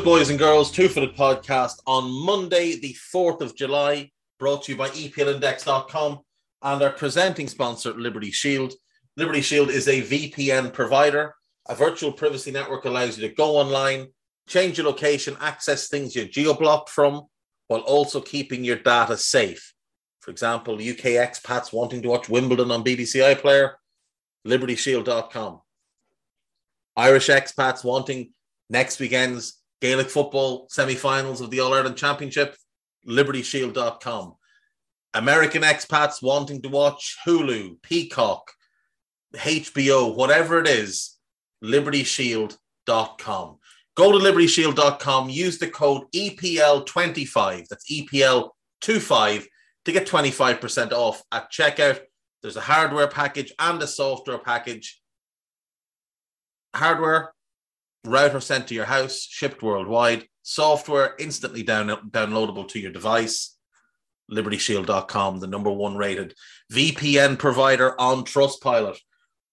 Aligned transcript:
Good, 0.00 0.06
boys 0.06 0.30
and 0.30 0.38
girls? 0.38 0.70
Two 0.70 0.88
Footed 0.88 1.14
Podcast 1.14 1.82
on 1.86 2.10
Monday, 2.24 2.80
the 2.80 2.96
4th 3.14 3.42
of 3.42 3.54
July, 3.54 4.10
brought 4.38 4.62
to 4.62 4.72
you 4.72 4.78
by 4.78 4.88
EPLindex.com 4.88 6.20
and 6.62 6.82
our 6.82 6.88
presenting 6.88 7.46
sponsor, 7.46 7.92
Liberty 7.92 8.30
Shield. 8.30 8.72
Liberty 9.18 9.42
Shield 9.42 9.68
is 9.68 9.88
a 9.88 10.00
VPN 10.00 10.72
provider. 10.72 11.34
A 11.68 11.74
virtual 11.74 12.12
privacy 12.12 12.50
network 12.50 12.86
allows 12.86 13.18
you 13.18 13.28
to 13.28 13.34
go 13.34 13.58
online, 13.58 14.06
change 14.48 14.78
your 14.78 14.86
location, 14.86 15.36
access 15.38 15.88
things 15.88 16.16
you're 16.16 16.24
geo-blocked 16.24 16.88
from, 16.88 17.26
while 17.68 17.80
also 17.80 18.22
keeping 18.22 18.64
your 18.64 18.76
data 18.76 19.18
safe. 19.18 19.74
For 20.20 20.30
example, 20.30 20.76
UK 20.76 21.20
expats 21.20 21.74
wanting 21.74 22.00
to 22.02 22.08
watch 22.08 22.30
Wimbledon 22.30 22.70
on 22.70 22.84
BBC 22.84 23.34
iPlayer, 23.34 23.72
libertyshield.com. 24.46 25.60
Irish 26.96 27.28
expats 27.28 27.84
wanting 27.84 28.32
next 28.70 28.98
weekend's 28.98 29.59
Gaelic 29.80 30.10
football 30.10 30.66
semi-finals 30.70 31.40
of 31.40 31.50
the 31.50 31.60
All 31.60 31.74
Ireland 31.74 31.96
Championship, 31.96 32.56
libertyshield.com. 33.08 34.34
American 35.14 35.62
expats 35.62 36.22
wanting 36.22 36.62
to 36.62 36.68
watch 36.68 37.16
Hulu, 37.26 37.82
Peacock, 37.82 38.52
HBO, 39.34 40.14
whatever 40.14 40.60
it 40.60 40.68
is, 40.68 41.16
libertyshield.com. 41.64 43.58
Go 43.96 44.12
to 44.12 44.18
libertyshield.com, 44.18 45.30
use 45.30 45.58
the 45.58 45.68
code 45.68 46.04
EPL25, 46.14 47.66
that's 47.68 47.90
EPL25, 47.90 49.44
to 49.84 49.92
get 49.92 50.06
25% 50.06 50.92
off 50.92 51.22
at 51.32 51.50
checkout. 51.50 52.00
There's 52.42 52.56
a 52.56 52.62
hardware 52.62 53.08
package 53.08 53.52
and 53.58 53.82
a 53.82 53.86
software 53.86 54.38
package. 54.38 55.00
Hardware, 56.74 57.32
router 58.04 58.40
sent 58.40 58.68
to 58.68 58.74
your 58.74 58.86
house, 58.86 59.26
shipped 59.28 59.62
worldwide, 59.62 60.26
software 60.42 61.14
instantly 61.18 61.62
down, 61.62 61.88
downloadable 62.10 62.68
to 62.68 62.78
your 62.78 62.92
device. 62.92 63.56
LibertyShield.com, 64.30 65.40
the 65.40 65.46
number 65.46 65.70
one 65.70 65.96
rated 65.96 66.34
VPN 66.72 67.38
provider 67.38 68.00
on 68.00 68.24
Trustpilot. 68.24 68.98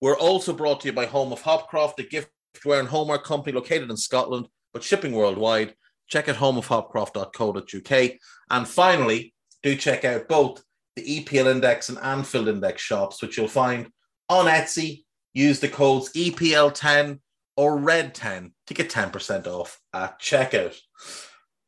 We're 0.01 0.17
also 0.17 0.53
brought 0.53 0.81
to 0.81 0.87
you 0.87 0.93
by 0.93 1.07
Home 1.07 1.33
of 1.33 1.41
Hopcroft, 1.41 1.99
a 1.99 2.03
giftware 2.03 2.79
and 2.79 2.87
homeware 2.87 3.17
company 3.17 3.55
located 3.55 3.89
in 3.89 3.97
Scotland, 3.97 4.47
but 4.73 4.83
shipping 4.83 5.13
worldwide. 5.13 5.73
Check 6.07 6.29
out 6.29 6.35
homeofhopcroft.co.uk. 6.35 8.11
And 8.49 8.67
finally, 8.67 9.33
do 9.63 9.75
check 9.75 10.05
out 10.05 10.27
both 10.27 10.63
the 10.95 11.23
EPL 11.23 11.51
Index 11.51 11.89
and 11.89 11.97
Anfield 11.97 12.47
Index 12.47 12.81
shops, 12.81 13.21
which 13.21 13.37
you'll 13.37 13.47
find 13.47 13.89
on 14.29 14.45
Etsy. 14.45 15.03
Use 15.33 15.59
the 15.59 15.67
codes 15.67 16.11
EPL10 16.13 17.19
or 17.57 17.75
red 17.77 18.13
10 18.13 18.53
to 18.67 18.73
get 18.73 18.89
10% 18.89 19.47
off 19.47 19.81
at 19.93 20.19
checkout. 20.19 20.77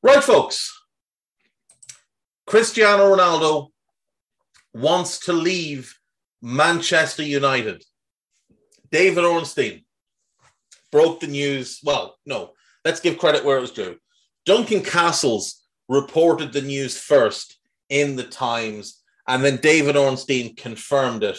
Right, 0.02 0.24
folks. 0.24 0.72
Cristiano 2.48 3.16
Ronaldo 3.16 3.70
wants 4.74 5.20
to 5.22 5.34
leave 5.34 5.94
Manchester 6.42 7.24
United. 7.24 7.84
David 8.92 9.26
Ornstein 9.26 9.84
broke 10.92 11.20
the 11.20 11.28
news. 11.28 11.80
Well, 11.84 12.18
no, 12.26 12.54
let's 12.86 13.00
give 13.00 13.18
credit 13.18 13.44
where 13.44 13.58
it 13.58 13.62
was 13.62 13.72
due. 13.72 13.98
Duncan 14.46 14.82
Castles 14.82 15.64
reported 15.88 16.54
the 16.54 16.62
news 16.62 16.98
first 16.98 17.60
in 17.90 18.16
the 18.16 18.24
Times, 18.24 19.02
and 19.28 19.44
then 19.44 19.58
David 19.58 19.96
Ornstein 19.96 20.56
confirmed 20.56 21.24
it 21.24 21.38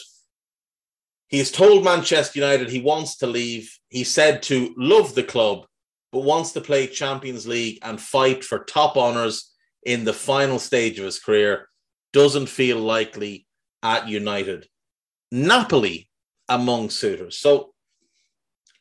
he 1.31 1.39
has 1.39 1.53
told 1.53 1.85
Manchester 1.85 2.41
United 2.41 2.69
he 2.69 2.81
wants 2.81 3.17
to 3.19 3.27
leave. 3.27 3.79
He 3.89 4.03
said 4.03 4.43
to 4.45 4.75
love 4.77 5.15
the 5.15 5.23
club, 5.23 5.65
but 6.11 6.25
wants 6.25 6.53
to 6.53 6.61
play 6.61 6.89
Champions 6.89 7.47
League 7.47 7.79
and 7.83 8.01
fight 8.01 8.45
for 8.45 8.65
top 8.65 8.97
honours 8.97 9.53
in 9.85 10.05
the 10.05 10.13
final 10.13 10.59
stage 10.59 10.99
of 10.99 11.05
his 11.05 11.21
career. 11.21 11.69
Doesn't 12.13 12.49
feel 12.49 12.79
likely 12.79 13.47
at 13.83 14.09
United. 14.09 14.67
Napoli 15.31 16.11
among 16.49 16.91
suitors. 16.91 17.39
So 17.39 17.73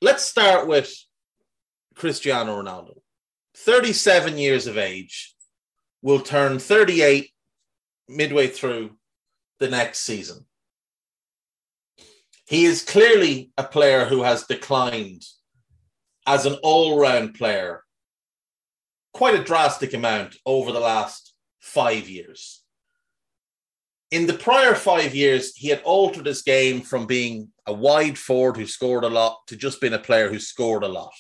let's 0.01 0.23
start 0.23 0.67
with 0.67 0.91
Cristiano 1.93 2.59
Ronaldo. 2.61 2.99
37 3.55 4.39
years 4.39 4.65
of 4.65 4.77
age, 4.77 5.35
will 6.01 6.21
turn 6.21 6.57
38 6.57 7.29
midway 8.07 8.47
through 8.47 8.91
the 9.59 9.69
next 9.69 9.99
season 9.99 10.45
he 12.49 12.65
is 12.65 12.81
clearly 12.81 13.51
a 13.59 13.63
player 13.63 14.05
who 14.05 14.23
has 14.23 14.47
declined 14.47 15.23
as 16.25 16.47
an 16.47 16.55
all 16.63 16.99
round 16.99 17.35
player 17.35 17.83
quite 19.13 19.35
a 19.35 19.43
drastic 19.43 19.93
amount 19.93 20.35
over 20.47 20.71
the 20.71 20.79
last 20.79 21.35
five 21.59 22.09
years. 22.09 22.63
In 24.09 24.25
the 24.25 24.33
prior 24.33 24.73
five 24.73 25.13
years, 25.13 25.55
he 25.55 25.67
had 25.67 25.83
altered 25.83 26.25
his 26.25 26.41
game 26.41 26.81
from 26.81 27.05
being 27.05 27.49
a 27.67 27.73
wide 27.73 28.17
forward 28.17 28.57
who 28.57 28.65
scored 28.65 29.03
a 29.03 29.09
lot 29.09 29.37
to 29.45 29.55
just 29.55 29.79
being 29.79 29.93
a 29.93 29.99
player 29.99 30.27
who 30.27 30.39
scored 30.39 30.83
a 30.83 30.87
lot. 30.87 31.13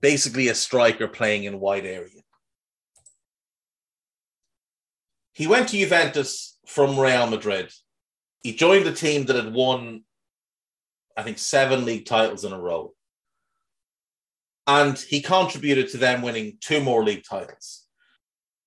Basically, 0.00 0.48
a 0.48 0.54
striker 0.54 1.08
playing 1.08 1.44
in 1.44 1.60
wide 1.60 1.84
area. 1.84 2.22
He 5.34 5.46
went 5.46 5.68
to 5.68 5.76
Juventus 5.76 6.58
from 6.66 6.98
Real 6.98 7.26
Madrid. 7.26 7.70
He 8.42 8.54
joined 8.54 8.86
a 8.86 8.92
team 8.92 9.26
that 9.26 9.36
had 9.36 9.52
won 9.52 10.03
I 11.16 11.22
think, 11.22 11.38
seven 11.38 11.84
league 11.84 12.06
titles 12.06 12.44
in 12.44 12.52
a 12.52 12.60
row. 12.60 12.94
And 14.66 14.98
he 14.98 15.20
contributed 15.20 15.88
to 15.90 15.98
them 15.98 16.22
winning 16.22 16.56
two 16.60 16.80
more 16.80 17.04
league 17.04 17.24
titles. 17.28 17.86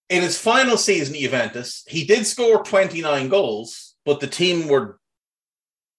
In 0.09 0.21
his 0.21 0.39
final 0.39 0.77
season 0.77 1.15
at 1.15 1.21
Juventus, 1.21 1.83
he 1.87 2.05
did 2.05 2.25
score 2.25 2.63
29 2.63 3.27
goals, 3.27 3.95
but 4.05 4.19
the 4.19 4.27
team 4.27 4.67
were 4.67 4.99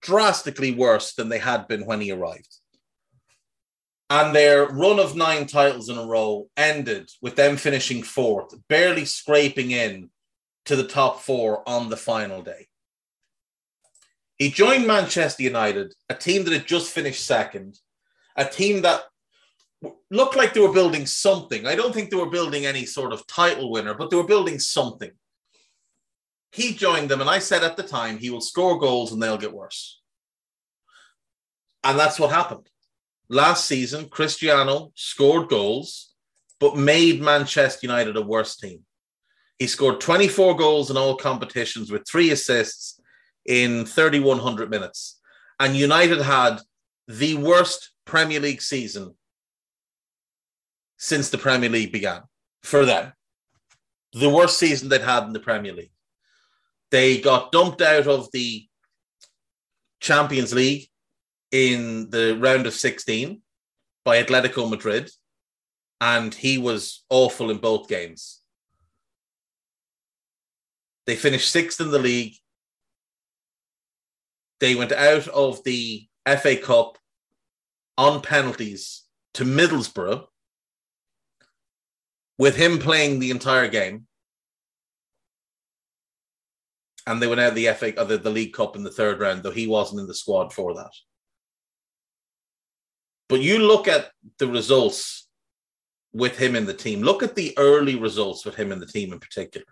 drastically 0.00 0.72
worse 0.72 1.14
than 1.14 1.28
they 1.28 1.38
had 1.38 1.68
been 1.68 1.84
when 1.84 2.00
he 2.00 2.12
arrived. 2.12 2.56
And 4.10 4.34
their 4.34 4.66
run 4.66 4.98
of 4.98 5.16
nine 5.16 5.46
titles 5.46 5.90
in 5.90 5.98
a 5.98 6.06
row 6.06 6.48
ended 6.56 7.10
with 7.20 7.36
them 7.36 7.58
finishing 7.58 8.02
fourth, 8.02 8.54
barely 8.68 9.04
scraping 9.04 9.72
in 9.72 10.08
to 10.64 10.76
the 10.76 10.86
top 10.86 11.20
four 11.20 11.68
on 11.68 11.90
the 11.90 11.96
final 11.96 12.40
day. 12.40 12.67
He 14.38 14.50
joined 14.50 14.86
Manchester 14.86 15.42
United, 15.42 15.94
a 16.08 16.14
team 16.14 16.44
that 16.44 16.52
had 16.52 16.66
just 16.66 16.92
finished 16.92 17.26
second, 17.26 17.78
a 18.36 18.44
team 18.44 18.82
that 18.82 19.02
looked 20.10 20.36
like 20.36 20.54
they 20.54 20.60
were 20.60 20.72
building 20.72 21.06
something. 21.06 21.66
I 21.66 21.74
don't 21.74 21.92
think 21.92 22.10
they 22.10 22.16
were 22.16 22.30
building 22.30 22.64
any 22.64 22.86
sort 22.86 23.12
of 23.12 23.26
title 23.26 23.70
winner, 23.70 23.94
but 23.94 24.10
they 24.10 24.16
were 24.16 24.24
building 24.24 24.60
something. 24.60 25.10
He 26.52 26.72
joined 26.72 27.10
them, 27.10 27.20
and 27.20 27.28
I 27.28 27.40
said 27.40 27.64
at 27.64 27.76
the 27.76 27.82
time, 27.82 28.18
he 28.18 28.30
will 28.30 28.40
score 28.40 28.78
goals 28.78 29.12
and 29.12 29.20
they'll 29.20 29.38
get 29.38 29.52
worse. 29.52 30.00
And 31.82 31.98
that's 31.98 32.18
what 32.18 32.30
happened. 32.30 32.68
Last 33.28 33.66
season, 33.66 34.08
Cristiano 34.08 34.92
scored 34.94 35.48
goals, 35.48 36.14
but 36.60 36.76
made 36.76 37.20
Manchester 37.20 37.86
United 37.86 38.16
a 38.16 38.22
worse 38.22 38.56
team. 38.56 38.84
He 39.58 39.66
scored 39.66 40.00
24 40.00 40.56
goals 40.56 40.90
in 40.90 40.96
all 40.96 41.16
competitions 41.16 41.90
with 41.90 42.06
three 42.08 42.30
assists 42.30 42.97
in 43.48 43.84
3,100 43.86 44.70
minutes. 44.70 45.18
And 45.58 45.74
United 45.74 46.20
had 46.20 46.60
the 47.08 47.34
worst 47.34 47.90
Premier 48.04 48.38
League 48.38 48.62
season 48.62 49.14
since 50.98 51.30
the 51.30 51.38
Premier 51.38 51.70
League 51.70 51.90
began 51.90 52.22
for 52.62 52.84
them. 52.84 53.12
The 54.12 54.28
worst 54.28 54.58
season 54.58 54.88
they'd 54.88 55.00
had 55.00 55.24
in 55.24 55.32
the 55.32 55.40
Premier 55.40 55.72
League. 55.72 55.92
They 56.90 57.20
got 57.20 57.50
dumped 57.50 57.82
out 57.82 58.06
of 58.06 58.30
the 58.32 58.66
Champions 60.00 60.54
League 60.54 60.88
in 61.50 62.10
the 62.10 62.36
round 62.38 62.66
of 62.66 62.74
16 62.74 63.42
by 64.04 64.22
Atletico 64.22 64.68
Madrid, 64.68 65.10
and 66.00 66.34
he 66.34 66.58
was 66.58 67.04
awful 67.10 67.50
in 67.50 67.58
both 67.58 67.88
games. 67.88 68.40
They 71.06 71.16
finished 71.16 71.50
sixth 71.50 71.80
in 71.80 71.90
the 71.90 71.98
league. 71.98 72.34
They 74.60 74.74
went 74.74 74.92
out 74.92 75.28
of 75.28 75.62
the 75.64 76.06
FA 76.26 76.56
Cup 76.56 76.98
on 77.96 78.20
penalties 78.20 79.02
to 79.34 79.44
Middlesbrough 79.44 80.26
with 82.38 82.56
him 82.56 82.78
playing 82.78 83.18
the 83.18 83.30
entire 83.30 83.68
game. 83.68 84.06
And 87.06 87.22
they 87.22 87.26
went 87.26 87.40
out 87.40 87.50
of 87.50 87.54
the 87.54 87.72
FA, 87.72 87.98
of 87.98 88.08
the, 88.08 88.18
the 88.18 88.30
League 88.30 88.52
Cup 88.52 88.76
in 88.76 88.82
the 88.82 88.90
third 88.90 89.18
round, 89.18 89.42
though 89.42 89.50
he 89.50 89.66
wasn't 89.66 90.00
in 90.00 90.06
the 90.06 90.14
squad 90.14 90.52
for 90.52 90.74
that. 90.74 90.92
But 93.28 93.40
you 93.40 93.58
look 93.58 93.88
at 93.88 94.10
the 94.38 94.46
results 94.46 95.28
with 96.12 96.38
him 96.38 96.56
in 96.56 96.66
the 96.66 96.74
team. 96.74 97.02
Look 97.02 97.22
at 97.22 97.34
the 97.34 97.54
early 97.58 97.96
results 97.96 98.44
with 98.44 98.54
him 98.54 98.72
in 98.72 98.80
the 98.80 98.86
team 98.86 99.12
in 99.12 99.20
particular. 99.20 99.66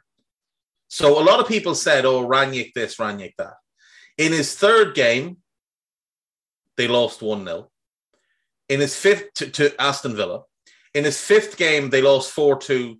So 0.88 1.20
a 1.20 1.24
lot 1.24 1.40
of 1.40 1.48
people 1.48 1.74
said, 1.74 2.04
oh, 2.04 2.26
Rangnick 2.26 2.72
this, 2.74 2.96
Rangnick 2.96 3.32
that. 3.38 3.54
In 4.18 4.32
his 4.32 4.54
third 4.54 4.94
game, 4.94 5.38
they 6.76 6.88
lost 6.88 7.22
1 7.22 7.44
0. 7.44 7.70
In 8.68 8.80
his 8.80 8.96
fifth 8.96 9.34
to, 9.34 9.50
to, 9.50 9.80
Aston 9.80 10.16
Villa. 10.16 10.42
In 10.94 11.04
his 11.04 11.20
fifth 11.20 11.56
game, 11.56 11.90
they 11.90 12.02
lost 12.02 12.30
4 12.32 12.58
2 12.58 12.98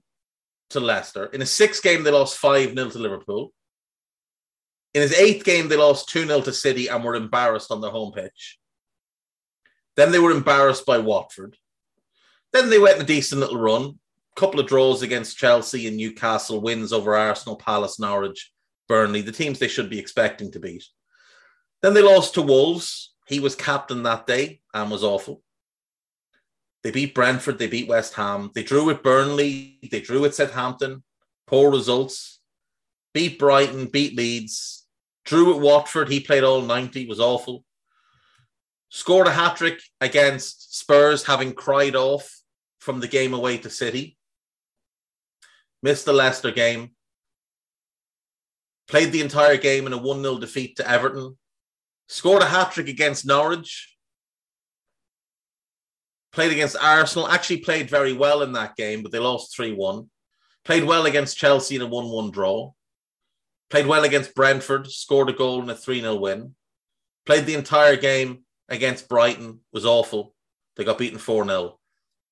to 0.70 0.80
Leicester. 0.80 1.26
In 1.26 1.40
his 1.40 1.50
sixth 1.50 1.82
game, 1.82 2.02
they 2.02 2.10
lost 2.10 2.38
5 2.38 2.74
0 2.74 2.90
to 2.90 2.98
Liverpool. 2.98 3.52
In 4.94 5.02
his 5.02 5.12
eighth 5.14 5.44
game, 5.44 5.68
they 5.68 5.76
lost 5.76 6.08
2 6.10 6.26
0 6.26 6.40
to 6.42 6.52
City 6.52 6.88
and 6.88 7.02
were 7.04 7.14
embarrassed 7.14 7.70
on 7.70 7.80
their 7.80 7.90
home 7.90 8.12
pitch. 8.12 8.58
Then 9.96 10.12
they 10.12 10.18
were 10.18 10.30
embarrassed 10.30 10.86
by 10.86 10.98
Watford. 10.98 11.56
Then 12.52 12.70
they 12.70 12.78
went 12.78 13.00
a 13.00 13.04
decent 13.04 13.40
little 13.40 13.58
run. 13.58 13.98
Couple 14.36 14.60
of 14.60 14.66
draws 14.66 15.00
against 15.00 15.38
Chelsea 15.38 15.86
and 15.86 15.96
Newcastle, 15.96 16.60
wins 16.60 16.92
over 16.92 17.16
Arsenal, 17.16 17.56
Palace, 17.56 17.98
Norwich, 17.98 18.52
Burnley, 18.86 19.22
the 19.22 19.32
teams 19.32 19.58
they 19.58 19.68
should 19.68 19.88
be 19.88 19.98
expecting 19.98 20.52
to 20.52 20.60
beat. 20.60 20.84
Then 21.82 21.94
they 21.94 22.02
lost 22.02 22.34
to 22.34 22.42
Wolves. 22.42 23.14
He 23.26 23.40
was 23.40 23.54
captain 23.54 24.02
that 24.04 24.26
day 24.26 24.60
and 24.72 24.90
was 24.90 25.04
awful. 25.04 25.42
They 26.82 26.92
beat 26.92 27.14
Brentford, 27.14 27.58
they 27.58 27.66
beat 27.66 27.88
West 27.88 28.14
Ham, 28.14 28.52
they 28.54 28.62
drew 28.62 28.84
with 28.84 29.02
Burnley, 29.02 29.80
they 29.90 30.00
drew 30.00 30.20
with 30.20 30.36
Southampton, 30.36 31.02
poor 31.48 31.72
results. 31.72 32.38
Beat 33.12 33.40
Brighton, 33.40 33.86
beat 33.86 34.16
Leeds, 34.16 34.86
drew 35.24 35.52
with 35.52 35.62
Watford. 35.62 36.08
He 36.08 36.20
played 36.20 36.44
all 36.44 36.62
90, 36.62 37.06
was 37.06 37.18
awful. 37.18 37.64
Scored 38.90 39.26
a 39.26 39.32
hat 39.32 39.56
trick 39.56 39.80
against 40.00 40.78
Spurs, 40.78 41.24
having 41.24 41.54
cried 41.54 41.96
off 41.96 42.40
from 42.78 43.00
the 43.00 43.08
game 43.08 43.34
away 43.34 43.58
to 43.58 43.70
City. 43.70 44.16
Missed 45.82 46.04
the 46.04 46.12
Leicester 46.12 46.52
game. 46.52 46.90
Played 48.86 49.10
the 49.10 49.22
entire 49.22 49.56
game 49.56 49.86
in 49.86 49.92
a 49.92 49.98
1 49.98 50.22
0 50.22 50.38
defeat 50.38 50.76
to 50.76 50.88
Everton. 50.88 51.36
Scored 52.08 52.42
a 52.42 52.46
hat 52.46 52.72
trick 52.72 52.88
against 52.88 53.26
Norwich. 53.26 53.96
Played 56.32 56.52
against 56.52 56.76
Arsenal. 56.76 57.28
Actually 57.28 57.58
played 57.58 57.90
very 57.90 58.12
well 58.12 58.42
in 58.42 58.52
that 58.52 58.76
game, 58.76 59.02
but 59.02 59.10
they 59.10 59.18
lost 59.18 59.56
3 59.56 59.72
1. 59.72 60.08
Played 60.64 60.84
well 60.84 61.06
against 61.06 61.38
Chelsea 61.38 61.76
in 61.76 61.82
a 61.82 61.86
1 61.86 62.08
1 62.08 62.30
draw. 62.30 62.72
Played 63.70 63.86
well 63.86 64.04
against 64.04 64.34
Brentford. 64.34 64.90
Scored 64.90 65.30
a 65.30 65.32
goal 65.32 65.62
in 65.62 65.70
a 65.70 65.74
3 65.74 66.00
0 66.00 66.16
win. 66.16 66.54
Played 67.24 67.46
the 67.46 67.54
entire 67.54 67.96
game 67.96 68.44
against 68.68 69.08
Brighton. 69.08 69.60
Was 69.72 69.86
awful. 69.86 70.34
They 70.76 70.84
got 70.84 70.98
beaten 70.98 71.18
4 71.18 71.44
0. 71.44 71.78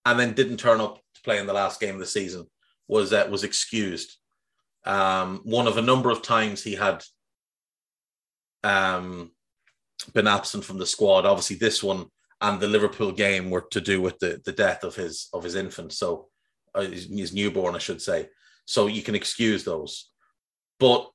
And 0.05 0.21
then 0.21 0.35
didn't 0.35 0.59
turn 0.59 0.81
up 0.81 0.97
to 1.15 1.23
play 1.23 1.39
in 1.39 1.47
the 1.47 1.53
last 1.53 1.81
game 1.81 1.95
of 1.95 2.01
the 2.01 2.07
season. 2.07 2.47
Was, 2.87 3.13
uh, 3.13 3.27
was 3.31 3.43
excused. 3.43 4.17
Um, 4.85 5.41
one 5.45 5.67
of 5.67 5.79
a 5.79 5.83
number 5.83 6.11
of 6.11 6.21
times 6.21 6.63
he 6.63 6.75
had 6.75 7.03
um, 8.63 9.31
been 10.13 10.27
absent 10.27 10.65
from 10.65 10.79
the 10.79 10.87
squad. 10.87 11.25
Obviously, 11.25 11.57
this 11.57 11.83
one 11.83 12.07
and 12.41 12.61
the 12.61 12.69
Liverpool 12.69 13.13
game 13.13 13.51
were 13.51 13.67
to 13.71 13.81
do 13.81 14.01
with 14.01 14.19
the, 14.19 14.41
the 14.45 14.53
death 14.53 14.85
of 14.85 14.95
his 14.95 15.29
of 15.33 15.43
his 15.43 15.55
infant, 15.55 15.93
so 15.93 16.29
uh, 16.75 16.83
his, 16.83 17.07
his 17.07 17.33
newborn, 17.33 17.75
I 17.75 17.79
should 17.79 18.03
say. 18.03 18.29
So 18.67 18.87
you 18.87 19.03
can 19.03 19.15
excuse 19.15 19.65
those. 19.65 20.11
But 20.81 21.11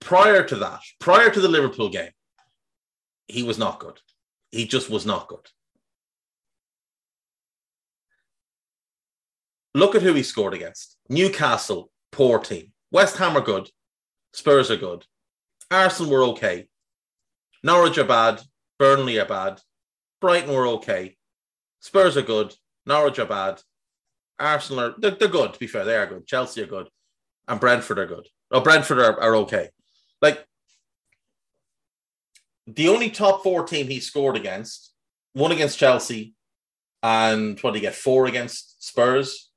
prior 0.00 0.42
to 0.44 0.56
that, 0.56 0.80
prior 1.00 1.30
to 1.30 1.40
the 1.40 1.48
Liverpool 1.48 1.88
game, 1.88 2.10
he 3.26 3.42
was 3.42 3.58
not 3.58 3.80
good. 3.80 3.98
He 4.50 4.66
just 4.66 4.88
was 4.88 5.04
not 5.04 5.28
good. 5.28 5.48
Look 9.74 9.96
at 9.96 10.02
who 10.02 10.14
he 10.14 10.22
scored 10.22 10.54
against. 10.54 10.96
Newcastle, 11.08 11.90
poor 12.12 12.38
team. 12.38 12.72
West 12.92 13.16
Ham 13.16 13.36
are 13.36 13.40
good. 13.40 13.68
Spurs 14.32 14.70
are 14.70 14.76
good. 14.76 15.04
Arsenal 15.70 16.12
were 16.12 16.22
okay. 16.24 16.68
Norwich 17.64 17.96
are 17.96 18.04
bad. 18.04 18.42
Burnley 18.78 19.18
are 19.18 19.26
bad. 19.26 19.60
Brighton 20.20 20.54
were 20.54 20.66
okay. 20.66 21.16
Spurs 21.80 22.16
are 22.16 22.22
good. 22.22 22.54
Norwich 22.86 23.18
are 23.18 23.26
bad. 23.26 23.62
Arsenal 24.38 24.84
are 24.84 24.94
they're, 24.98 25.12
they're, 25.12 25.28
good. 25.28 25.54
To 25.54 25.58
be 25.58 25.66
fair, 25.66 25.84
they 25.84 25.96
are 25.96 26.06
good. 26.06 26.26
Chelsea 26.26 26.62
are 26.62 26.66
good, 26.66 26.88
and 27.48 27.60
Brentford 27.60 27.98
are 27.98 28.06
good. 28.06 28.26
Oh, 28.50 28.60
Brentford 28.60 28.98
are, 28.98 29.18
are 29.20 29.36
okay. 29.36 29.70
Like 30.20 30.44
the 32.66 32.88
only 32.88 33.10
top 33.10 33.42
four 33.42 33.64
team 33.64 33.86
he 33.86 34.00
scored 34.00 34.36
against, 34.36 34.92
one 35.32 35.52
against 35.52 35.78
Chelsea, 35.78 36.34
and 37.02 37.58
what 37.60 37.72
did 37.72 37.78
he 37.78 37.82
get? 37.82 37.94
Four 37.94 38.26
against 38.26 38.84
Spurs. 38.84 39.50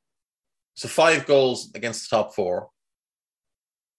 So 0.76 0.88
five 0.88 1.26
goals 1.26 1.72
against 1.74 2.10
the 2.10 2.16
top 2.16 2.36
four. 2.36 2.70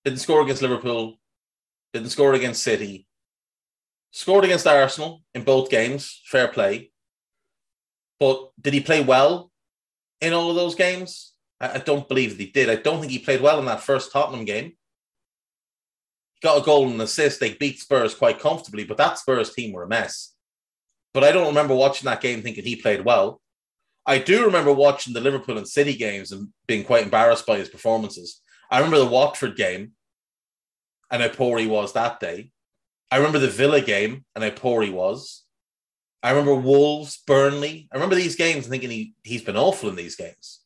Didn't 0.05 0.21
score 0.21 0.43
against 0.43 0.63
Liverpool. 0.63 1.19
Didn't 1.93 2.11
score 2.11 2.35
against 2.35 2.63
City. 2.63 3.08
Scored 4.11 4.45
against 4.45 4.67
Arsenal 4.67 5.23
in 5.35 5.45
both 5.45 5.71
games, 5.71 6.23
fair 6.25 6.49
play. 6.49 6.91
But 8.19 8.51
did 8.61 8.75
he 8.75 8.81
play 8.81 9.03
well 9.03 9.51
in 10.21 10.33
all 10.33 10.51
of 10.51 10.57
those 10.57 10.75
games? 10.75 11.35
I, 11.61 11.75
I 11.75 11.79
don't 11.79 12.09
believe 12.09 12.31
that 12.31 12.43
he 12.43 12.51
did. 12.51 12.71
I 12.71 12.77
don't 12.77 13.01
think 13.01 13.13
he 13.13 13.19
played 13.19 13.41
well 13.41 13.59
in 13.59 13.67
that 13.67 13.83
first 13.83 14.13
Tottenham 14.13 14.45
game. 14.45 14.73
He 16.35 16.41
got 16.43 16.61
a 16.61 16.65
goal 16.65 16.87
and 16.87 16.95
an 16.95 17.01
assist. 17.01 17.41
They 17.41 17.55
beat 17.55 17.79
Spurs 17.81 18.15
quite 18.15 18.41
comfortably, 18.41 18.85
but 18.85 18.97
that 18.97 19.19
Spurs 19.19 19.53
team 19.53 19.73
were 19.73 19.85
a 19.85 19.89
mess. 19.89 20.35
But 21.15 21.25
I 21.25 21.33
don't 21.33 21.49
remember 21.49 21.75
watching 21.75 22.07
that 22.07 22.21
game 22.21 22.43
thinking 22.43 22.65
he 22.65 22.77
played 22.77 23.05
well. 23.05 23.41
I 24.07 24.19
do 24.19 24.47
remember 24.47 24.73
watching 24.73 25.13
the 25.13 25.21
Liverpool 25.21 25.59
and 25.59 25.69
City 25.69 25.95
games 25.95 26.33
and 26.33 26.49
being 26.67 26.85
quite 26.85 27.05
embarrassed 27.05 27.47
by 27.47 27.59
his 27.59 27.69
performances. 27.69 28.41
I 28.71 28.79
remember 28.79 28.99
the 28.99 29.07
Watford 29.07 29.57
game 29.57 29.93
and 31.11 31.23
how 31.23 31.29
poor 31.29 31.59
he 31.59 31.67
was 31.67 31.93
that 31.93 32.21
day. 32.21 32.51
I 33.11 33.17
remember 33.17 33.39
the 33.39 33.49
Villa 33.49 33.81
game 33.81 34.25
and 34.35 34.45
how 34.45 34.51
poor 34.51 34.83
he 34.83 34.91
was. 34.91 35.45
I 36.23 36.31
remember 36.31 36.55
Wolves, 36.55 37.23
Burnley. 37.27 37.89
I 37.93 37.97
remember 37.97 38.17
these 38.17 38.37
games 38.37 38.65
and 38.65 38.73
thinking 38.73 38.91
he, 38.91 39.15
he's 39.23 39.43
been 39.43 39.57
awful 39.57 39.89
in 39.89 39.97
these 39.97 40.17
games. 40.17 40.61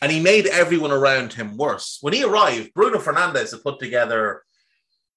And 0.00 0.10
he 0.10 0.20
made 0.20 0.46
everyone 0.46 0.92
around 0.92 1.32
him 1.32 1.56
worse. 1.56 1.98
When 2.00 2.14
he 2.14 2.24
arrived, 2.24 2.72
Bruno 2.74 2.98
Fernandes 2.98 3.50
had 3.50 3.62
put 3.62 3.78
together 3.78 4.42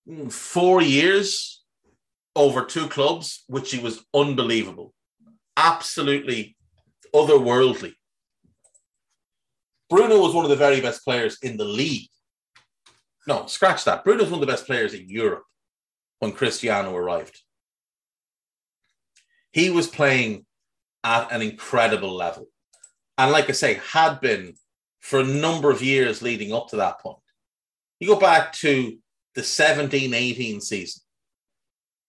mm, 0.07 0.31
four 0.31 0.81
years 0.81 1.63
over 2.35 2.65
two 2.65 2.87
clubs, 2.87 3.43
which 3.47 3.71
he 3.71 3.79
was 3.79 4.03
unbelievable. 4.13 4.93
Absolutely 5.55 6.55
otherworldly. 7.13 7.93
Bruno 9.89 10.21
was 10.21 10.33
one 10.33 10.45
of 10.45 10.49
the 10.49 10.55
very 10.55 10.81
best 10.81 11.03
players 11.03 11.37
in 11.41 11.57
the 11.57 11.65
league 11.65 12.10
no, 13.27 13.45
scratch 13.45 13.85
that. 13.85 14.03
Bruno's 14.03 14.29
one 14.29 14.41
of 14.41 14.47
the 14.47 14.51
best 14.51 14.65
players 14.65 14.93
in 14.93 15.09
Europe 15.09 15.43
when 16.19 16.31
Cristiano 16.31 16.95
arrived. 16.95 17.39
He 19.51 19.69
was 19.69 19.87
playing 19.87 20.45
at 21.03 21.31
an 21.31 21.41
incredible 21.41 22.13
level. 22.13 22.47
And 23.17 23.31
like 23.31 23.49
I 23.49 23.53
say, 23.53 23.81
had 23.91 24.21
been 24.21 24.55
for 24.99 25.19
a 25.19 25.25
number 25.25 25.69
of 25.71 25.81
years 25.81 26.21
leading 26.21 26.53
up 26.53 26.69
to 26.69 26.77
that 26.77 26.99
point. 26.99 27.17
You 27.99 28.07
go 28.07 28.19
back 28.19 28.53
to 28.53 28.97
the 29.35 29.43
17 29.43 30.13
18 30.13 30.61
season, 30.61 31.01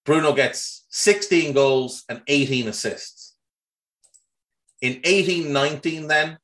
Bruno 0.04 0.33
gets 0.33 0.85
16 0.90 1.52
goals 1.52 2.04
and 2.09 2.23
18 2.26 2.69
assists. 2.69 3.37
In 4.81 5.00
18 5.04 5.52
19, 5.52 6.09
then, 6.09 6.38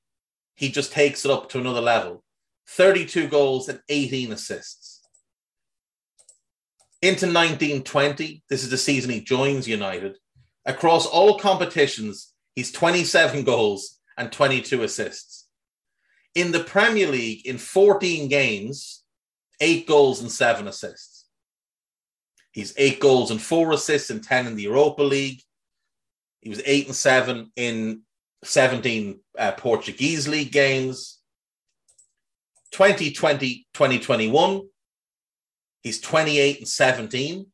he 0.54 0.70
just 0.70 0.92
takes 0.92 1.24
it 1.24 1.30
up 1.30 1.48
to 1.50 1.58
another 1.58 1.80
level 1.80 2.22
32 2.68 3.28
goals 3.28 3.68
and 3.68 3.80
18 3.88 4.32
assists. 4.32 5.00
Into 7.00 7.26
1920, 7.26 8.42
this 8.50 8.64
is 8.64 8.70
the 8.70 8.76
season 8.76 9.10
he 9.10 9.20
joins 9.20 9.68
United. 9.68 10.16
Across 10.66 11.06
all 11.06 11.38
competitions, 11.38 12.34
he's 12.54 12.72
27 12.72 13.44
goals 13.44 14.00
and 14.16 14.32
22 14.32 14.82
assists. 14.82 15.48
In 16.34 16.52
the 16.52 16.64
Premier 16.64 17.06
League, 17.06 17.46
in 17.46 17.56
14 17.56 18.28
games, 18.28 19.04
eight 19.60 19.86
goals 19.86 20.20
and 20.20 20.30
seven 20.30 20.68
assists. 20.68 21.26
He's 22.52 22.74
eight 22.76 23.00
goals 23.00 23.30
and 23.30 23.40
four 23.40 23.72
assists 23.72 24.10
and 24.10 24.22
10 24.22 24.46
in 24.46 24.56
the 24.56 24.64
Europa 24.64 25.02
League. 25.02 25.40
He 26.40 26.50
was 26.50 26.62
eight 26.64 26.86
and 26.86 26.94
seven 26.94 27.52
in 27.56 28.02
17 28.44 29.20
uh, 29.38 29.52
Portuguese 29.52 30.26
league 30.28 30.52
games. 30.52 31.17
2020, 32.72 33.66
2021, 33.72 34.62
he's 35.82 36.00
28 36.00 36.58
and 36.58 36.68
17. 36.68 37.46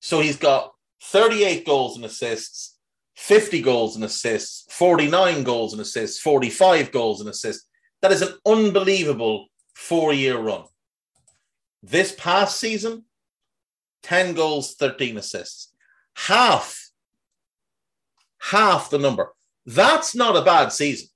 So 0.00 0.20
he's 0.20 0.36
got 0.36 0.72
38 1.02 1.66
goals 1.66 1.96
and 1.96 2.04
assists, 2.04 2.78
50 3.16 3.62
goals 3.62 3.96
and 3.96 4.04
assists, 4.04 4.72
49 4.72 5.42
goals 5.44 5.72
and 5.72 5.82
assists, 5.82 6.20
45 6.20 6.92
goals 6.92 7.20
and 7.20 7.28
assists. 7.28 7.66
That 8.02 8.12
is 8.12 8.22
an 8.22 8.34
unbelievable 8.46 9.48
four 9.74 10.12
year 10.12 10.38
run. 10.38 10.64
This 11.82 12.14
past 12.16 12.58
season, 12.58 13.04
10 14.02 14.34
goals, 14.34 14.74
13 14.74 15.16
assists. 15.16 15.72
Half, 16.14 16.90
half 18.38 18.90
the 18.90 18.98
number. 18.98 19.32
That's 19.66 20.14
not 20.14 20.36
a 20.36 20.42
bad 20.42 20.72
season. 20.72 21.08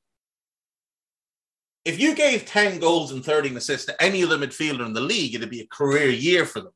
If 1.85 2.00
you 2.00 2.14
gave 2.14 2.47
10 2.47 2.79
goals 2.79 3.12
and 3.12 3.25
13 3.25 3.57
assists 3.57 3.87
to 3.87 4.03
any 4.03 4.25
other 4.25 4.38
midfielder 4.38 4.87
in 4.87 4.95
the 4.95 5.00
league, 5.00 5.35
it'd 5.35 5.50
be 5.50 5.61
a 5.61 5.67
career 5.67 6.09
year 6.09 6.47
for 6.47 6.61
them. 6.61 6.73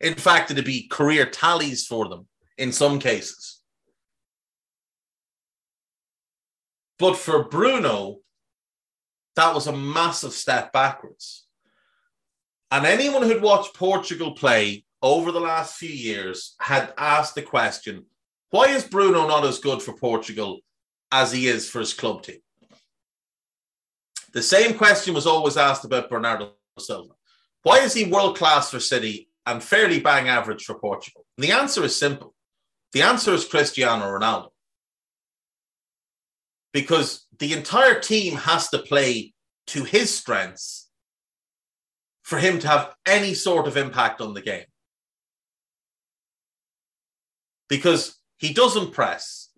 In 0.00 0.14
fact, 0.14 0.50
it'd 0.50 0.64
be 0.64 0.88
career 0.88 1.26
tallies 1.26 1.86
for 1.86 2.08
them 2.08 2.26
in 2.56 2.72
some 2.72 2.98
cases. 2.98 3.60
But 6.98 7.16
for 7.16 7.44
Bruno, 7.44 8.18
that 9.36 9.54
was 9.54 9.66
a 9.66 9.76
massive 9.76 10.32
step 10.32 10.72
backwards. 10.72 11.44
And 12.70 12.86
anyone 12.86 13.22
who'd 13.22 13.42
watched 13.42 13.74
Portugal 13.74 14.32
play 14.32 14.84
over 15.02 15.30
the 15.30 15.40
last 15.40 15.76
few 15.76 15.90
years 15.90 16.56
had 16.60 16.92
asked 16.98 17.34
the 17.34 17.42
question 17.42 18.06
why 18.50 18.64
is 18.68 18.84
Bruno 18.84 19.28
not 19.28 19.44
as 19.44 19.58
good 19.58 19.82
for 19.82 19.92
Portugal 19.92 20.60
as 21.12 21.32
he 21.32 21.48
is 21.48 21.68
for 21.68 21.80
his 21.80 21.92
club 21.92 22.22
team? 22.22 22.38
The 24.32 24.42
same 24.42 24.76
question 24.76 25.14
was 25.14 25.26
always 25.26 25.56
asked 25.56 25.84
about 25.84 26.10
Bernardo 26.10 26.52
Silva. 26.78 27.14
Why 27.62 27.78
is 27.78 27.94
he 27.94 28.04
world 28.04 28.36
class 28.36 28.70
for 28.70 28.80
City 28.80 29.28
and 29.46 29.62
fairly 29.62 30.00
bang 30.00 30.28
average 30.28 30.64
for 30.64 30.78
Portugal? 30.78 31.24
And 31.36 31.44
the 31.44 31.52
answer 31.52 31.82
is 31.84 31.96
simple. 31.96 32.34
The 32.92 33.02
answer 33.02 33.32
is 33.32 33.44
Cristiano 33.44 34.06
Ronaldo. 34.06 34.48
Because 36.72 37.26
the 37.38 37.54
entire 37.54 37.98
team 37.98 38.36
has 38.36 38.68
to 38.68 38.78
play 38.78 39.34
to 39.68 39.84
his 39.84 40.16
strengths 40.16 40.88
for 42.22 42.38
him 42.38 42.58
to 42.58 42.68
have 42.68 42.94
any 43.06 43.32
sort 43.32 43.66
of 43.66 43.76
impact 43.76 44.20
on 44.20 44.34
the 44.34 44.42
game. 44.42 44.66
Because 47.68 48.18
he 48.36 48.52
doesn't 48.52 48.92
press, 48.92 49.50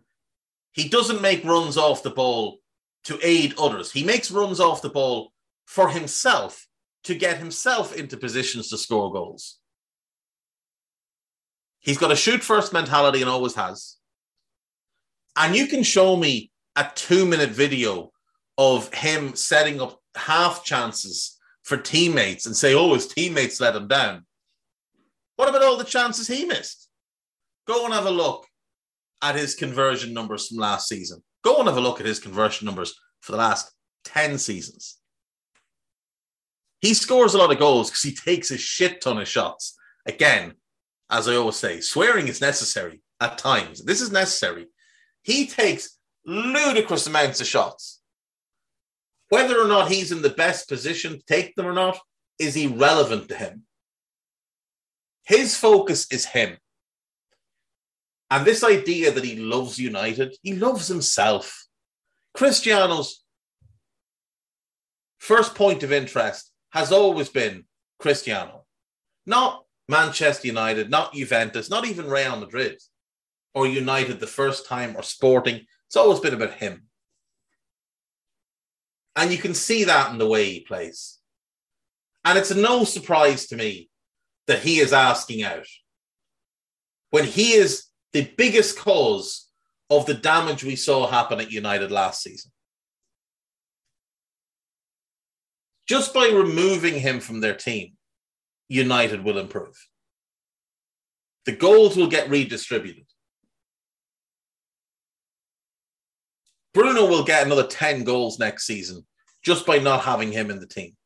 he 0.73 0.89
doesn't 0.89 1.21
make 1.21 1.45
runs 1.45 1.77
off 1.77 2.03
the 2.03 2.11
ball 2.11 2.60
to 3.05 3.19
aid 3.23 3.55
others. 3.59 3.91
He 3.93 4.05
makes 4.05 4.31
runs 4.31 4.61
off 4.61 4.83
the 4.83 4.91
ball 4.91 5.33
for 5.67 5.89
himself 5.89 6.67
to 7.05 7.15
get 7.15 7.39
himself 7.39 7.95
into 7.97 8.17
positions 8.17 8.69
to 8.69 8.79
score 8.79 9.13
goals. 9.13 9.59
He's 11.79 11.99
got 11.99 12.13
a 12.13 12.17
shoot 12.17 12.43
first 12.43 12.73
mentality 12.73 13.21
and 13.21 13.31
always 13.31 13.55
has. 13.55 13.97
And 15.37 15.57
you 15.57 15.67
can 15.67 15.83
show 15.83 16.17
me 16.17 16.51
a 16.77 16.91
two 16.95 17.25
minute 17.25 17.51
video 17.51 18.11
of 18.59 18.93
him 18.93 19.35
setting 19.35 19.81
up 19.81 19.99
half 20.15 20.65
chances 20.65 21.39
for 21.63 21.77
teammates 21.77 22.47
and 22.47 22.57
say, 22.57 22.75
oh, 22.75 22.95
his 22.95 23.07
teammates 23.07 23.61
let 23.61 23.77
him 23.77 23.89
down. 23.89 24.27
What 25.37 25.49
about 25.49 25.63
all 25.63 25.79
the 25.79 25.85
chances 25.85 26.29
he 26.29 26.45
missed? 26.45 26.89
Go 27.67 27.85
and 27.85 27.95
have 27.95 28.07
a 28.07 28.11
look 28.11 28.47
at 29.23 29.37
his 29.37 29.55
conversion 29.55 30.13
numbers 30.13 30.49
from 30.49 30.59
last 30.59 30.89
season. 30.89 31.23
Go 31.43 31.59
and 31.59 31.69
have 31.69 31.77
a 31.77 31.81
look 31.81 32.01
at 32.01 32.07
his 32.07 32.19
conversion 32.19 32.67
numbers 32.67 32.95
for 33.21 33.33
the 33.33 33.39
last 33.39 33.73
10 34.05 34.39
seasons. 34.39 34.99
He 36.81 36.95
scores 36.95 37.35
a 37.35 37.39
lot 37.39 37.53
of 37.53 37.59
goals 37.59 37.91
because 37.91 38.03
he 38.03 38.15
takes 38.15 38.51
a 38.51 38.59
shit 38.59 39.01
ton 39.01 39.19
of 39.19 39.29
shots. 39.29 39.77
Again, 40.07 40.55
as 41.11 41.29
I 41.29 41.35
always 41.35 41.57
say, 41.57 41.81
swearing 41.81 42.29
is 42.29 42.41
necessary 42.41 43.03
at 43.21 43.39
times. 43.39 43.85
This 43.85 44.01
is 44.01 44.11
necessary. 44.11 44.67
He 45.23 45.47
takes 45.47 45.99
ludicrous 46.25 47.07
amounts 47.07 47.41
of 47.41 47.47
shots. 47.47 48.01
Whether 49.29 49.61
or 49.61 49.69
not 49.69 49.91
he's 49.91 50.13
in 50.13 50.23
the 50.23 50.31
best 50.31 50.69
position 50.69 51.13
to 51.19 51.25
take 51.27 51.55
them 51.55 51.67
or 51.67 51.73
not 51.73 51.99
is 52.39 52.57
irrelevant 52.57 53.29
to 53.29 53.37
him. 53.37 53.65
His 55.25 55.57
focus 55.57 56.11
is 56.11 56.27
him. 56.27 56.57
And 58.31 58.47
this 58.47 58.63
idea 58.63 59.11
that 59.11 59.25
he 59.25 59.37
loves 59.37 59.79
United, 59.79 60.37
he 60.43 60.55
loves 60.55 60.87
himself. 60.87 61.67
Cristiano's 62.35 63.25
first 65.19 65.55
point 65.55 65.83
of 65.83 65.93
interest 65.93 66.53
has 66.73 66.93
always 66.93 67.29
been 67.29 67.65
Cristiano, 67.99 68.65
not 69.27 69.65
Manchester 69.89 70.47
United, 70.47 70.91
not 70.91 71.13
Juventus, 71.13 71.69
not 71.69 71.85
even 71.85 72.09
Real 72.09 72.37
Madrid 72.37 72.81
or 73.53 73.67
United 73.67 74.21
the 74.21 74.27
first 74.27 74.67
time 74.67 74.95
or 74.97 75.03
Sporting. 75.03 75.67
It's 75.89 75.97
always 75.97 76.21
been 76.21 76.35
about 76.35 76.55
him. 76.55 76.85
And 79.17 79.33
you 79.33 79.39
can 79.39 79.55
see 79.55 79.85
that 79.85 80.13
in 80.13 80.19
the 80.19 80.29
way 80.29 80.49
he 80.49 80.61
plays. 80.61 81.19
And 82.25 82.39
it's 82.39 82.55
no 82.55 82.85
surprise 82.85 83.47
to 83.49 83.57
me 83.57 83.91
that 84.47 84.61
he 84.61 84.79
is 84.79 84.93
asking 84.93 85.43
out. 85.43 85.67
When 87.11 87.25
he 87.25 87.55
is 87.55 87.90
the 88.13 88.31
biggest 88.37 88.79
cause 88.79 89.49
of 89.89 90.07
the 90.07 90.15
damage 90.15 90.65
we 90.65 90.77
saw 90.77 91.07
happen 91.07 91.41
at 91.41 91.51
United 91.51 91.91
last 91.91 92.23
season. 92.23 92.51
Just 95.87 96.15
by 96.15 96.29
removing 96.29 96.95
him 96.95 97.21
from 97.21 97.41
their 97.41 97.55
team, 97.55 97.97
United 98.69 99.25
will 99.25 99.39
improve. 99.39 99.77
The 101.47 101.53
goals 101.53 101.97
will 101.97 102.07
get 102.07 102.31
redistributed. 102.31 103.07
Bruno 106.73 107.07
will 107.07 107.25
get 107.25 107.45
another 107.45 107.67
10 107.67 108.05
goals 108.05 108.39
next 108.39 108.67
season 108.67 109.05
just 109.45 109.67
by 109.67 109.79
not 109.79 110.03
having 110.03 110.31
him 110.31 110.51
in 110.51 110.61
the 110.61 110.67
team. 110.67 110.97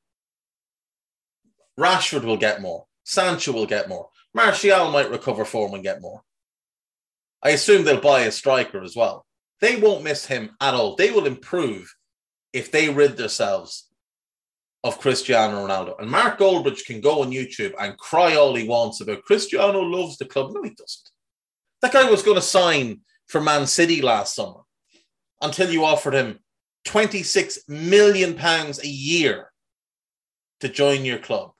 Rashford 1.78 2.24
will 2.24 2.36
get 2.36 2.60
more. 2.60 2.86
Sancho 3.04 3.52
will 3.52 3.66
get 3.66 3.88
more. 3.88 4.08
Martial 4.34 4.90
might 4.90 5.10
recover 5.10 5.44
form 5.44 5.74
and 5.74 5.82
get 5.82 6.02
more. 6.02 6.22
I 7.44 7.50
assume 7.50 7.84
they'll 7.84 8.00
buy 8.00 8.22
a 8.22 8.32
striker 8.32 8.82
as 8.82 8.96
well. 8.96 9.26
They 9.60 9.76
won't 9.76 10.02
miss 10.02 10.26
him 10.26 10.56
at 10.60 10.74
all. 10.74 10.96
They 10.96 11.10
will 11.10 11.26
improve 11.26 11.94
if 12.52 12.70
they 12.70 12.88
rid 12.88 13.16
themselves 13.16 13.88
of 14.82 14.98
Cristiano 14.98 15.66
Ronaldo. 15.66 15.98
And 16.00 16.10
Mark 16.10 16.38
Goldbridge 16.38 16.84
can 16.84 17.00
go 17.00 17.22
on 17.22 17.30
YouTube 17.30 17.74
and 17.78 17.96
cry 17.98 18.34
all 18.34 18.54
he 18.54 18.68
wants 18.68 19.00
about 19.00 19.22
Cristiano 19.24 19.80
loves 19.80 20.16
the 20.16 20.24
club. 20.24 20.52
No, 20.52 20.62
he 20.62 20.70
doesn't. 20.70 21.10
That 21.82 21.92
guy 21.92 22.10
was 22.10 22.22
going 22.22 22.36
to 22.36 22.42
sign 22.42 23.00
for 23.26 23.40
Man 23.40 23.66
City 23.66 24.00
last 24.02 24.34
summer 24.34 24.60
until 25.40 25.70
you 25.70 25.84
offered 25.84 26.14
him 26.14 26.38
26 26.84 27.60
million 27.68 28.34
pounds 28.34 28.82
a 28.82 28.88
year 28.88 29.50
to 30.60 30.68
join 30.68 31.04
your 31.04 31.18
club. 31.18 31.52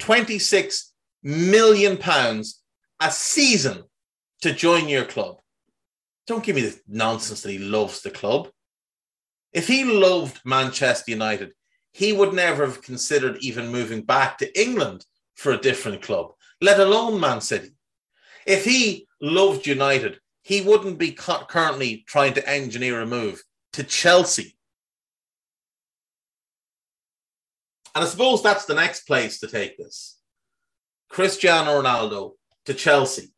26 0.00 0.92
million 1.22 1.96
pounds 1.96 2.62
a 3.00 3.10
season 3.10 3.84
to 4.42 4.52
join 4.52 4.88
your 4.88 5.04
club. 5.04 5.38
Don't 6.26 6.44
give 6.44 6.56
me 6.56 6.62
the 6.62 6.78
nonsense 6.86 7.42
that 7.42 7.50
he 7.50 7.58
loves 7.58 8.02
the 8.02 8.10
club. 8.10 8.48
If 9.52 9.66
he 9.66 9.84
loved 9.84 10.40
Manchester 10.44 11.10
United, 11.10 11.52
he 11.92 12.12
would 12.12 12.32
never 12.32 12.64
have 12.66 12.82
considered 12.82 13.38
even 13.40 13.68
moving 13.68 14.02
back 14.02 14.38
to 14.38 14.60
England 14.60 15.04
for 15.34 15.52
a 15.52 15.58
different 15.58 16.02
club, 16.02 16.32
let 16.60 16.80
alone 16.80 17.20
Man 17.20 17.40
City. 17.40 17.72
If 18.46 18.64
he 18.64 19.06
loved 19.20 19.66
United, 19.66 20.18
he 20.42 20.60
wouldn't 20.60 20.98
be 20.98 21.12
currently 21.12 22.04
trying 22.06 22.34
to 22.34 22.48
engineer 22.48 23.00
a 23.00 23.06
move 23.06 23.42
to 23.74 23.84
Chelsea. 23.84 24.56
And 27.94 28.04
I 28.04 28.06
suppose 28.08 28.42
that's 28.42 28.64
the 28.64 28.74
next 28.74 29.06
place 29.06 29.38
to 29.40 29.46
take 29.46 29.76
this. 29.76 30.18
Cristiano 31.10 31.82
Ronaldo 31.82 32.32
to 32.64 32.74
Chelsea. 32.74 33.32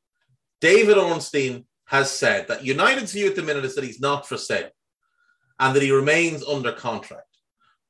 David 0.61 0.97
Ornstein 0.97 1.65
has 1.87 2.11
said 2.11 2.49
that 2.49 2.65
United's 2.65 3.13
view 3.13 3.27
at 3.29 3.37
the 3.37 3.43
minute 3.43 3.65
is 3.65 3.75
that 3.75 3.85
he's 3.85 4.01
not 4.01 4.27
for 4.27 4.37
sale 4.37 4.71
and 5.61 5.75
that 5.75 5.83
he 5.83 5.91
remains 5.91 6.45
under 6.45 6.73
contract. 6.73 7.29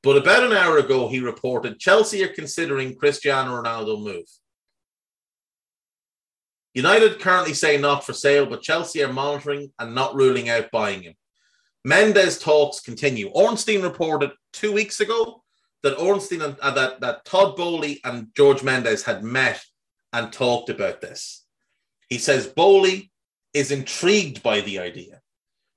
But 0.03 0.17
about 0.17 0.43
an 0.43 0.53
hour 0.53 0.77
ago, 0.77 1.07
he 1.07 1.19
reported 1.19 1.79
Chelsea 1.79 2.23
are 2.23 2.27
considering 2.27 2.95
Cristiano 2.95 3.61
Ronaldo 3.61 4.03
move. 4.03 4.25
United 6.75 7.19
currently 7.19 7.53
say 7.53 7.77
not 7.77 8.05
for 8.05 8.13
sale, 8.13 8.45
but 8.45 8.61
Chelsea 8.61 9.01
are 9.01 9.11
monitoring 9.11 9.71
and 9.79 9.95
not 9.95 10.13
ruling 10.13 10.49
out 10.49 10.69
buying 10.71 11.03
him. 11.03 11.13
Mendes 11.85 12.37
talks 12.37 12.81
continue. 12.81 13.29
Ornstein 13.29 13.81
reported 13.81 14.31
two 14.51 14.73
weeks 14.73 14.99
ago 14.99 15.43
that 15.83 15.97
Ornstein 15.97 16.41
and 16.41 16.59
uh, 16.59 16.71
that, 16.71 16.99
that 16.99 17.23
Todd 17.25 17.55
Boehly 17.55 18.01
and 18.03 18.27
George 18.35 18.61
Mendes 18.61 19.03
had 19.03 19.23
met 19.23 19.63
and 20.11 20.33
talked 20.33 20.69
about 20.69 20.99
this. 20.99 21.44
He 22.09 22.17
says 22.17 22.47
Boehly 22.47 23.11
is 23.53 23.71
intrigued 23.71 24.43
by 24.43 24.61
the 24.61 24.79
idea. 24.79 25.21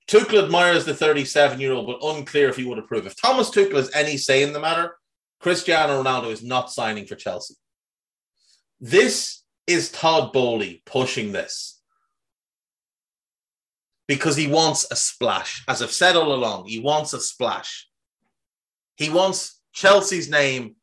Tuchel 0.09 0.43
admires 0.43 0.85
the 0.85 0.95
37 0.95 1.61
year 1.61 1.73
old, 1.73 1.87
but 1.87 2.07
unclear 2.07 2.49
if 2.49 2.57
he 2.57 2.65
would 2.65 2.79
approve. 2.79 3.07
If 3.07 3.21
Thomas 3.21 3.51
Tuchel 3.51 3.77
has 3.77 3.91
any 3.95 4.17
say 4.17 4.43
in 4.43 4.53
the 4.53 4.61
matter, 4.61 4.97
Cristiano 5.41 6.03
Ronaldo 6.03 6.33
is 6.33 6.43
not 6.43 6.73
signing 6.73 7.07
for 7.07 7.15
Chelsea. 7.15 7.55
This 8.81 9.43
is 9.67 9.91
Todd 9.91 10.33
Boehly 10.33 10.83
pushing 10.87 11.33
this 11.33 11.81
because 14.07 14.37
he 14.37 14.47
wants 14.47 14.87
a 14.91 14.97
splash. 14.97 15.63
As 15.69 15.83
I've 15.83 15.93
said 15.93 16.17
all 16.17 16.33
along, 16.33 16.67
he 16.67 16.81
wants 16.81 17.13
a 17.13 17.21
splash. 17.21 17.87
He 18.97 19.11
wants 19.11 19.61
Chelsea's 19.75 20.31
name 20.31 20.77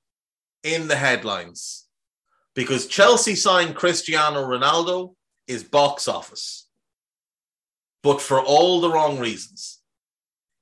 in 0.64 0.88
the 0.88 0.96
headlines 0.96 1.88
because 2.54 2.88
Chelsea 2.88 3.36
signed 3.36 3.76
Cristiano 3.76 4.46
Ronaldo 4.46 5.15
is 5.48 5.64
box 5.64 6.08
office, 6.08 6.68
but 8.04 8.22
for 8.22 8.42
all 8.42 8.82
the 8.82 8.90
wrong 8.90 9.20
reasons. 9.20 9.80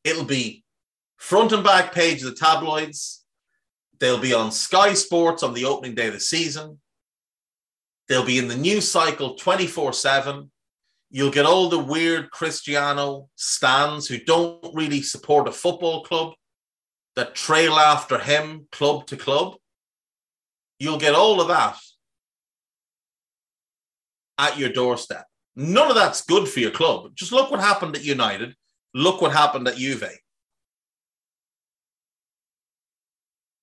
It'll 0.04 0.25
be 0.25 0.63
front 1.18 1.54
and 1.54 1.63
back 1.63 1.94
page 1.94 2.22
of 2.24 2.30
the 2.30 2.36
tabloids. 2.36 3.24
They'll 4.00 4.20
be 4.20 4.34
on 4.34 4.52
Sky 4.52 4.94
Sports 4.94 5.44
on 5.44 5.54
the 5.54 5.66
opening 5.66 5.96
day 5.96 6.08
of 6.08 6.13
the 6.13 6.20
season. 6.20 6.80
They'll 8.10 8.25
be 8.25 8.38
in 8.38 8.50
the 8.50 8.58
news 8.58 8.90
cycle 8.90 9.36
24 9.36 9.94
7. 9.94 10.52
You'll 11.10 11.32
get 11.32 11.46
all 11.46 11.70
the 11.70 11.80
weird 11.80 12.32
Cristiano 12.32 13.30
stands 13.36 14.08
who 14.08 14.18
don't 14.18 14.60
really 14.74 15.02
support 15.02 15.48
a 15.48 15.52
football 15.52 16.04
club 16.04 16.34
that 17.16 17.36
trail 17.36 17.74
after 17.74 18.18
him 18.18 18.68
club 18.72 19.06
to 19.08 19.16
club. 19.16 19.56
You'll 20.80 20.98
get 20.98 21.16
all 21.16 21.40
of 21.40 21.48
that 21.48 21.78
at 24.38 24.58
your 24.58 24.70
doorstep. 24.70 25.25
None 25.56 25.90
of 25.90 25.96
that's 25.96 26.24
good 26.24 26.48
for 26.48 26.60
your 26.60 26.72
club. 26.72 27.12
Just 27.16 27.32
look 27.32 27.52
what 27.52 27.60
happened 27.60 27.96
at 27.96 28.04
United. 28.04 28.56
Look 28.94 29.22
what 29.22 29.32
happened 29.32 29.68
at 29.68 29.78
Juve. 29.78 30.10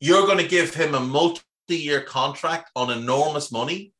You're 0.01 0.27
going 0.27 0.39
to 0.39 0.49
give 0.49 0.75
him 0.75 0.95
a 0.95 1.01
multi 1.01 1.43
year 1.69 2.01
contract 2.01 2.71
on 2.75 2.91
enormous 2.91 3.53
money 3.53 3.93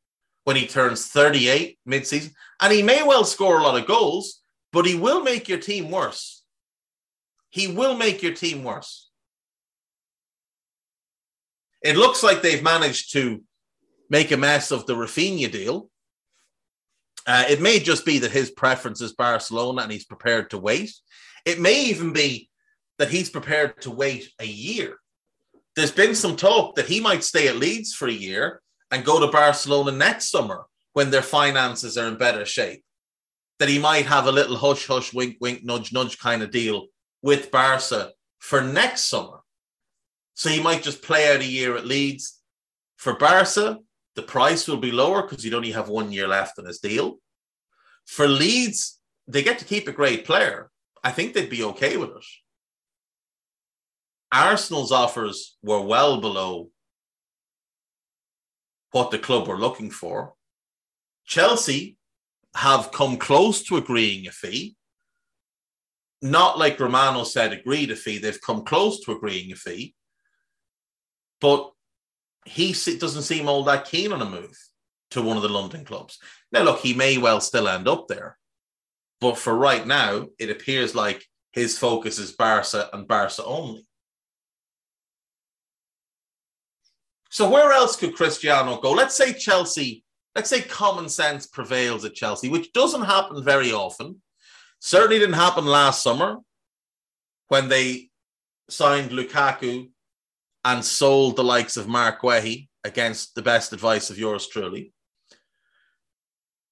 when 0.45 0.55
he 0.55 0.65
turns 0.65 1.07
38 1.07 1.77
mid-season. 1.85 2.33
And 2.59 2.73
he 2.73 2.81
may 2.81 3.03
well 3.03 3.23
score 3.23 3.59
a 3.59 3.63
lot 3.63 3.79
of 3.79 3.87
goals, 3.87 4.41
but 4.73 4.85
he 4.85 4.95
will 4.95 5.21
make 5.21 5.47
your 5.47 5.59
team 5.59 5.91
worse. 5.91 6.43
He 7.49 7.67
will 7.67 7.95
make 7.95 8.23
your 8.23 8.33
team 8.33 8.63
worse. 8.63 9.09
It 11.81 11.97
looks 11.97 12.23
like 12.23 12.41
they've 12.41 12.63
managed 12.63 13.13
to 13.13 13.43
make 14.09 14.31
a 14.31 14.37
mess 14.37 14.71
of 14.71 14.85
the 14.85 14.93
Raphinha 14.93 15.51
deal. 15.51 15.89
Uh, 17.27 17.45
it 17.49 17.61
may 17.61 17.79
just 17.79 18.05
be 18.05 18.19
that 18.19 18.31
his 18.31 18.49
preference 18.49 19.01
is 19.01 19.13
Barcelona 19.13 19.83
and 19.83 19.91
he's 19.91 20.05
prepared 20.05 20.49
to 20.49 20.57
wait. 20.57 20.91
It 21.45 21.59
may 21.59 21.85
even 21.85 22.13
be 22.13 22.49
that 22.97 23.09
he's 23.09 23.29
prepared 23.29 23.81
to 23.81 23.91
wait 23.91 24.29
a 24.39 24.45
year. 24.45 24.97
There's 25.75 25.91
been 25.91 26.15
some 26.15 26.35
talk 26.35 26.75
that 26.75 26.87
he 26.87 26.99
might 26.99 27.23
stay 27.23 27.47
at 27.47 27.55
Leeds 27.55 27.93
for 27.93 28.07
a 28.07 28.11
year 28.11 28.61
and 28.91 29.05
go 29.05 29.19
to 29.19 29.31
Barcelona 29.31 29.91
next 29.91 30.29
summer 30.29 30.65
when 30.93 31.09
their 31.09 31.21
finances 31.21 31.97
are 31.97 32.07
in 32.07 32.17
better 32.17 32.45
shape. 32.45 32.83
That 33.59 33.69
he 33.69 33.79
might 33.79 34.05
have 34.07 34.27
a 34.27 34.31
little 34.31 34.57
hush 34.57 34.87
hush, 34.87 35.13
wink 35.13 35.37
wink, 35.39 35.63
nudge 35.63 35.93
nudge 35.93 36.19
kind 36.19 36.41
of 36.41 36.51
deal 36.51 36.87
with 37.21 37.51
Barca 37.51 38.11
for 38.39 38.61
next 38.61 39.05
summer. 39.07 39.39
So 40.33 40.49
he 40.49 40.61
might 40.61 40.83
just 40.83 41.03
play 41.03 41.33
out 41.33 41.41
a 41.41 41.45
year 41.45 41.77
at 41.77 41.85
Leeds. 41.85 42.39
For 42.97 43.15
Barca, 43.15 43.79
the 44.21 44.27
price 44.27 44.67
will 44.67 44.77
be 44.77 44.91
lower 44.91 45.23
because 45.23 45.43
you'd 45.43 45.55
only 45.55 45.71
have 45.71 45.89
one 45.89 46.11
year 46.11 46.27
left 46.27 46.59
on 46.59 46.65
his 46.65 46.77
deal. 46.77 47.17
For 48.05 48.27
Leeds, 48.27 48.99
they 49.27 49.41
get 49.41 49.57
to 49.59 49.65
keep 49.65 49.87
a 49.87 49.91
great 49.91 50.25
player. 50.25 50.69
I 51.03 51.11
think 51.11 51.33
they'd 51.33 51.49
be 51.49 51.63
okay 51.63 51.97
with 51.97 52.11
it. 52.11 52.25
Arsenal's 54.31 54.91
offers 54.91 55.57
were 55.63 55.81
well 55.81 56.21
below 56.21 56.69
what 58.91 59.09
the 59.09 59.17
club 59.17 59.47
were 59.47 59.57
looking 59.57 59.89
for. 59.89 60.33
Chelsea 61.25 61.97
have 62.55 62.91
come 62.91 63.17
close 63.17 63.63
to 63.63 63.77
agreeing 63.77 64.27
a 64.27 64.31
fee. 64.31 64.75
Not 66.21 66.59
like 66.59 66.79
Romano 66.79 67.23
said, 67.23 67.53
agreed 67.53 67.89
a 67.89 67.95
fee. 67.95 68.19
They've 68.19 68.39
come 68.39 68.63
close 68.65 68.99
to 69.01 69.13
agreeing 69.13 69.51
a 69.51 69.55
fee. 69.55 69.95
But 71.39 71.71
he 72.45 72.73
doesn't 72.73 73.23
seem 73.23 73.47
all 73.47 73.63
that 73.65 73.85
keen 73.85 74.11
on 74.11 74.21
a 74.21 74.29
move 74.29 74.57
to 75.11 75.21
one 75.21 75.37
of 75.37 75.43
the 75.43 75.49
London 75.49 75.85
clubs. 75.85 76.17
Now, 76.51 76.63
look, 76.63 76.79
he 76.79 76.93
may 76.93 77.17
well 77.17 77.41
still 77.41 77.67
end 77.67 77.87
up 77.87 78.07
there. 78.07 78.37
But 79.19 79.37
for 79.37 79.55
right 79.55 79.85
now, 79.85 80.27
it 80.39 80.49
appears 80.49 80.95
like 80.95 81.25
his 81.51 81.77
focus 81.77 82.17
is 82.17 82.31
Barca 82.31 82.89
and 82.93 83.07
Barca 83.07 83.43
only. 83.43 83.85
So 87.29 87.49
where 87.49 87.71
else 87.71 87.95
could 87.95 88.15
Cristiano 88.15 88.81
go? 88.81 88.91
Let's 88.91 89.15
say 89.15 89.31
Chelsea, 89.33 90.03
let's 90.35 90.49
say 90.49 90.61
common 90.61 91.07
sense 91.07 91.45
prevails 91.45 92.03
at 92.03 92.15
Chelsea, 92.15 92.49
which 92.49 92.73
doesn't 92.73 93.03
happen 93.03 93.43
very 93.43 93.71
often. 93.71 94.21
Certainly 94.79 95.19
didn't 95.19 95.35
happen 95.35 95.65
last 95.65 96.01
summer 96.01 96.37
when 97.47 97.69
they 97.69 98.09
signed 98.69 99.11
Lukaku 99.11 99.89
and 100.63 100.83
sold 100.83 101.35
the 101.35 101.43
likes 101.43 101.77
of 101.77 101.87
Marc 101.87 102.21
Guéhi 102.21 102.67
against 102.83 103.35
the 103.35 103.41
best 103.41 103.73
advice 103.73 104.09
of 104.09 104.17
yours 104.17 104.47
truly. 104.47 104.93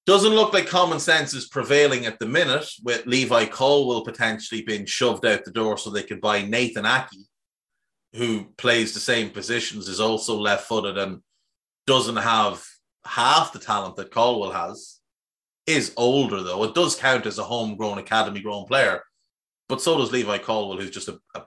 Doesn't 0.06 0.34
look 0.34 0.52
like 0.52 0.66
common 0.66 0.98
sense 0.98 1.34
is 1.34 1.48
prevailing 1.48 2.06
at 2.06 2.18
the 2.18 2.26
minute, 2.26 2.68
with 2.82 3.06
Levi 3.06 3.46
Colwill 3.46 4.04
potentially 4.04 4.62
being 4.62 4.86
shoved 4.86 5.26
out 5.26 5.44
the 5.44 5.50
door 5.50 5.76
so 5.76 5.90
they 5.90 6.02
could 6.02 6.20
buy 6.20 6.42
Nathan 6.42 6.86
Ake 6.86 7.26
who 8.14 8.46
plays 8.56 8.92
the 8.92 9.00
same 9.00 9.30
positions, 9.30 9.88
is 9.88 10.00
also 10.00 10.36
left 10.36 10.66
footed 10.66 10.98
and 10.98 11.20
doesn't 11.86 12.16
have 12.16 12.64
half 13.04 13.52
the 13.52 13.58
talent 13.58 13.96
that 13.96 14.10
Colwill 14.10 14.52
has, 14.52 14.98
is 15.66 15.92
older 15.96 16.42
though. 16.42 16.64
It 16.64 16.74
does 16.74 16.96
count 16.96 17.26
as 17.26 17.38
a 17.38 17.44
homegrown, 17.44 17.98
academy 17.98 18.40
grown 18.40 18.64
player, 18.64 19.02
but 19.68 19.80
so 19.80 19.98
does 19.98 20.12
Levi 20.12 20.38
Colwill, 20.38 20.78
who's 20.78 20.90
just 20.90 21.08
a, 21.08 21.20
a, 21.34 21.42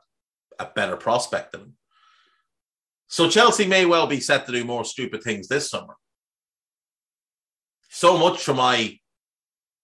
a 0.59 0.65
better 0.73 0.95
prospect 0.95 1.51
than 1.51 1.61
him. 1.61 1.73
So 3.13 3.29
Chelsea 3.29 3.67
may 3.67 3.85
well 3.85 4.07
be 4.07 4.19
set 4.19 4.47
to 4.47 4.51
do 4.51 4.65
more 4.65 4.83
stupid 4.83 5.21
things 5.21 5.47
this 5.47 5.69
summer. 5.69 5.93
So 7.91 8.17
much 8.17 8.41
for 8.41 8.55
my 8.55 8.97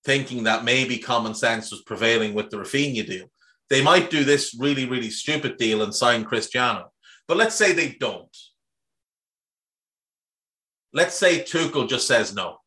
thinking 0.03 0.45
that 0.45 0.63
maybe 0.63 0.97
common 0.97 1.35
sense 1.35 1.69
was 1.69 1.83
prevailing 1.83 2.33
with 2.33 2.49
the 2.49 2.57
Raphinha 2.57 3.05
deal. 3.05 3.27
They 3.69 3.83
might 3.83 4.09
do 4.09 4.23
this 4.23 4.57
really, 4.59 4.87
really 4.87 5.11
stupid 5.11 5.57
deal 5.57 5.83
and 5.83 5.93
sign 5.93 6.23
Cristiano. 6.25 6.89
But 7.27 7.37
let's 7.37 7.53
say 7.53 7.71
they 7.71 7.95
don't. 7.99 8.35
Let's 10.91 11.13
say 11.13 11.43
Tuchel 11.43 11.87
just 11.87 12.07
says 12.07 12.33
no. 12.33 12.57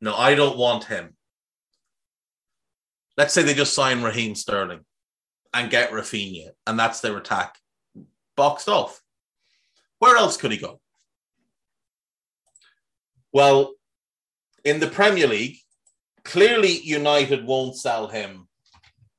No, 0.00 0.14
I 0.14 0.36
don't 0.36 0.56
want 0.56 0.84
him. 0.84 1.16
Let's 3.16 3.34
say 3.34 3.42
they 3.42 3.54
just 3.54 3.74
sign 3.74 4.04
Raheem 4.04 4.36
Sterling 4.36 4.84
and 5.52 5.68
get 5.68 5.90
Raphinha, 5.90 6.50
and 6.64 6.78
that's 6.78 7.00
their 7.00 7.16
attack 7.16 7.56
boxed 8.36 8.68
off. 8.68 9.02
Where 9.98 10.16
else 10.16 10.36
could 10.36 10.52
he 10.52 10.58
go? 10.58 10.80
Well, 13.32 13.74
in 14.64 14.80
the 14.80 14.88
Premier 14.88 15.26
League, 15.26 15.56
clearly 16.24 16.80
United 16.80 17.44
won't 17.44 17.76
sell 17.76 18.08
him 18.08 18.48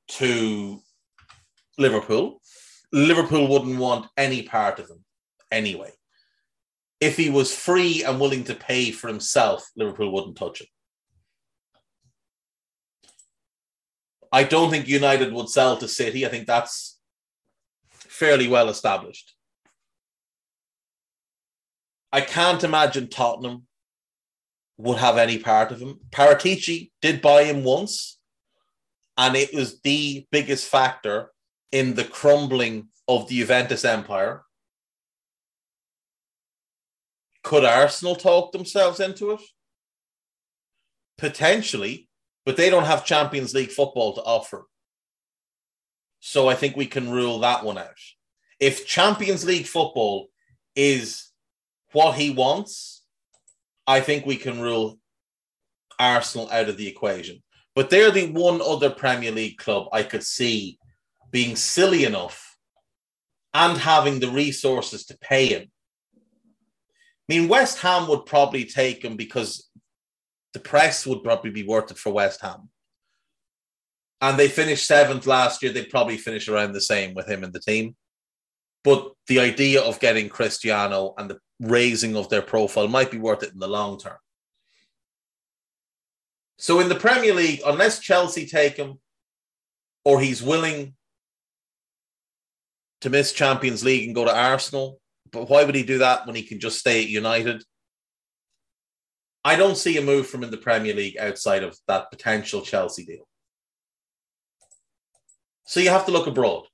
to 0.10 0.82
Liverpool. 1.78 2.42
Liverpool 2.92 3.48
wouldn't 3.48 3.78
want 3.78 4.08
any 4.18 4.44
part 4.44 4.80
of 4.80 4.89
him 4.89 5.04
anyway. 5.52 5.92
If 7.00 7.15
he 7.18 7.30
was 7.30 7.56
free 7.56 8.04
and 8.04 8.20
willing 8.20 8.44
to 8.46 8.56
pay 8.56 8.92
for 8.92 9.08
himself, 9.08 9.70
Liverpool 9.76 10.12
wouldn't 10.12 10.38
touch 10.38 10.62
him. 10.62 10.68
I 14.32 14.44
don't 14.44 14.70
think 14.70 14.88
United 14.88 15.34
would 15.34 15.50
sell 15.50 15.78
to 15.78 15.88
City. 15.88 16.26
I 16.26 16.30
think 16.30 16.46
that's 16.46 17.00
fairly 17.92 18.48
well 18.48 18.70
established. 18.70 19.34
I 22.12 22.22
can't 22.22 22.63
imagine 22.63 23.08
Tottenham 23.08 23.67
would 24.78 24.98
have 24.98 25.17
any 25.17 25.38
part 25.38 25.72
of 25.72 25.80
him. 25.80 26.00
Paratici 26.10 26.91
did 27.02 27.22
buy 27.22 27.43
him 27.43 27.63
once 27.63 28.19
and 29.17 29.36
it 29.36 29.54
was 29.54 29.82
the 29.82 30.26
biggest 30.32 30.67
factor 30.67 31.32
in 31.74 31.95
the 31.95 32.06
crumbling 32.06 32.88
of 33.08 33.28
the 33.28 33.38
Juventus 33.38 33.84
empire. 33.84 34.43
Could 37.43 37.65
Arsenal 37.65 38.15
talk 38.15 38.54
themselves 38.54 39.02
into 39.02 39.32
it? 39.32 39.41
Potentially, 41.17 42.08
but 42.45 42.56
they 42.56 42.69
don't 42.69 42.86
have 42.86 43.06
Champions 43.06 43.54
League 43.54 43.72
football 43.72 44.13
to 44.13 44.22
offer. 44.22 44.65
So 46.22 46.48
I 46.48 46.56
think 46.56 46.76
we 46.78 46.86
can 46.86 47.12
rule 47.12 47.39
that 47.39 47.65
one 47.65 47.78
out. 47.78 48.00
If 48.60 48.88
Champions 48.88 49.45
League 49.45 49.65
football 49.65 50.30
is 50.76 51.29
what 51.91 52.15
he 52.15 52.30
wants, 52.30 53.04
I 53.88 54.02
think 54.02 54.25
we 54.25 54.36
can 54.36 54.60
rule 54.60 54.99
Arsenal 55.99 56.49
out 56.52 56.69
of 56.69 56.78
the 56.78 56.88
equation. 56.88 57.41
But 57.75 57.89
they're 57.89 58.12
the 58.12 58.32
one 58.32 58.62
other 58.62 58.89
Premier 58.89 59.32
League 59.32 59.58
club 59.58 59.88
I 59.91 60.04
could 60.04 60.23
see 60.23 60.78
being 61.32 61.56
silly 61.56 62.06
enough 62.06 62.58
and 63.54 63.78
having 63.78 64.19
the 64.19 64.30
resources 64.30 65.06
to 65.06 65.17
pay 65.19 65.47
him. 65.47 65.71
I 66.13 67.36
mean, 67.36 67.47
West 67.47 67.80
Ham 67.80 68.08
would 68.08 68.25
probably 68.25 68.65
take 68.65 69.04
him 69.04 69.15
because 69.15 69.69
the 70.54 70.60
press 70.60 71.06
would 71.06 71.23
probably 71.23 71.52
be 71.52 71.63
worth 71.63 71.91
it 71.91 71.97
for 71.97 72.12
West 72.12 72.41
Ham. 72.41 72.69
And 74.21 74.38
they 74.38 74.49
finished 74.49 74.86
seventh 74.86 75.28
last 75.28 75.62
year. 75.63 75.71
They'd 75.71 75.89
probably 75.89 76.17
finish 76.17 76.47
around 76.47 76.73
the 76.73 76.82
same 76.82 77.13
with 77.13 77.30
him 77.30 77.43
in 77.43 77.52
the 77.52 77.60
team. 77.60 77.95
But 78.84 79.12
the 79.28 79.39
idea 79.39 79.82
of 79.82 79.99
getting 79.99 80.30
Cristiano 80.30 81.13
and 81.17 81.30
the 81.30 81.39
raising 81.60 82.15
of 82.15 82.30
their 82.30 82.41
profile 82.41 82.88
might 82.88 83.12
be 83.12 83.17
worth 83.17 83.43
it 83.43 83.54
in 83.54 83.60
the 83.60 83.67
long 83.67 84.00
term. 84.00 84.17
So 86.58 86.80
in 86.80 86.89
the 86.89 86.95
Premier 86.95 87.34
League, 87.34 87.62
unless 87.65 88.00
Chelsea 88.00 88.45
take 88.45 88.76
him 88.76 89.00
or 90.04 90.19
he's 90.19 90.43
willing 90.43 90.95
to 93.02 93.10
miss 93.10 93.32
Champions 93.32 93.84
League 93.84 94.06
and 94.06 94.15
go 94.15 94.26
to 94.26 94.36
Arsenal, 94.36 95.00
but 95.32 95.50
why 95.50 95.63
would 95.63 95.76
he 95.76 95.84
do 95.84 96.00
that 96.00 96.26
when 96.26 96.36
he 96.36 96.43
can 96.43 96.60
just 96.60 96.80
stay 96.80 97.02
at 97.02 97.10
United? 97.10 97.63
I 99.43 99.56
don't 99.56 99.78
see 99.78 99.98
a 99.98 100.02
move 100.02 100.28
from 100.28 100.43
in 100.43 100.52
the 100.52 100.58
Premier 100.58 100.93
League 100.93 101.17
outside 101.17 101.63
of 101.63 101.78
that 101.88 102.12
potential 102.12 102.62
Chelsea 102.62 103.06
deal. 103.06 103.26
So 105.65 105.80
you 105.80 105.89
have 105.89 106.06
to 106.08 106.12
look 106.12 106.28
abroad. 106.28 106.65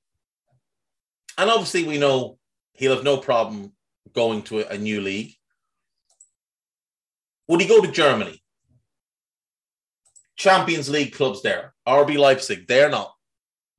And 1.38 1.50
obviously, 1.50 1.84
we 1.84 1.98
know 1.98 2.38
he'll 2.74 2.96
have 2.96 3.04
no 3.04 3.18
problem 3.18 3.74
going 4.14 4.42
to 4.44 4.68
a 4.68 4.78
new 4.78 5.02
league. 5.02 5.34
Would 7.48 7.62
he 7.62 7.68
go 7.68 7.82
to 7.82 7.92
Germany? 7.92 8.42
Champions 10.36 10.90
League 10.90 11.14
clubs 11.14 11.42
there. 11.42 11.74
RB 11.88 12.18
Leipzig, 12.18 12.68
they're 12.68 12.90
not 12.90 13.14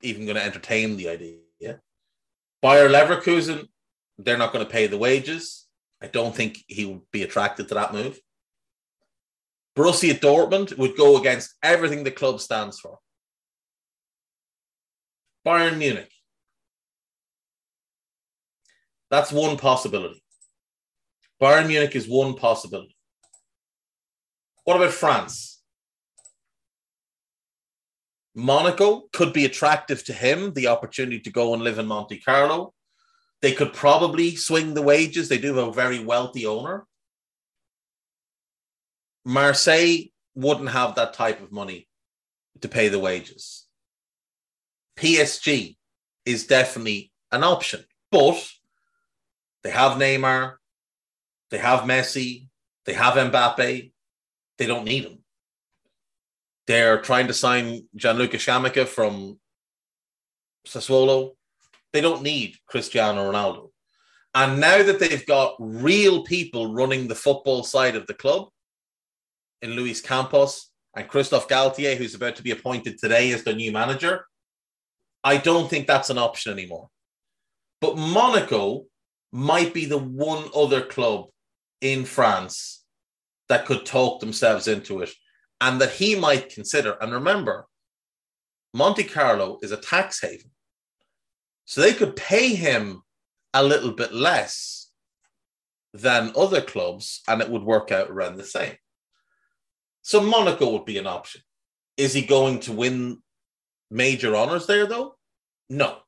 even 0.02 0.24
going 0.24 0.36
to 0.36 0.44
entertain 0.44 0.96
the 0.96 1.08
idea. 1.08 1.38
Bayer 2.62 2.88
Leverkusen, 2.88 3.68
they're 4.18 4.38
not 4.38 4.52
going 4.52 4.64
to 4.64 4.70
pay 4.70 4.86
the 4.86 4.98
wages. 4.98 5.66
I 6.02 6.08
don't 6.08 6.34
think 6.34 6.58
he 6.66 6.84
would 6.84 7.02
be 7.12 7.22
attracted 7.22 7.68
to 7.68 7.74
that 7.74 7.92
move. 7.92 8.18
Borussia 9.76 10.18
Dortmund 10.18 10.76
would 10.78 10.96
go 10.96 11.18
against 11.18 11.54
everything 11.62 12.02
the 12.02 12.10
club 12.10 12.40
stands 12.40 12.80
for. 12.80 12.98
Bayern 15.46 15.78
Munich. 15.78 16.10
That's 19.10 19.32
one 19.32 19.56
possibility. 19.56 20.22
Bayern 21.40 21.68
Munich 21.68 21.94
is 21.94 22.08
one 22.08 22.34
possibility. 22.34 22.96
What 24.64 24.76
about 24.76 24.92
France? 24.92 25.60
Monaco 28.34 29.08
could 29.12 29.32
be 29.32 29.44
attractive 29.44 30.04
to 30.04 30.12
him, 30.12 30.52
the 30.52 30.66
opportunity 30.66 31.20
to 31.20 31.30
go 31.30 31.54
and 31.54 31.62
live 31.62 31.78
in 31.78 31.86
Monte 31.86 32.20
Carlo. 32.20 32.74
They 33.42 33.52
could 33.52 33.72
probably 33.72 34.36
swing 34.36 34.74
the 34.74 34.82
wages. 34.82 35.28
They 35.28 35.38
do 35.38 35.54
have 35.54 35.68
a 35.68 35.72
very 35.72 36.04
wealthy 36.04 36.46
owner. 36.46 36.86
Marseille 39.24 40.10
wouldn't 40.34 40.70
have 40.70 40.94
that 40.94 41.14
type 41.14 41.40
of 41.40 41.52
money 41.52 41.88
to 42.60 42.68
pay 42.68 42.88
the 42.88 42.98
wages. 42.98 43.66
PSG 44.96 45.76
is 46.24 46.46
definitely 46.46 47.12
an 47.32 47.42
option, 47.42 47.84
but 48.10 48.48
they 49.66 49.72
have 49.72 49.98
Neymar, 49.98 50.54
they 51.50 51.58
have 51.58 51.80
Messi, 51.80 52.46
they 52.84 52.92
have 52.92 53.14
Mbappe. 53.14 53.90
They 54.58 54.66
don't 54.66 54.84
need 54.84 55.04
them. 55.04 55.18
They're 56.68 57.00
trying 57.02 57.26
to 57.26 57.34
sign 57.34 57.88
Gianluca 57.96 58.36
Scamacca 58.36 58.86
from 58.86 59.40
Sassuolo. 60.68 61.32
They 61.92 62.00
don't 62.00 62.22
need 62.22 62.54
Cristiano 62.68 63.28
Ronaldo. 63.28 63.70
And 64.36 64.60
now 64.60 64.84
that 64.84 65.00
they've 65.00 65.26
got 65.26 65.56
real 65.58 66.22
people 66.22 66.72
running 66.72 67.08
the 67.08 67.16
football 67.16 67.64
side 67.64 67.96
of 67.96 68.06
the 68.06 68.14
club 68.14 68.46
in 69.62 69.72
Luis 69.72 70.00
Campos 70.00 70.70
and 70.94 71.08
Christophe 71.08 71.48
Galtier, 71.48 71.96
who's 71.96 72.14
about 72.14 72.36
to 72.36 72.44
be 72.44 72.52
appointed 72.52 72.98
today 73.00 73.32
as 73.32 73.42
the 73.42 73.52
new 73.52 73.72
manager, 73.72 74.26
I 75.24 75.38
don't 75.38 75.68
think 75.68 75.88
that's 75.88 76.10
an 76.10 76.18
option 76.18 76.52
anymore. 76.52 76.88
But 77.80 77.98
Monaco 77.98 78.86
might 79.32 79.74
be 79.74 79.84
the 79.84 79.98
one 79.98 80.48
other 80.54 80.82
club 80.82 81.26
in 81.80 82.04
France 82.04 82.84
that 83.48 83.66
could 83.66 83.84
talk 83.84 84.20
themselves 84.20 84.68
into 84.68 85.00
it 85.02 85.10
and 85.60 85.80
that 85.80 85.92
he 85.92 86.14
might 86.14 86.50
consider. 86.50 86.92
And 87.00 87.12
remember, 87.12 87.66
Monte 88.74 89.04
Carlo 89.04 89.58
is 89.62 89.72
a 89.72 89.76
tax 89.76 90.20
haven. 90.20 90.50
So 91.64 91.80
they 91.80 91.92
could 91.92 92.16
pay 92.16 92.54
him 92.54 93.02
a 93.52 93.62
little 93.62 93.92
bit 93.92 94.12
less 94.12 94.90
than 95.92 96.32
other 96.36 96.60
clubs 96.60 97.22
and 97.26 97.40
it 97.40 97.48
would 97.48 97.62
work 97.62 97.90
out 97.90 98.10
around 98.10 98.36
the 98.36 98.44
same. 98.44 98.76
So 100.02 100.20
Monaco 100.20 100.70
would 100.72 100.84
be 100.84 100.98
an 100.98 101.06
option. 101.06 101.40
Is 101.96 102.12
he 102.12 102.22
going 102.22 102.60
to 102.60 102.72
win 102.72 103.22
major 103.90 104.36
honors 104.36 104.66
there 104.66 104.86
though? 104.86 105.16
No. 105.68 105.98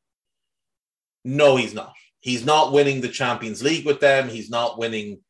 No, 1.24 1.56
he's 1.56 1.74
not. 1.74 1.94
He's 2.20 2.44
not 2.44 2.72
winning 2.72 3.00
the 3.00 3.08
Champions 3.08 3.62
League 3.62 3.86
with 3.86 4.00
them. 4.00 4.28
He's 4.28 4.50
not 4.50 4.78
winning 4.78 5.20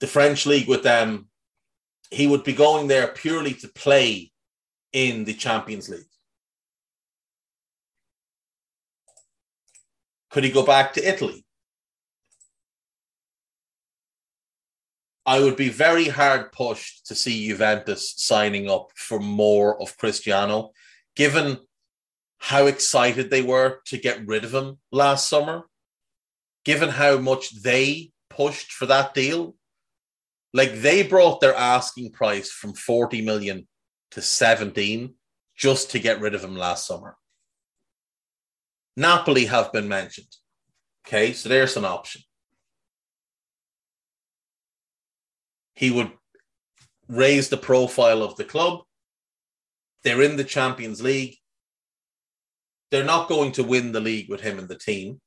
the 0.00 0.06
French 0.06 0.46
league 0.46 0.68
with 0.68 0.82
them, 0.82 1.28
he 2.10 2.26
would 2.26 2.44
be 2.44 2.52
going 2.52 2.86
there 2.86 3.08
purely 3.08 3.54
to 3.54 3.68
play 3.68 4.30
in 4.92 5.24
the 5.24 5.34
Champions 5.34 5.88
League. 5.88 6.04
Could 10.30 10.44
he 10.44 10.50
go 10.50 10.64
back 10.64 10.92
to 10.94 11.08
Italy? 11.08 11.44
I 15.24 15.40
would 15.40 15.56
be 15.56 15.70
very 15.70 16.08
hard 16.08 16.52
pushed 16.52 17.06
to 17.06 17.14
see 17.14 17.48
Juventus 17.48 18.14
signing 18.16 18.70
up 18.70 18.90
for 18.94 19.18
more 19.18 19.80
of 19.82 19.96
Cristiano, 19.96 20.70
given 21.16 21.58
how 22.38 22.66
excited 22.66 23.30
they 23.30 23.42
were 23.42 23.80
to 23.86 23.98
get 23.98 24.26
rid 24.26 24.44
of 24.44 24.54
him 24.54 24.78
last 24.92 25.28
summer, 25.28 25.64
given 26.64 26.88
how 26.88 27.18
much 27.18 27.62
they 27.62 28.10
pushed 28.30 28.72
for 28.72 28.86
that 28.86 29.14
deal. 29.14 29.54
Like 30.52 30.74
they 30.74 31.02
brought 31.02 31.40
their 31.40 31.54
asking 31.54 32.12
price 32.12 32.50
from 32.50 32.74
40 32.74 33.22
million 33.22 33.66
to 34.12 34.22
17 34.22 35.14
just 35.56 35.90
to 35.90 35.98
get 35.98 36.20
rid 36.20 36.34
of 36.34 36.44
him 36.44 36.56
last 36.56 36.86
summer. 36.86 37.16
Napoli 38.96 39.46
have 39.46 39.72
been 39.72 39.88
mentioned. 39.88 40.34
Okay, 41.06 41.32
so 41.32 41.48
there's 41.48 41.76
an 41.76 41.84
option. 41.84 42.22
He 45.74 45.90
would 45.90 46.10
raise 47.08 47.48
the 47.48 47.56
profile 47.56 48.22
of 48.22 48.36
the 48.36 48.44
club. 48.44 48.80
They're 50.02 50.22
in 50.22 50.36
the 50.36 50.44
Champions 50.44 51.02
League. 51.02 51.36
They're 52.90 53.04
not 53.04 53.28
going 53.28 53.52
to 53.52 53.64
win 53.64 53.92
the 53.92 54.00
league 54.00 54.28
with 54.30 54.40
him 54.40 54.58
and 54.58 54.68
the 54.68 54.78
team. 54.78 55.20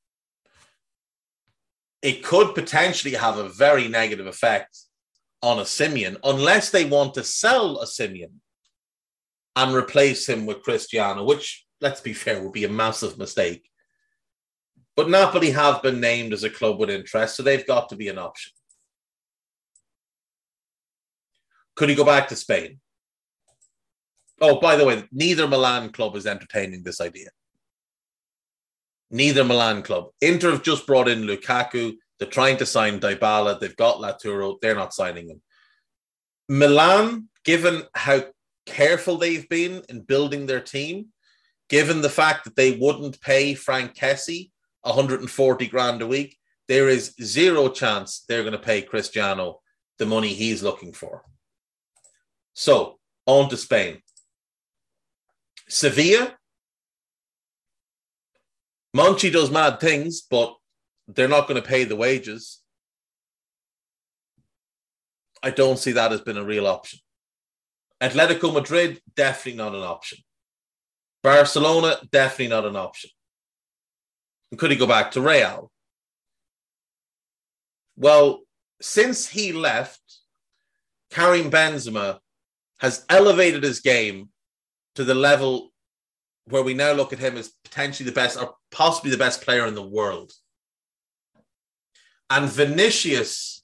It 2.02 2.24
could 2.24 2.56
potentially 2.56 3.15
have 3.15 3.38
a 3.38 3.50
very 3.50 3.88
negative 3.88 4.28
effect 4.28 4.78
on 5.41 5.58
Osimhen 5.58 6.17
unless 6.24 6.69
they 6.69 6.86
want 6.86 7.13
to 7.15 7.24
sell 7.24 7.84
Osimhen 7.84 8.32
and 9.56 9.76
replace 9.76 10.28
him 10.28 10.45
with 10.45 10.63
Cristiano, 10.63 11.24
which, 11.24 11.65
let's 11.82 12.00
be 12.00 12.13
fair, 12.13 12.41
would 12.41 12.54
be 12.54 12.63
a 12.63 12.69
massive 12.69 13.17
mistake. 13.17 13.69
But 14.95 15.10
Napoli 15.10 15.52
have 15.52 15.82
been 15.82 16.00
named 16.00 16.34
as 16.34 16.43
a 16.43 16.50
club 16.50 16.80
with 16.80 16.89
interest, 16.89 17.36
so 17.36 17.43
they've 17.43 17.67
got 17.67 17.89
to 17.89 17.95
be 17.95 18.08
an 18.08 18.17
option. 18.17 18.54
Could 21.76 21.89
he 21.89 21.95
go 21.95 22.06
back 22.06 22.28
to 22.30 22.36
Spain? 22.36 22.80
Oh, 24.41 24.60
by 24.60 24.76
the 24.76 24.86
way, 24.86 25.04
neither 25.12 25.48
Milan 25.48 25.91
club 25.91 26.15
is 26.15 26.26
entertaining 26.26 26.84
this 26.84 27.02
idea. 27.02 27.30
Neither 29.12 29.43
Milan 29.43 29.82
club. 29.82 30.10
Inter 30.22 30.52
have 30.52 30.63
just 30.63 30.86
brought 30.86 31.08
in 31.08 31.24
Lukaku. 31.24 31.95
They're 32.17 32.28
trying 32.28 32.58
to 32.58 32.65
sign 32.65 33.00
Dybala. 33.00 33.60
They've 33.60 33.76
got 33.76 33.98
Lautaro. 33.98 34.60
They're 34.62 34.76
not 34.76 34.93
signing 34.93 35.30
him. 35.30 35.41
Milan, 36.48 37.30
given 37.43 37.84
how 37.93 38.24
careful 38.65 39.17
they've 39.17 39.48
been 39.50 39.84
in 39.89 40.02
building 40.02 40.45
their 40.45 40.60
team, 40.62 41.08
given 41.69 42.02
the 42.02 42.10
fact 42.10 42.43
that 42.43 42.56
they 42.56 42.72
wouldn't 42.72 43.22
pay 43.22 43.54
Franck 43.54 43.95
Kessie 43.95 44.52
140 44.82 45.67
grand 45.67 46.02
a 46.02 46.08
week, 46.08 46.38
there 46.67 46.89
is 46.89 47.15
zero 47.22 47.69
chance 47.69 48.26
they're 48.28 48.43
going 48.43 48.54
to 48.54 48.60
pay 48.60 48.82
Cristiano 48.82 49.62
the 49.98 50.06
money 50.06 50.30
he's 50.30 50.63
looking 50.63 50.93
for. 50.93 51.24
So, 52.54 53.00
on 53.26 53.50
to 53.50 53.58
Spain. 53.58 54.02
Sevilla. 55.67 56.36
Monchi 58.95 59.32
does 59.32 59.52
mad 59.52 59.80
things, 59.80 60.21
but 60.21 60.56
they're 61.08 61.28
not 61.28 61.47
going 61.47 61.62
to 61.62 61.67
pay 61.67 61.84
the 61.84 61.95
wages. 61.95 62.62
I 65.41 65.52
don't 65.52 65.80
see 65.80 65.93
that 65.93 66.12
as 66.12 66.21
been 66.21 66.38
a 66.38 66.43
real 66.43 66.67
option. 66.67 66.99
Atletico 68.02 68.54
Madrid, 68.54 69.02
definitely 69.15 69.58
not 69.58 69.75
an 69.75 69.84
option. 69.84 70.19
Barcelona, 71.21 71.97
definitely 72.12 72.47
not 72.47 72.65
an 72.65 72.75
option. 72.75 73.10
And 74.52 74.60
could 74.60 74.71
he 74.71 74.78
go 74.78 74.88
back 74.88 75.12
to 75.12 75.21
Real? 75.21 75.71
Well, 77.97 78.41
since 78.82 79.28
he 79.28 79.52
left, 79.52 80.02
Karim 81.12 81.52
Benzema 81.52 82.19
has 82.80 83.06
elevated 83.10 83.63
his 83.63 83.82
game 83.82 84.30
to 84.95 85.04
the 85.04 85.15
level 85.15 85.71
where 86.49 86.63
we 86.63 86.73
now 86.73 86.91
look 86.91 87.13
at 87.13 87.19
him 87.19 87.38
as 87.38 87.53
potentially 87.63 88.09
the 88.09 88.15
best 88.15 88.38
or 88.38 88.55
possibly 88.71 89.12
the 89.12 89.17
best 89.17 89.41
player 89.41 89.65
in 89.65 89.75
the 89.75 89.81
world. 89.81 90.31
And 92.29 92.49
Vinicius 92.49 93.63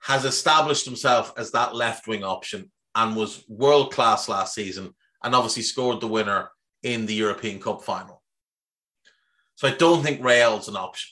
has 0.00 0.24
established 0.24 0.84
himself 0.84 1.32
as 1.36 1.52
that 1.52 1.74
left 1.74 2.06
wing 2.06 2.24
option 2.24 2.70
and 2.94 3.16
was 3.16 3.44
world 3.48 3.92
class 3.92 4.28
last 4.28 4.54
season 4.54 4.94
and 5.22 5.34
obviously 5.34 5.62
scored 5.62 6.00
the 6.00 6.08
winner 6.08 6.50
in 6.82 7.06
the 7.06 7.14
European 7.14 7.60
Cup 7.60 7.82
final. 7.82 8.22
So 9.54 9.68
I 9.68 9.72
don't 9.72 10.02
think 10.02 10.24
Real's 10.24 10.68
an 10.68 10.76
option. 10.76 11.10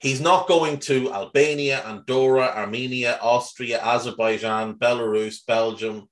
He's 0.00 0.20
not 0.20 0.46
going 0.46 0.78
to 0.80 1.12
Albania, 1.12 1.82
Andorra, 1.84 2.52
Armenia, 2.54 3.18
Austria, 3.20 3.80
Azerbaijan, 3.82 4.74
Belarus, 4.74 5.44
Belgium, 5.44 6.08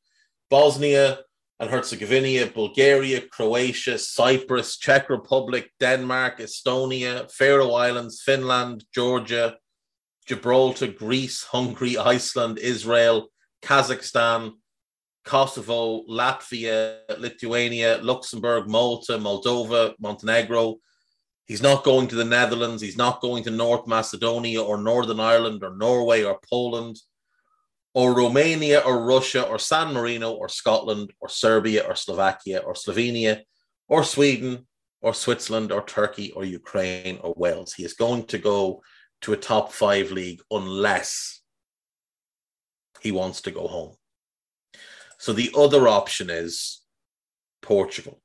Bosnia 0.50 1.20
and 1.60 1.70
Herzegovina, 1.70 2.46
Bulgaria, 2.46 3.20
Croatia, 3.20 3.98
Cyprus, 3.98 4.76
Czech 4.76 5.08
Republic, 5.08 5.70
Denmark, 5.78 6.40
Estonia, 6.40 7.30
Faroe 7.30 7.74
Islands, 7.74 8.20
Finland, 8.22 8.84
Georgia, 8.92 9.56
Gibraltar, 10.26 10.88
Greece, 10.88 11.44
Hungary, 11.44 11.96
Iceland, 11.96 12.58
Israel, 12.58 13.28
Kazakhstan, 13.62 14.52
Kosovo, 15.24 16.04
Latvia, 16.08 16.98
Lithuania, 17.18 17.98
Luxembourg, 18.02 18.68
Malta, 18.68 19.12
Moldova, 19.12 19.94
Montenegro, 20.00 20.76
He's 21.46 21.62
not 21.62 21.84
going 21.84 22.08
to 22.08 22.16
the 22.16 22.24
Netherlands. 22.24 22.82
He's 22.82 22.96
not 22.96 23.20
going 23.20 23.44
to 23.44 23.50
North 23.50 23.86
Macedonia 23.86 24.62
or 24.62 24.78
Northern 24.78 25.20
Ireland 25.20 25.62
or 25.62 25.76
Norway 25.76 26.24
or 26.24 26.40
Poland 26.50 26.96
or 27.94 28.14
Romania 28.14 28.80
or 28.80 29.04
Russia 29.04 29.42
or 29.46 29.58
San 29.58 29.94
Marino 29.94 30.32
or 30.32 30.48
Scotland 30.48 31.12
or 31.20 31.28
Serbia 31.28 31.84
or 31.84 31.94
Slovakia 31.94 32.58
or 32.58 32.74
Slovenia 32.74 33.42
or 33.88 34.02
Sweden 34.02 34.66
or 35.00 35.14
Switzerland 35.14 35.70
or 35.70 35.82
Turkey 35.82 36.32
or 36.32 36.44
Ukraine 36.44 37.18
or 37.22 37.32
Wales. 37.36 37.72
He 37.72 37.84
is 37.84 37.94
going 37.94 38.24
to 38.26 38.38
go 38.38 38.82
to 39.22 39.32
a 39.32 39.36
top 39.36 39.72
five 39.72 40.10
league 40.10 40.40
unless 40.50 41.40
he 43.00 43.12
wants 43.12 43.40
to 43.42 43.52
go 43.52 43.68
home. 43.68 43.94
So 45.18 45.32
the 45.32 45.52
other 45.56 45.86
option 45.86 46.28
is 46.28 46.82
Portugal. 47.62 48.20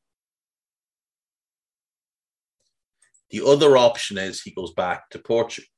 The 3.32 3.46
other 3.46 3.78
option 3.78 4.18
is 4.18 4.42
he 4.42 4.52
goes 4.52 4.74
back 4.74 5.10
to 5.10 5.20
Portugal. 5.20 5.70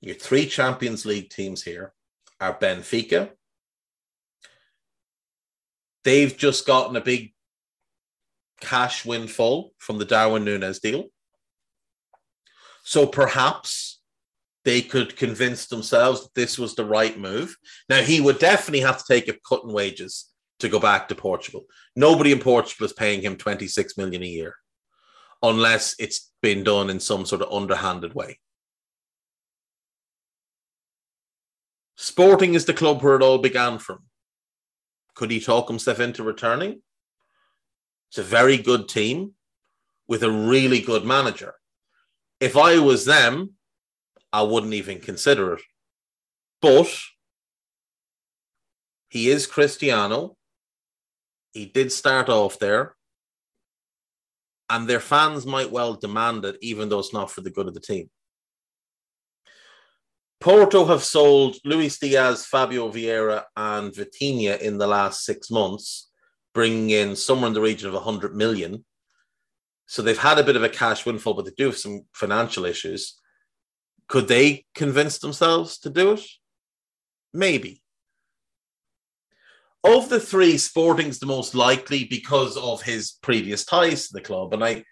Your 0.00 0.16
three 0.16 0.46
Champions 0.46 1.06
League 1.06 1.30
teams 1.30 1.62
here 1.62 1.92
are 2.40 2.58
Benfica. 2.58 3.30
They've 6.04 6.36
just 6.36 6.66
gotten 6.66 6.96
a 6.96 7.00
big 7.00 7.32
cash 8.60 9.04
windfall 9.04 9.72
from 9.78 9.98
the 9.98 10.04
Darwin 10.04 10.44
Nunez 10.44 10.80
deal. 10.80 11.06
So 12.82 13.06
perhaps 13.06 14.00
they 14.64 14.82
could 14.82 15.16
convince 15.16 15.66
themselves 15.66 16.22
that 16.22 16.34
this 16.34 16.58
was 16.58 16.74
the 16.74 16.84
right 16.84 17.18
move. 17.18 17.56
Now, 17.88 18.02
he 18.02 18.20
would 18.20 18.38
definitely 18.38 18.80
have 18.80 18.98
to 18.98 19.04
take 19.06 19.28
a 19.28 19.38
cut 19.48 19.62
in 19.64 19.72
wages 19.72 20.26
to 20.60 20.68
go 20.68 20.80
back 20.80 21.08
to 21.08 21.14
Portugal. 21.14 21.66
Nobody 21.94 22.32
in 22.32 22.40
Portugal 22.40 22.86
is 22.86 22.92
paying 22.92 23.22
him 23.22 23.36
26 23.36 23.96
million 23.96 24.22
a 24.22 24.26
year 24.26 24.54
unless 25.42 25.94
it's 25.98 26.30
been 26.42 26.64
done 26.64 26.90
in 26.90 27.00
some 27.00 27.24
sort 27.24 27.42
of 27.42 27.52
underhanded 27.52 28.14
way. 28.14 28.38
Sporting 31.96 32.54
is 32.54 32.64
the 32.64 32.74
club 32.74 33.02
where 33.02 33.16
it 33.16 33.22
all 33.22 33.38
began 33.38 33.78
from. 33.78 34.04
Could 35.14 35.30
he 35.30 35.40
talk 35.40 35.68
himself 35.68 35.98
into 35.98 36.22
returning? 36.22 36.82
It's 38.10 38.18
a 38.18 38.22
very 38.22 38.56
good 38.56 38.88
team 38.88 39.32
with 40.06 40.22
a 40.22 40.30
really 40.30 40.80
good 40.80 41.04
manager. 41.04 41.54
If 42.40 42.56
I 42.56 42.78
was 42.78 43.04
them, 43.04 43.54
I 44.32 44.42
wouldn't 44.42 44.74
even 44.74 45.00
consider 45.00 45.54
it. 45.54 45.62
But 46.62 46.88
he 49.08 49.30
is 49.30 49.46
Cristiano. 49.46 50.36
He 51.52 51.66
did 51.66 51.90
start 51.90 52.28
off 52.28 52.58
there 52.58 52.94
and 54.70 54.86
their 54.86 55.00
fans 55.00 55.46
might 55.46 55.70
well 55.70 55.94
demand 55.94 56.44
it, 56.44 56.56
even 56.60 56.88
though 56.88 56.98
it's 56.98 57.12
not 57.12 57.30
for 57.30 57.40
the 57.40 57.50
good 57.50 57.68
of 57.68 57.74
the 57.74 57.80
team. 57.80 58.10
Porto 60.40 60.84
have 60.84 61.02
sold 61.02 61.56
Luis 61.64 61.98
Diaz, 61.98 62.46
Fabio 62.46 62.90
Vieira, 62.90 63.44
and 63.56 63.92
Vitinha 63.92 64.60
in 64.60 64.78
the 64.78 64.86
last 64.86 65.24
six 65.24 65.50
months, 65.50 66.10
bringing 66.54 66.90
in 66.90 67.16
somewhere 67.16 67.48
in 67.48 67.54
the 67.54 67.60
region 67.60 67.88
of 67.88 67.94
100 67.94 68.36
million. 68.36 68.84
So 69.86 70.02
they've 70.02 70.16
had 70.16 70.38
a 70.38 70.44
bit 70.44 70.54
of 70.54 70.62
a 70.62 70.68
cash 70.68 71.04
windfall, 71.04 71.34
but 71.34 71.44
they 71.44 71.52
do 71.56 71.66
have 71.66 71.78
some 71.78 72.02
financial 72.12 72.64
issues. 72.64 73.18
Could 74.06 74.28
they 74.28 74.64
convince 74.74 75.18
themselves 75.18 75.78
to 75.80 75.90
do 75.90 76.12
it? 76.12 76.22
Maybe. 77.34 77.82
Of 79.88 80.10
the 80.10 80.20
three, 80.20 80.58
Sporting's 80.58 81.18
the 81.18 81.24
most 81.24 81.54
likely 81.54 82.04
because 82.04 82.58
of 82.58 82.82
his 82.82 83.12
previous 83.22 83.64
ties 83.64 84.08
to 84.08 84.12
the 84.12 84.20
club. 84.20 84.52
And 84.52 84.62
I 84.62 84.84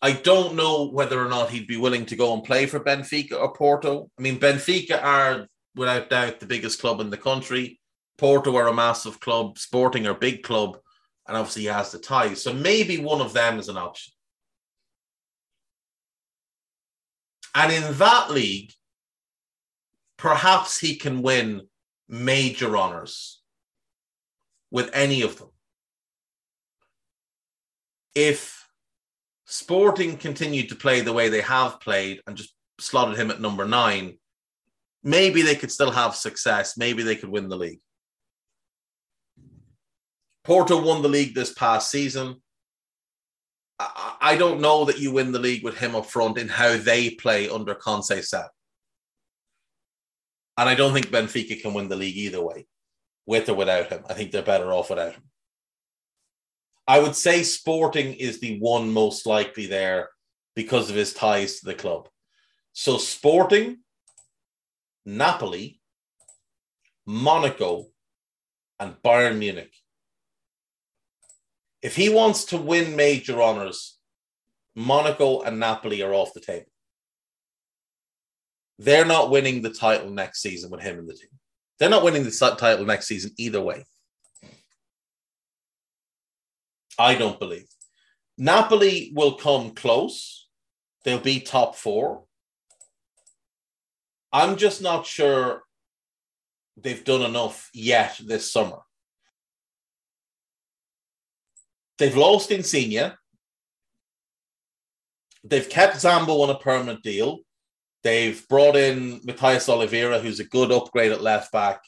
I 0.00 0.12
don't 0.12 0.54
know 0.54 0.88
whether 0.88 1.20
or 1.20 1.28
not 1.28 1.50
he'd 1.50 1.66
be 1.66 1.76
willing 1.76 2.06
to 2.06 2.16
go 2.16 2.32
and 2.32 2.44
play 2.44 2.66
for 2.66 2.78
Benfica 2.78 3.32
or 3.32 3.52
Porto. 3.52 4.08
I 4.16 4.22
mean, 4.22 4.38
Benfica 4.38 5.02
are 5.02 5.48
without 5.74 6.10
doubt 6.10 6.38
the 6.38 6.46
biggest 6.46 6.80
club 6.80 7.00
in 7.00 7.10
the 7.10 7.16
country. 7.16 7.80
Porto 8.18 8.54
are 8.56 8.68
a 8.68 8.72
massive 8.72 9.18
club, 9.18 9.58
Sporting 9.58 10.06
are 10.06 10.12
a 10.12 10.26
big 10.26 10.44
club, 10.44 10.78
and 11.26 11.36
obviously 11.36 11.62
he 11.62 11.68
has 11.68 11.90
the 11.90 11.98
ties. 11.98 12.40
So 12.40 12.52
maybe 12.52 12.98
one 12.98 13.20
of 13.20 13.32
them 13.32 13.58
is 13.58 13.68
an 13.68 13.78
option. 13.78 14.12
And 17.56 17.72
in 17.72 17.94
that 17.94 18.30
league, 18.30 18.72
perhaps 20.16 20.78
he 20.78 20.94
can 20.94 21.20
win 21.20 21.62
major 22.08 22.76
honours 22.76 23.39
with 24.70 24.90
any 24.92 25.22
of 25.22 25.38
them. 25.38 25.48
If 28.14 28.68
Sporting 29.46 30.16
continued 30.16 30.68
to 30.68 30.76
play 30.76 31.00
the 31.00 31.12
way 31.12 31.28
they 31.28 31.40
have 31.40 31.80
played 31.80 32.20
and 32.26 32.36
just 32.36 32.54
slotted 32.78 33.18
him 33.18 33.30
at 33.30 33.40
number 33.40 33.66
nine, 33.66 34.16
maybe 35.02 35.42
they 35.42 35.56
could 35.56 35.72
still 35.72 35.90
have 35.90 36.14
success. 36.14 36.76
Maybe 36.76 37.02
they 37.02 37.16
could 37.16 37.30
win 37.30 37.48
the 37.48 37.56
league. 37.56 37.80
Porto 40.44 40.80
won 40.80 41.02
the 41.02 41.08
league 41.08 41.34
this 41.34 41.52
past 41.52 41.90
season. 41.90 42.36
I 44.20 44.36
don't 44.36 44.60
know 44.60 44.84
that 44.84 44.98
you 44.98 45.10
win 45.10 45.32
the 45.32 45.38
league 45.38 45.64
with 45.64 45.78
him 45.78 45.96
up 45.96 46.06
front 46.06 46.38
in 46.38 46.48
how 46.48 46.76
they 46.76 47.10
play 47.10 47.48
under 47.48 47.74
Conceição. 47.74 48.46
And 50.58 50.68
I 50.68 50.74
don't 50.74 50.92
think 50.92 51.06
Benfica 51.06 51.60
can 51.60 51.72
win 51.72 51.88
the 51.88 51.96
league 51.96 52.16
either 52.16 52.42
way 52.42 52.66
with 53.30 53.48
or 53.48 53.54
without 53.54 53.90
him. 53.90 54.02
I 54.10 54.14
think 54.14 54.32
they're 54.32 54.42
better 54.42 54.72
off 54.72 54.90
without 54.90 55.12
him. 55.12 55.22
I 56.88 56.98
would 56.98 57.14
say 57.14 57.44
Sporting 57.44 58.14
is 58.14 58.40
the 58.40 58.58
one 58.58 58.90
most 58.92 59.24
likely 59.24 59.66
there 59.66 60.08
because 60.56 60.90
of 60.90 60.96
his 60.96 61.14
ties 61.14 61.60
to 61.60 61.66
the 61.66 61.74
club. 61.74 62.08
So 62.72 62.98
Sporting, 62.98 63.78
Napoli, 65.06 65.80
Monaco, 67.06 67.86
and 68.80 68.96
Bayern 69.04 69.38
Munich. 69.38 69.72
If 71.82 71.94
he 71.94 72.08
wants 72.08 72.46
to 72.46 72.56
win 72.56 72.96
major 72.96 73.40
honors, 73.40 73.96
Monaco 74.74 75.42
and 75.42 75.60
Napoli 75.60 76.02
are 76.02 76.12
off 76.12 76.34
the 76.34 76.40
table. 76.40 76.66
They're 78.80 79.04
not 79.04 79.30
winning 79.30 79.62
the 79.62 79.70
title 79.70 80.10
next 80.10 80.42
season 80.42 80.70
with 80.70 80.80
him 80.80 80.98
in 80.98 81.06
the 81.06 81.14
team. 81.14 81.39
They're 81.80 81.88
not 81.88 82.04
winning 82.04 82.24
the 82.24 82.56
title 82.58 82.84
next 82.84 83.06
season 83.06 83.32
either 83.38 83.60
way. 83.60 83.86
I 86.98 87.14
don't 87.14 87.38
believe. 87.38 87.66
Napoli 88.36 89.10
will 89.14 89.32
come 89.32 89.70
close. 89.70 90.46
They'll 91.04 91.18
be 91.18 91.40
top 91.40 91.74
four. 91.74 92.24
I'm 94.30 94.56
just 94.56 94.82
not 94.82 95.06
sure 95.06 95.62
they've 96.76 97.04
done 97.04 97.22
enough 97.22 97.70
yet 97.72 98.20
this 98.22 98.52
summer. 98.52 98.78
They've 101.98 102.16
lost 102.16 102.50
Insigne. 102.50 103.12
They've 105.42 105.68
kept 105.68 105.96
Zambo 105.96 106.42
on 106.42 106.50
a 106.50 106.58
permanent 106.58 107.02
deal. 107.02 107.40
They've 108.02 108.46
brought 108.48 108.76
in 108.76 109.20
Mathías 109.20 109.68
Olivera, 109.68 110.20
who's 110.20 110.40
a 110.40 110.44
good 110.44 110.72
upgrade 110.72 111.12
at 111.12 111.20
left 111.20 111.52
back. 111.52 111.82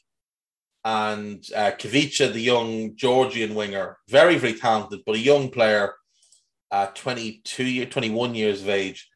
and 0.85 1.45
uh, 1.57 1.71
the 1.79 2.33
young 2.41 2.97
Georgian 2.97 3.55
winger, 3.55 3.99
very, 4.09 4.37
very 4.37 4.55
talented, 4.55 5.01
but 5.07 5.15
a 5.15 5.19
young 5.19 5.49
player, 5.49 5.95
uh, 6.71 6.87
22 6.87 7.65
year, 7.65 7.87
21 7.87 8.35
years 8.35 8.63
of 8.63 8.69
age. 8.69 9.09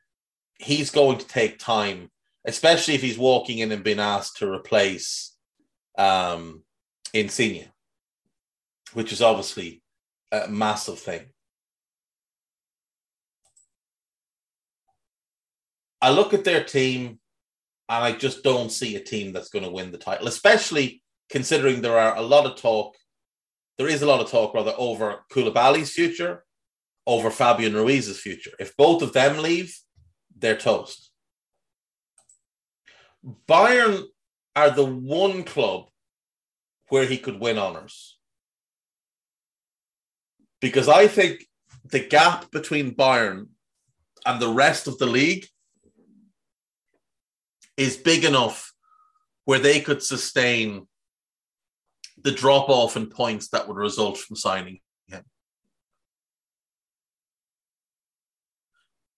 He's 0.59 0.91
going 0.91 1.19
to 1.19 1.27
take 1.27 1.59
time, 1.59 2.11
especially 2.47 2.95
if 2.95 3.03
he's 3.03 3.19
walking 3.19 3.59
in 3.59 3.73
and 3.73 3.85
being 3.85 4.01
asked 4.01 4.39
to 4.39 4.51
replace 4.51 5.35
um, 5.99 6.63
Insigne, 7.13 7.69
which 8.95 9.13
is 9.13 9.21
obviously 9.21 9.83
a 10.33 10.49
massive 10.49 10.99
thing. 10.99 11.27
I 16.07 16.11
look 16.11 16.33
at 16.33 16.45
their 16.45 16.63
team 16.63 17.19
and 17.89 18.05
I 18.05 18.13
just 18.13 18.45
don't 18.45 18.71
see 18.71 18.95
a 18.95 19.01
team 19.01 19.33
that's 19.33 19.49
going 19.49 19.65
to 19.65 19.71
win 19.73 19.91
the 19.91 19.99
title, 19.99 20.29
especially 20.29 21.03
considering 21.29 21.81
there 21.81 21.99
are 21.99 22.17
a 22.17 22.23
lot 22.23 22.47
of 22.47 22.55
talk. 22.55 22.95
There 23.77 23.89
is 23.89 24.03
a 24.03 24.07
lot 24.07 24.21
of 24.21 24.31
talk, 24.31 24.55
rather, 24.55 24.73
over 24.79 25.25
Koulibaly's 25.33 25.91
future, 25.91 26.45
over 27.09 27.29
Fabian 27.29 27.75
Ruiz's 27.75 28.21
future. 28.21 28.53
If 28.61 28.77
both 28.77 29.03
of 29.03 29.15
them 29.15 29.39
leave, 29.39 29.77
they're 30.39 30.57
toast. 30.57 31.11
Bayern 33.49 34.05
are 34.55 34.71
the 34.71 34.87
one 34.87 35.43
club 35.43 35.89
where 36.89 37.07
he 37.07 37.19
could 37.19 37.41
win 37.41 37.59
honours. 37.59 38.17
Because 40.61 40.89
I 40.89 41.09
think 41.09 41.49
the 41.85 41.99
gap 41.99 42.53
between 42.53 42.95
Bayern 42.95 43.49
and 44.25 44.41
the 44.41 44.53
rest 44.53 44.87
of 44.87 44.99
the 44.99 45.07
league 45.07 45.47
is 47.77 47.97
big 47.97 48.25
enough 48.25 48.73
where 49.45 49.59
they 49.59 49.81
could 49.81 50.03
sustain 50.03 50.87
the 52.23 52.33
drop 52.33 52.69
off 52.69 52.97
in 52.97 53.09
points 53.09 53.49
that 53.49 53.69
would 53.69 53.77
result 53.77 54.19
from 54.19 54.37
signing 54.37 54.81
him. 55.07 55.23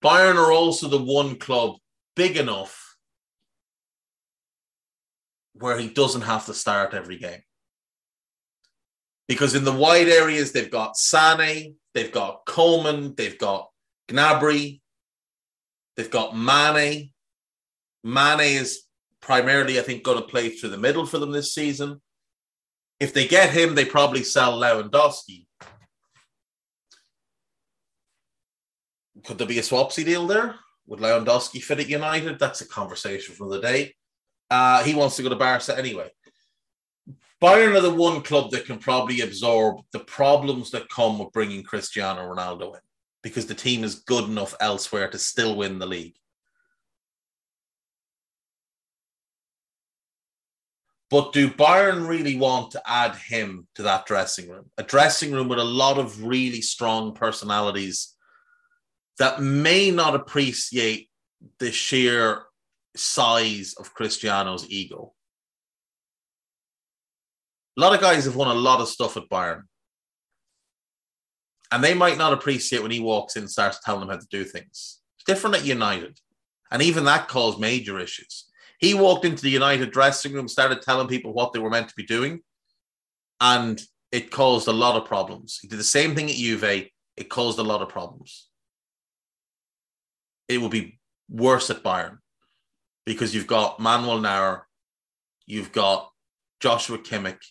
Bayern 0.03 0.35
are 0.35 0.51
also 0.51 0.87
the 0.87 1.01
one 1.01 1.37
club 1.37 1.77
big 2.15 2.37
enough 2.37 2.97
where 5.53 5.77
he 5.77 5.89
doesn't 5.89 6.21
have 6.21 6.45
to 6.45 6.53
start 6.53 6.93
every 6.93 7.17
game. 7.17 7.41
Because 9.27 9.55
in 9.55 9.63
the 9.63 9.71
wide 9.71 10.07
areas, 10.07 10.51
they've 10.51 10.71
got 10.71 10.97
Sane, 10.97 11.75
they've 11.93 12.11
got 12.11 12.45
Coman, 12.45 13.13
they've 13.15 13.37
got 13.37 13.69
Gnabry, 14.07 14.81
they've 15.95 16.09
got 16.09 16.35
Mane. 16.35 17.11
Mane 18.03 18.41
is 18.41 18.81
primarily, 19.21 19.79
I 19.79 19.83
think, 19.83 20.03
going 20.03 20.17
to 20.17 20.27
play 20.27 20.49
through 20.49 20.69
the 20.69 20.77
middle 20.77 21.05
for 21.05 21.17
them 21.19 21.31
this 21.31 21.53
season. 21.53 22.01
If 22.99 23.13
they 23.13 23.27
get 23.27 23.51
him, 23.51 23.75
they 23.75 23.85
probably 23.85 24.23
sell 24.23 24.59
Lewandowski. 24.59 25.45
Could 29.25 29.37
there 29.37 29.47
be 29.47 29.59
a 29.59 29.63
swapsy 29.63 30.05
deal 30.05 30.27
there? 30.27 30.55
Would 30.87 30.99
Lewandowski 30.99 31.61
fit 31.61 31.79
at 31.79 31.89
United? 31.89 32.39
That's 32.39 32.61
a 32.61 32.67
conversation 32.67 33.35
for 33.35 33.49
the 33.49 33.61
day. 33.61 33.93
Uh, 34.49 34.83
he 34.83 34.95
wants 34.95 35.15
to 35.17 35.23
go 35.23 35.29
to 35.29 35.35
Barca 35.35 35.77
anyway. 35.77 36.09
Bayern 37.41 37.77
are 37.77 37.81
the 37.81 37.93
one 37.93 38.21
club 38.21 38.51
that 38.51 38.65
can 38.65 38.79
probably 38.79 39.21
absorb 39.21 39.77
the 39.93 39.99
problems 39.99 40.71
that 40.71 40.89
come 40.89 41.19
with 41.19 41.31
bringing 41.31 41.63
Cristiano 41.63 42.21
Ronaldo 42.21 42.73
in 42.73 42.81
because 43.23 43.45
the 43.45 43.55
team 43.55 43.83
is 43.83 43.95
good 43.95 44.25
enough 44.25 44.55
elsewhere 44.59 45.09
to 45.09 45.17
still 45.17 45.55
win 45.55 45.79
the 45.79 45.85
league. 45.85 46.15
But 51.09 51.33
do 51.33 51.49
Bayern 51.49 52.07
really 52.07 52.35
want 52.35 52.71
to 52.71 52.81
add 52.85 53.15
him 53.15 53.67
to 53.75 53.83
that 53.83 54.05
dressing 54.05 54.47
room? 54.47 54.69
A 54.77 54.83
dressing 54.83 55.31
room 55.31 55.47
with 55.47 55.57
a 55.57 55.63
lot 55.63 55.97
of 55.97 56.23
really 56.23 56.61
strong 56.61 57.13
personalities 57.13 58.15
that 59.17 59.41
may 59.41 59.89
not 59.89 60.13
appreciate 60.13 61.09
the 61.57 61.71
sheer 61.71 62.43
size 62.95 63.73
of 63.79 63.93
Cristiano's 63.93 64.69
ego. 64.69 65.13
A 67.77 67.81
lot 67.81 67.95
of 67.95 68.01
guys 68.01 68.25
have 68.25 68.35
won 68.35 68.49
a 68.49 68.59
lot 68.59 68.81
of 68.81 68.87
stuff 68.87 69.17
at 69.17 69.29
Bayern. 69.29 69.63
And 71.71 71.83
they 71.83 71.93
might 71.93 72.17
not 72.17 72.33
appreciate 72.33 72.81
when 72.81 72.91
he 72.91 72.99
walks 72.99 73.35
in 73.35 73.43
and 73.43 73.51
starts 73.51 73.79
telling 73.83 74.01
them 74.01 74.09
how 74.09 74.17
to 74.17 74.27
do 74.29 74.43
things. 74.43 74.99
It's 75.17 75.25
different 75.25 75.55
at 75.55 75.65
United. 75.65 76.19
And 76.71 76.81
even 76.81 77.05
that 77.05 77.27
caused 77.27 77.59
major 77.59 77.99
issues. 77.99 78.48
He 78.79 78.93
walked 78.93 79.25
into 79.25 79.43
the 79.43 79.49
United 79.49 79.91
dressing 79.91 80.33
room, 80.33 80.47
started 80.47 80.81
telling 80.81 81.07
people 81.07 81.33
what 81.33 81.53
they 81.53 81.59
were 81.59 81.69
meant 81.69 81.89
to 81.89 81.95
be 81.95 82.05
doing, 82.05 82.39
and 83.39 83.79
it 84.11 84.31
caused 84.31 84.67
a 84.67 84.73
lot 84.73 84.95
of 84.95 85.07
problems. 85.07 85.59
He 85.61 85.67
did 85.67 85.79
the 85.79 85.83
same 85.83 86.15
thing 86.15 86.29
at 86.29 86.35
Juve. 86.35 86.63
It 87.17 87.29
caused 87.29 87.59
a 87.59 87.63
lot 87.63 87.81
of 87.81 87.89
problems. 87.89 88.47
It 90.47 90.59
will 90.59 90.69
be 90.69 90.99
worse 91.29 91.69
at 91.69 91.83
Bayern 91.83 92.17
because 93.05 93.35
you've 93.35 93.47
got 93.47 93.79
Manuel 93.79 94.19
Neuer, 94.19 94.65
you've 95.45 95.71
got 95.71 96.09
Joshua 96.59 96.97
Kimmich, 96.97 97.43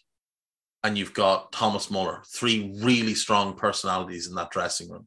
and 0.82 0.96
you've 0.96 1.14
got 1.14 1.52
Thomas 1.52 1.90
Muller, 1.90 2.22
three 2.26 2.74
really 2.82 3.14
strong 3.14 3.54
personalities 3.54 4.26
in 4.26 4.34
that 4.36 4.50
dressing 4.50 4.90
room. 4.90 5.06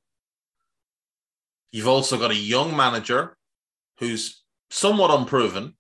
You've 1.71 1.87
also 1.87 2.17
got 2.17 2.31
a 2.31 2.35
young 2.35 2.75
manager 2.75 3.37
who's 3.99 4.43
somewhat 4.69 5.17
unproven, 5.17 5.75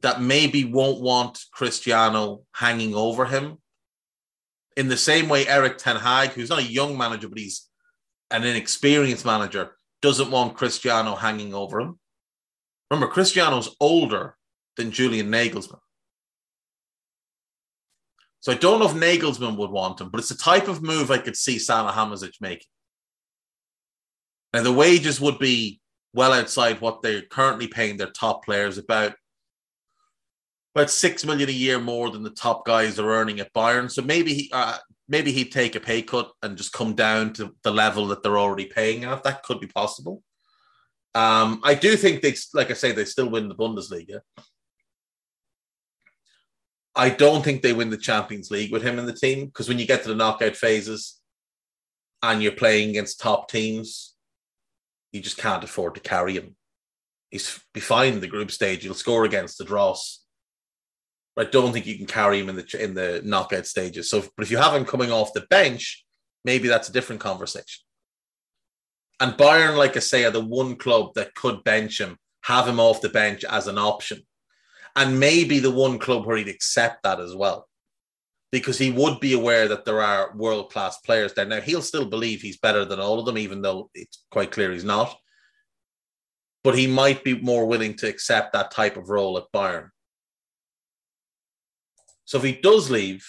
that 0.00 0.22
maybe 0.22 0.64
won't 0.64 1.00
want 1.00 1.44
Cristiano 1.52 2.42
hanging 2.54 2.94
over 2.94 3.26
him. 3.26 3.58
In 4.76 4.88
the 4.88 4.96
same 4.96 5.28
way, 5.28 5.46
Erik 5.46 5.78
Ten 5.78 5.96
Hag, 5.96 6.30
who's 6.30 6.50
not 6.50 6.60
a 6.60 6.64
young 6.64 6.96
manager, 6.96 7.28
but 7.28 7.38
he's 7.38 7.68
an 8.30 8.44
inexperienced 8.44 9.26
manager, 9.26 9.72
doesn't 10.00 10.30
want 10.30 10.56
Cristiano 10.56 11.16
hanging 11.16 11.52
over 11.52 11.80
him. 11.80 11.98
Remember, 12.90 13.12
Cristiano's 13.12 13.74
older 13.80 14.36
than 14.76 14.92
Julian 14.92 15.30
Nagelsmann. 15.30 15.80
So 18.40 18.52
I 18.52 18.54
don't 18.54 18.80
know 18.80 18.86
if 18.86 18.94
Nagelsmann 18.94 19.56
would 19.58 19.70
want 19.70 20.00
him, 20.00 20.08
but 20.08 20.18
it's 20.18 20.30
the 20.30 20.34
type 20.34 20.68
of 20.68 20.82
move 20.82 21.10
I 21.10 21.18
could 21.18 21.36
see 21.36 21.56
Salihamidzic 21.56 22.40
making. 22.40 22.66
Now, 24.52 24.62
the 24.62 24.72
wages 24.72 25.20
would 25.20 25.38
be 25.38 25.80
well 26.14 26.32
outside 26.32 26.80
what 26.80 27.02
they're 27.02 27.22
currently 27.22 27.68
paying 27.68 27.96
their 27.96 28.10
top 28.10 28.44
players, 28.44 28.78
about 28.78 29.12
about 30.74 30.90
six 30.90 31.24
million 31.24 31.48
a 31.48 31.52
year 31.52 31.80
more 31.80 32.10
than 32.10 32.22
the 32.22 32.30
top 32.30 32.64
guys 32.64 32.98
are 32.98 33.10
earning 33.10 33.40
at 33.40 33.52
Bayern. 33.52 33.90
So 33.90 34.02
maybe 34.02 34.34
he 34.34 34.50
uh, 34.52 34.78
maybe 35.08 35.32
he'd 35.32 35.52
take 35.52 35.74
a 35.74 35.80
pay 35.80 36.02
cut 36.02 36.30
and 36.42 36.56
just 36.56 36.72
come 36.72 36.94
down 36.94 37.32
to 37.34 37.54
the 37.64 37.72
level 37.72 38.06
that 38.08 38.22
they're 38.22 38.38
already 38.38 38.66
paying 38.66 39.04
at. 39.04 39.24
That 39.24 39.42
could 39.42 39.60
be 39.60 39.66
possible. 39.66 40.22
Um, 41.14 41.60
I 41.64 41.74
do 41.74 41.96
think 41.96 42.22
they, 42.22 42.34
like 42.54 42.70
I 42.70 42.74
say, 42.74 42.92
they 42.92 43.04
still 43.04 43.28
win 43.28 43.48
the 43.48 43.54
Bundesliga. 43.56 44.20
I 46.94 47.10
don't 47.10 47.42
think 47.42 47.62
they 47.62 47.72
win 47.72 47.90
the 47.90 47.96
Champions 47.96 48.50
League 48.50 48.72
with 48.72 48.82
him 48.82 48.98
in 48.98 49.06
the 49.06 49.12
team 49.12 49.46
because 49.46 49.68
when 49.68 49.78
you 49.78 49.86
get 49.86 50.02
to 50.04 50.08
the 50.08 50.14
knockout 50.14 50.56
phases 50.56 51.20
and 52.22 52.42
you're 52.42 52.52
playing 52.52 52.90
against 52.90 53.20
top 53.20 53.50
teams, 53.50 54.14
you 55.12 55.20
just 55.20 55.38
can't 55.38 55.64
afford 55.64 55.96
to 55.96 56.00
carry 56.00 56.34
him. 56.34 56.56
He's 57.30 57.60
be 57.74 57.80
fine 57.80 58.14
in 58.14 58.20
the 58.20 58.26
group 58.28 58.50
stage. 58.50 58.82
He'll 58.82 58.94
score 58.94 59.24
against 59.24 59.58
the 59.58 59.64
Dross 59.64 60.19
I 61.38 61.44
don't 61.44 61.72
think 61.72 61.86
you 61.86 61.96
can 61.96 62.06
carry 62.06 62.38
him 62.38 62.48
in 62.48 62.56
the 62.56 62.82
in 62.82 62.94
the 62.94 63.22
knockout 63.24 63.66
stages. 63.66 64.10
So, 64.10 64.22
but 64.36 64.42
if 64.44 64.50
you 64.50 64.58
have 64.58 64.74
him 64.74 64.84
coming 64.84 65.12
off 65.12 65.32
the 65.32 65.46
bench, 65.48 66.04
maybe 66.44 66.68
that's 66.68 66.88
a 66.88 66.92
different 66.92 67.20
conversation. 67.20 67.84
And 69.20 69.34
Bayern, 69.34 69.76
like 69.76 69.96
I 69.96 70.00
say, 70.00 70.24
are 70.24 70.30
the 70.30 70.44
one 70.44 70.76
club 70.76 71.14
that 71.14 71.34
could 71.34 71.62
bench 71.62 72.00
him, 72.00 72.16
have 72.42 72.66
him 72.66 72.80
off 72.80 73.00
the 73.00 73.10
bench 73.10 73.44
as 73.44 73.66
an 73.68 73.78
option, 73.78 74.26
and 74.96 75.20
maybe 75.20 75.58
the 75.58 75.70
one 75.70 75.98
club 75.98 76.26
where 76.26 76.36
he'd 76.36 76.48
accept 76.48 77.04
that 77.04 77.20
as 77.20 77.34
well, 77.34 77.68
because 78.50 78.78
he 78.78 78.90
would 78.90 79.20
be 79.20 79.34
aware 79.34 79.68
that 79.68 79.84
there 79.84 80.02
are 80.02 80.34
world 80.36 80.72
class 80.72 80.98
players 80.98 81.34
there. 81.34 81.44
Now 81.44 81.60
he'll 81.60 81.82
still 81.82 82.06
believe 82.06 82.40
he's 82.40 82.58
better 82.58 82.84
than 82.84 82.98
all 82.98 83.18
of 83.20 83.26
them, 83.26 83.38
even 83.38 83.62
though 83.62 83.90
it's 83.94 84.24
quite 84.30 84.50
clear 84.50 84.72
he's 84.72 84.84
not. 84.84 85.16
But 86.64 86.76
he 86.76 86.86
might 86.86 87.24
be 87.24 87.40
more 87.40 87.66
willing 87.66 87.94
to 87.98 88.08
accept 88.08 88.52
that 88.52 88.70
type 88.70 88.98
of 88.98 89.08
role 89.08 89.38
at 89.38 89.50
Bayern 89.54 89.90
so 92.30 92.38
if 92.38 92.44
he 92.44 92.52
does 92.52 92.88
leave, 92.88 93.26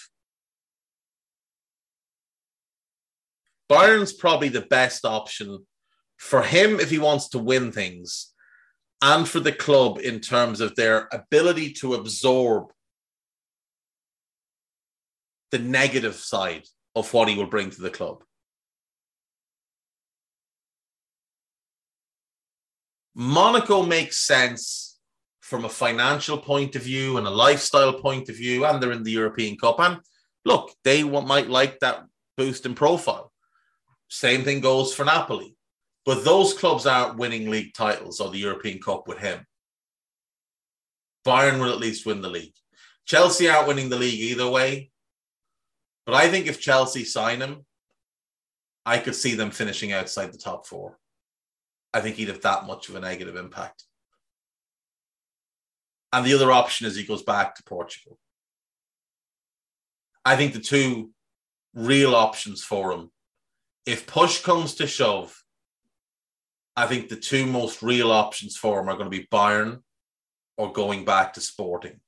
Bayern's 3.68 4.14
probably 4.14 4.50
the 4.50 4.62
best 4.62 5.06
option 5.06 5.66
for 6.18 6.44
him 6.44 6.80
if 6.80 6.92
he 6.92 7.00
wants 7.00 7.30
to 7.30 7.40
win 7.40 7.72
things 7.72 8.32
and 9.02 9.28
for 9.28 9.40
the 9.40 9.52
club 9.52 9.98
in 9.98 10.20
terms 10.20 10.62
of 10.62 10.76
their 10.76 11.10
ability 11.12 11.74
to 11.80 11.96
absorb 11.96 12.66
the 15.50 15.58
negative 15.58 16.14
side 16.14 16.68
of 16.96 17.12
what 17.12 17.28
he 17.28 17.36
will 17.36 17.48
bring 17.48 17.72
to 17.72 17.82
the 17.82 17.90
club. 17.90 18.24
Monaco 23.16 23.84
makes 23.84 24.18
sense 24.18 24.91
from 25.52 25.66
a 25.66 25.70
financial 25.70 26.38
point 26.38 26.78
of 26.78 26.84
view 26.84 27.18
and 27.18 27.28
a 27.28 27.30
lifestyle 27.30 27.92
point 27.92 28.30
of 28.30 28.38
view, 28.38 28.64
and 28.64 28.82
they're 28.82 28.94
in 28.94 29.04
the 29.04 29.12
European 29.12 29.58
Cup. 29.58 29.82
And 29.82 30.00
look, 30.46 30.72
they 30.86 31.04
might 31.04 31.50
like 31.50 31.78
that 31.80 32.06
boost 32.38 32.66
in 32.66 32.74
profile. 32.74 33.34
Same 34.08 34.46
thing 34.46 34.62
goes 34.62 34.94
for 34.94 35.04
Napoli. 35.04 35.58
But 36.06 36.24
those 36.24 36.54
clubs 36.54 36.86
aren't 36.86 37.18
winning 37.18 37.50
league 37.50 37.74
titles 37.74 38.22
or 38.22 38.30
the 38.30 38.38
European 38.38 38.80
Cup 38.80 39.10
with 39.10 39.18
him. 39.18 39.46
Bayern 41.28 41.60
will 41.60 41.74
at 41.74 41.80
least 41.80 42.06
win 42.06 42.22
the 42.22 42.30
league. 42.30 42.56
Chelsea 43.06 43.50
aren't 43.50 43.68
winning 43.68 43.90
the 43.90 44.00
league 44.00 44.22
either 44.22 44.50
way. 44.50 44.90
But 46.06 46.16
I 46.16 46.30
think 46.30 46.48
if 46.48 46.62
Chelsea 46.62 47.04
sign 47.04 47.42
him, 47.42 47.66
I 48.86 49.00
could 49.00 49.16
see 49.16 49.36
them 49.36 49.52
finishing 49.52 49.92
outside 49.92 50.32
the 50.32 50.38
top 50.38 50.66
four. 50.66 50.98
I 51.94 52.00
think 52.00 52.16
he'd 52.16 52.30
have 52.30 52.42
that 52.44 52.68
much 52.68 52.88
of 52.88 52.96
a 52.96 53.02
negative 53.02 53.36
impact. 53.36 53.84
And 56.14 56.26
the 56.26 56.34
other 56.34 56.52
option 56.52 56.88
is 56.88 56.96
he 56.96 57.04
goes 57.04 57.24
back 57.24 57.56
to 57.56 57.64
Portugal. 57.64 58.18
I 60.26 60.36
think 60.36 60.54
the 60.54 60.60
two 60.60 61.12
real 61.74 62.16
options 62.16 62.64
for 62.64 62.92
him, 62.92 63.12
if 63.86 64.06
push 64.06 64.42
comes 64.42 64.76
to 64.76 64.88
shove, 64.88 65.42
I 66.76 66.86
think 66.86 67.10
the 67.10 67.16
two 67.16 67.46
most 67.46 67.82
real 67.82 68.12
options 68.12 68.56
for 68.58 68.80
him 68.80 68.90
are 68.90 68.98
going 68.98 69.10
to 69.10 69.18
be 69.18 69.28
Bayern 69.32 69.82
or 70.58 70.72
going 70.72 71.06
back 71.06 71.34
to 71.34 71.42
Sporting. 71.42 72.00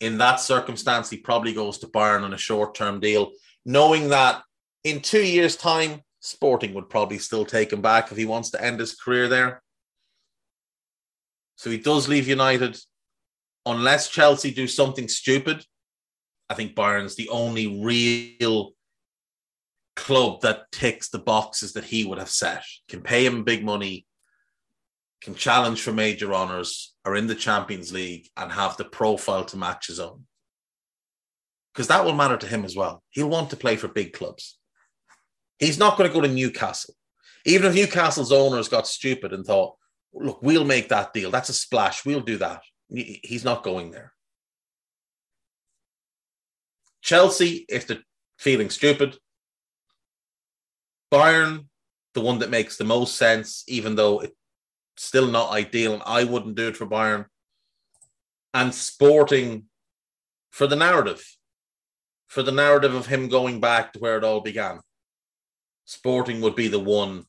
In 0.00 0.18
that 0.18 0.36
circumstance, 0.40 1.10
he 1.10 1.16
probably 1.16 1.52
goes 1.52 1.78
to 1.78 1.88
Bayern 1.88 2.22
on 2.22 2.32
a 2.32 2.38
short 2.38 2.74
term 2.74 3.00
deal, 3.00 3.32
knowing 3.64 4.08
that 4.08 4.42
in 4.84 5.00
two 5.00 5.24
years' 5.24 5.56
time, 5.56 6.02
Sporting 6.20 6.74
would 6.74 6.88
probably 6.88 7.18
still 7.18 7.44
take 7.44 7.72
him 7.72 7.82
back 7.82 8.10
if 8.10 8.16
he 8.16 8.24
wants 8.24 8.50
to 8.50 8.64
end 8.64 8.80
his 8.80 8.94
career 8.94 9.28
there. 9.28 9.62
So 11.58 11.70
he 11.70 11.78
does 11.78 12.08
leave 12.08 12.28
United. 12.28 12.78
Unless 13.66 14.10
Chelsea 14.10 14.52
do 14.52 14.68
something 14.68 15.08
stupid, 15.08 15.64
I 16.48 16.54
think 16.54 16.76
Bayern's 16.76 17.16
the 17.16 17.28
only 17.28 17.82
real 17.82 18.70
club 19.96 20.40
that 20.42 20.70
ticks 20.70 21.08
the 21.08 21.18
boxes 21.18 21.72
that 21.72 21.84
he 21.84 22.04
would 22.04 22.18
have 22.18 22.30
set. 22.30 22.62
Can 22.88 23.02
pay 23.02 23.26
him 23.26 23.42
big 23.42 23.64
money, 23.64 24.06
can 25.20 25.34
challenge 25.34 25.82
for 25.82 25.92
major 25.92 26.32
honours, 26.32 26.94
are 27.04 27.16
in 27.16 27.26
the 27.26 27.34
Champions 27.34 27.92
League, 27.92 28.28
and 28.36 28.52
have 28.52 28.76
the 28.76 28.84
profile 28.84 29.44
to 29.46 29.56
match 29.56 29.88
his 29.88 29.98
own. 29.98 30.24
Because 31.74 31.88
that 31.88 32.04
will 32.04 32.14
matter 32.14 32.36
to 32.36 32.46
him 32.46 32.64
as 32.64 32.76
well. 32.76 33.02
He'll 33.10 33.28
want 33.28 33.50
to 33.50 33.56
play 33.56 33.74
for 33.74 33.88
big 33.88 34.12
clubs. 34.12 34.56
He's 35.58 35.78
not 35.78 35.98
going 35.98 36.08
to 36.08 36.14
go 36.14 36.20
to 36.20 36.32
Newcastle. 36.32 36.94
Even 37.44 37.70
if 37.70 37.74
Newcastle's 37.74 38.30
owners 38.30 38.68
got 38.68 38.86
stupid 38.86 39.32
and 39.32 39.44
thought, 39.44 39.74
look, 40.12 40.42
we'll 40.42 40.64
make 40.64 40.88
that 40.88 41.12
deal. 41.12 41.30
That's 41.30 41.48
a 41.48 41.54
splash. 41.54 42.04
We'll 42.04 42.20
do 42.20 42.38
that. 42.38 42.62
He's 42.88 43.44
not 43.44 43.62
going 43.62 43.90
there. 43.90 44.12
Chelsea, 47.02 47.64
if 47.68 47.86
they're 47.86 48.02
feeling 48.38 48.70
stupid, 48.70 49.16
Bayern, 51.12 51.66
the 52.14 52.20
one 52.20 52.40
that 52.40 52.50
makes 52.50 52.76
the 52.76 52.84
most 52.84 53.16
sense, 53.16 53.64
even 53.68 53.94
though 53.94 54.20
it's 54.20 54.34
still 54.96 55.26
not 55.28 55.52
ideal, 55.52 55.94
and 55.94 56.02
I 56.04 56.24
wouldn't 56.24 56.56
do 56.56 56.68
it 56.68 56.76
for 56.76 56.86
Bayern. 56.86 57.26
And 58.52 58.74
Sporting 58.74 59.64
for 60.50 60.66
the 60.66 60.76
narrative, 60.76 61.24
for 62.26 62.42
the 62.42 62.52
narrative 62.52 62.94
of 62.94 63.06
him 63.06 63.28
going 63.28 63.60
back 63.60 63.92
to 63.92 63.98
where 63.98 64.18
it 64.18 64.24
all 64.24 64.40
began. 64.40 64.80
Sporting 65.84 66.40
would 66.40 66.56
be 66.56 66.68
the 66.68 66.80
one 66.80 67.24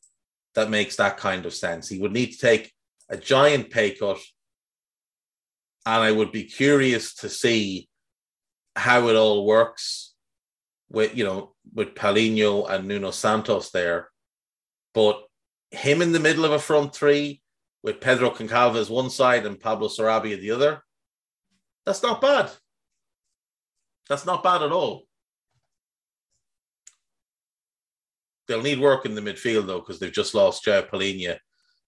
that 0.59 0.69
makes 0.69 0.97
that 0.97 1.15
kind 1.15 1.45
of 1.45 1.53
sense. 1.53 1.87
He 1.87 1.99
would 1.99 2.11
need 2.11 2.33
to 2.33 2.37
take 2.37 2.73
a 3.07 3.15
giant 3.15 3.69
pay 3.69 3.91
cut. 3.95 4.17
And 5.85 6.03
I 6.03 6.11
would 6.11 6.33
be 6.33 6.43
curious 6.43 7.15
to 7.15 7.29
see 7.29 7.87
how 8.75 9.07
it 9.07 9.15
all 9.15 9.45
works 9.45 10.13
with, 10.89 11.15
you 11.15 11.23
know, 11.23 11.55
with 11.73 11.95
Paulinho 11.95 12.69
and 12.69 12.87
Nuno 12.89 13.11
Santos 13.11 13.71
there. 13.71 14.09
But 14.93 15.23
him 15.71 16.01
in 16.01 16.11
the 16.11 16.19
middle 16.19 16.43
of 16.43 16.51
a 16.51 16.59
front 16.59 16.93
three 16.93 17.41
with 17.81 18.01
Pedro 18.01 18.31
Goncalves 18.31 18.89
one 18.89 19.09
side 19.09 19.45
and 19.45 19.59
Pablo 19.59 19.87
Sarabia 19.87 20.41
the 20.41 20.51
other, 20.51 20.83
that's 21.85 22.03
not 22.03 22.19
bad. 22.19 22.51
That's 24.09 24.25
not 24.25 24.43
bad 24.43 24.61
at 24.61 24.73
all. 24.73 25.03
They'll 28.49 28.63
need 28.63 28.79
work 28.79 29.05
in 29.05 29.13
the 29.13 29.21
midfield 29.21 29.67
though, 29.67 29.79
because 29.79 29.99
they've 29.99 30.11
just 30.11 30.33
lost 30.33 30.65
João 30.65 30.89
Palhinha, 30.89 31.37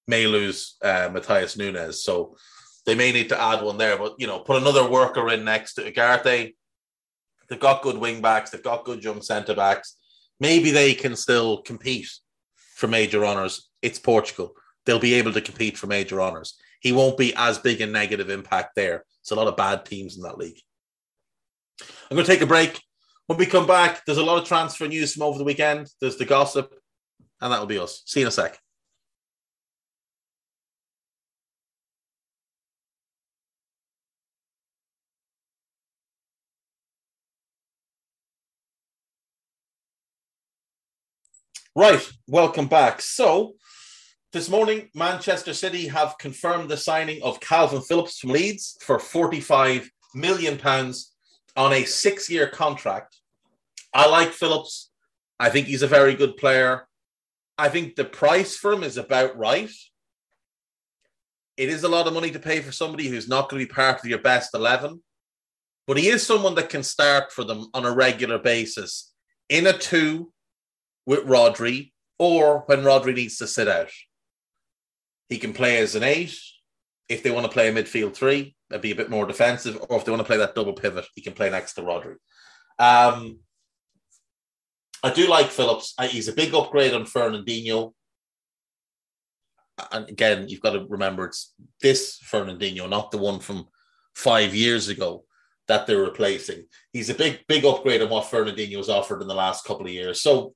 may 0.07 0.28
lose 0.28 0.78
uh, 0.84 1.09
Matheus 1.09 1.57
Nunes, 1.57 2.03
so 2.03 2.38
they 2.86 2.93
may 2.93 3.12
need 3.12 3.30
to 3.30 3.41
add 3.41 3.64
one 3.64 3.80
there. 3.80 3.97
But 3.97 4.14
you 4.20 4.28
know, 4.28 4.39
put 4.39 4.62
another 4.62 4.88
worker 4.88 5.28
in 5.30 5.43
next 5.43 5.74
to 5.74 5.91
Ugarte. 5.91 6.53
They've 7.49 7.59
got 7.59 7.82
good 7.82 7.97
wing 7.97 8.22
backs. 8.22 8.51
They've 8.51 8.64
got 8.64 8.86
good 8.86 9.03
young 9.03 9.24
centre 9.24 9.55
backs. 9.55 9.97
Maybe 10.39 10.70
they 10.70 10.93
can 10.93 11.16
still 11.16 11.64
compete 11.64 12.07
for 12.76 12.88
major 12.88 13.26
honours. 13.26 13.70
It's 13.82 13.99
Portugal. 13.99 14.53
They'll 14.86 14.99
be 14.99 15.16
able 15.16 15.34
to 15.34 15.41
compete 15.41 15.80
for 15.80 15.88
major 15.88 16.22
honours. 16.22 16.59
He 16.80 16.91
won't 16.91 17.18
be 17.18 17.34
as 17.36 17.57
big 17.57 17.82
a 17.82 17.88
negative 17.88 18.30
impact 18.30 18.76
there. 18.76 19.05
It's 19.22 19.32
a 19.32 19.36
lot 19.36 19.47
of 19.47 19.57
bad 19.57 19.86
teams 19.86 20.16
in 20.16 20.24
that 20.24 20.38
league. 20.38 20.59
I'm 22.09 22.16
going 22.16 22.26
to 22.26 22.32
take 22.32 22.41
a 22.41 22.47
break. 22.47 22.80
When 23.32 23.38
we 23.38 23.46
come 23.46 23.66
back, 23.66 24.04
there's 24.04 24.18
a 24.18 24.26
lot 24.26 24.42
of 24.42 24.46
transfer 24.46 24.90
news 24.90 25.14
from 25.14 25.24
over 25.24 25.38
the 25.38 25.46
weekend. 25.46 25.88
There's 26.02 26.18
the 26.18 26.26
gossip, 26.26 26.76
and 27.40 27.50
that'll 27.50 27.66
be 27.66 27.78
us. 27.78 28.04
See 28.06 28.20
you 28.20 28.26
in 28.26 28.28
a 28.28 28.32
sec. 28.32 28.60
Right, 41.74 42.06
welcome 42.28 42.68
back. 42.68 43.02
So, 43.02 43.54
this 44.34 44.50
morning, 44.50 44.90
Manchester 44.94 45.54
City 45.54 45.88
have 45.88 46.18
confirmed 46.18 46.68
the 46.68 46.76
signing 46.76 47.24
of 47.24 47.40
Kalvin 47.40 47.88
Phillips 47.88 48.20
from 48.20 48.32
Leeds 48.32 48.78
for 48.82 49.00
45 49.00 49.90
million 50.14 50.58
pounds 50.58 51.14
on 51.56 51.72
a 51.72 51.86
six-year 51.86 52.48
contract. 52.48 53.20
I 53.94 54.08
like 54.08 54.32
Phillips. 54.32 54.89
I 55.39 55.50
think 55.50 55.68
he's 55.68 55.82
a 55.82 55.88
very 55.88 56.14
good 56.14 56.38
player. 56.38 56.88
I 57.58 57.70
think 57.70 57.96
the 57.96 58.06
price 58.06 58.56
for 58.56 58.72
him 58.72 58.84
is 58.84 58.98
about 58.98 59.38
right. 59.38 59.72
It 61.58 61.70
is 61.70 61.84
a 61.84 61.89
lot 61.89 62.08
of 62.08 62.14
money 62.14 62.32
to 62.32 62.39
pay 62.39 62.62
for 62.62 62.72
somebody 62.72 63.08
who's 63.08 63.28
not 63.28 63.50
going 63.50 63.62
to 63.62 63.68
be 63.68 63.74
part 63.74 64.00
of 64.00 64.06
your 64.06 64.20
best 64.20 64.56
11, 64.56 65.02
but 65.86 65.98
he 65.98 66.08
is 66.08 66.26
someone 66.26 66.56
that 66.56 66.70
can 66.70 66.84
start 66.84 67.32
for 67.32 67.44
them 67.44 67.70
on 67.74 67.86
a 67.86 67.92
regular 67.92 68.39
basis 68.39 69.12
in 69.50 69.68
a 69.68 69.78
two 69.78 70.32
with 71.06 71.26
Rodri 71.26 71.92
or 72.18 72.64
when 72.68 72.82
Rodri 72.84 73.14
needs 73.14 73.38
to 73.38 73.48
sit 73.48 73.68
out. 73.68 73.92
He 75.30 75.38
can 75.38 75.54
play 75.54 75.80
as 75.80 75.96
an 75.96 76.04
eight. 76.04 76.38
If 77.10 77.24
they 77.24 77.32
want 77.32 77.46
to 77.46 77.52
play 77.52 77.68
a 77.68 77.74
midfield 77.74 78.14
three, 78.14 78.56
that'd 78.70 78.82
be 78.82 78.92
a 78.92 78.96
bit 78.96 79.10
more 79.10 79.26
defensive. 79.26 79.78
Or 79.89 79.98
if 79.98 80.06
they 80.06 80.12
want 80.12 80.22
to 80.22 80.28
play 80.28 80.38
that 80.38 80.56
double 80.56 80.74
pivot, 80.74 81.06
he 81.14 81.22
can 81.22 81.34
play 81.34 81.50
next 81.50 81.74
to 81.74 81.82
Rodri. 81.82 82.16
Um, 82.80 83.39
I 85.04 85.12
do 85.12 85.28
like 85.28 85.47
Phillips. 85.47 85.93
He's 86.10 86.28
a 86.28 86.34
big 86.34 86.54
upgrade 86.54 86.93
on 86.93 87.06
Fernandinho. 87.06 87.93
And 89.91 90.08
again, 90.10 90.47
you've 90.47 90.62
got 90.62 90.72
to 90.72 90.86
remember 90.89 91.26
it's 91.26 91.54
this 91.82 92.20
Fernandinho, 92.24 92.88
not 92.89 93.12
the 93.12 93.18
one 93.18 93.39
from 93.39 93.68
five 94.16 94.54
years 94.54 94.89
ago 94.89 95.24
that 95.68 95.88
they're 95.88 96.02
replacing. 96.02 96.66
He's 96.91 97.10
a 97.10 97.16
big, 97.16 97.39
big 97.47 97.66
upgrade 97.66 98.02
on 98.02 98.10
what 98.10 98.26
Fernandinho 98.26 98.74
Fernandinho's 98.74 98.89
offered 98.89 99.22
in 99.22 99.28
the 99.28 99.34
last 99.34 99.66
couple 99.66 99.86
of 99.86 99.91
years. 99.91 100.22
So 100.22 100.54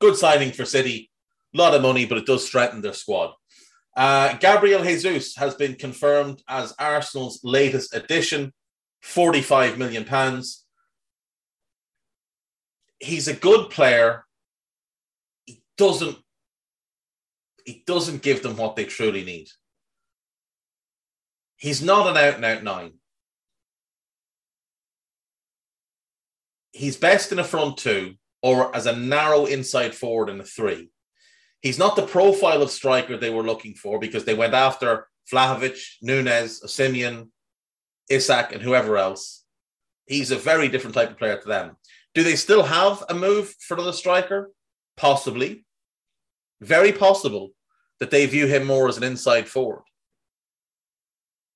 good 0.00 0.16
signing 0.16 0.52
for 0.52 0.64
City. 0.64 1.10
A 1.54 1.58
lot 1.58 1.74
of 1.74 1.82
money, 1.82 2.04
but 2.06 2.18
it 2.18 2.26
does 2.26 2.44
strengthen 2.44 2.80
their 2.80 2.94
squad. 2.94 3.32
Uh, 3.96 4.36
Gabriel 4.38 4.82
Jesus 4.82 5.36
has 5.36 5.54
been 5.54 5.74
confirmed 5.74 6.42
as 6.48 6.74
Arsenal's 6.78 7.40
latest 7.44 7.94
addition, 7.94 8.52
45 9.02 9.78
million 9.78 10.04
pounds. 10.04 10.63
He's 13.04 13.28
a 13.28 13.34
good 13.34 13.68
player. 13.68 14.24
He 15.44 15.62
doesn't 15.76 16.16
he 17.66 17.82
doesn't 17.86 18.22
give 18.22 18.42
them 18.42 18.56
what 18.56 18.76
they 18.76 18.84
truly 18.84 19.24
need. 19.24 19.48
He's 21.56 21.82
not 21.82 22.06
an 22.06 22.16
out 22.16 22.36
and 22.36 22.44
out 22.44 22.62
nine. 22.62 22.94
He's 26.72 26.96
best 26.96 27.30
in 27.30 27.38
a 27.38 27.44
front 27.44 27.76
two 27.76 28.14
or 28.42 28.74
as 28.74 28.86
a 28.86 28.96
narrow 28.96 29.44
inside 29.44 29.94
forward 29.94 30.30
in 30.30 30.40
a 30.40 30.44
three. 30.44 30.90
He's 31.60 31.78
not 31.78 31.96
the 31.96 32.06
profile 32.06 32.62
of 32.62 32.70
striker 32.70 33.16
they 33.16 33.30
were 33.30 33.42
looking 33.42 33.74
for 33.74 33.98
because 33.98 34.24
they 34.24 34.34
went 34.34 34.54
after 34.54 35.08
Vlahovic, 35.32 35.78
Nunez, 36.02 36.60
Simeon, 36.72 37.32
Isak, 38.08 38.52
and 38.52 38.62
whoever 38.62 38.96
else. 38.96 39.44
He's 40.06 40.30
a 40.30 40.36
very 40.36 40.68
different 40.68 40.94
type 40.94 41.10
of 41.10 41.18
player 41.18 41.38
to 41.38 41.48
them. 41.48 41.76
Do 42.14 42.22
they 42.22 42.36
still 42.36 42.62
have 42.62 43.02
a 43.08 43.14
move 43.14 43.54
for 43.60 43.74
another 43.74 43.92
striker? 43.92 44.52
Possibly. 44.96 45.64
Very 46.60 46.92
possible. 46.92 47.52
that 48.00 48.10
they 48.10 48.26
view 48.26 48.46
him 48.46 48.66
more 48.66 48.88
as 48.88 48.96
an 48.96 49.04
inside 49.04 49.48
forward. 49.48 49.84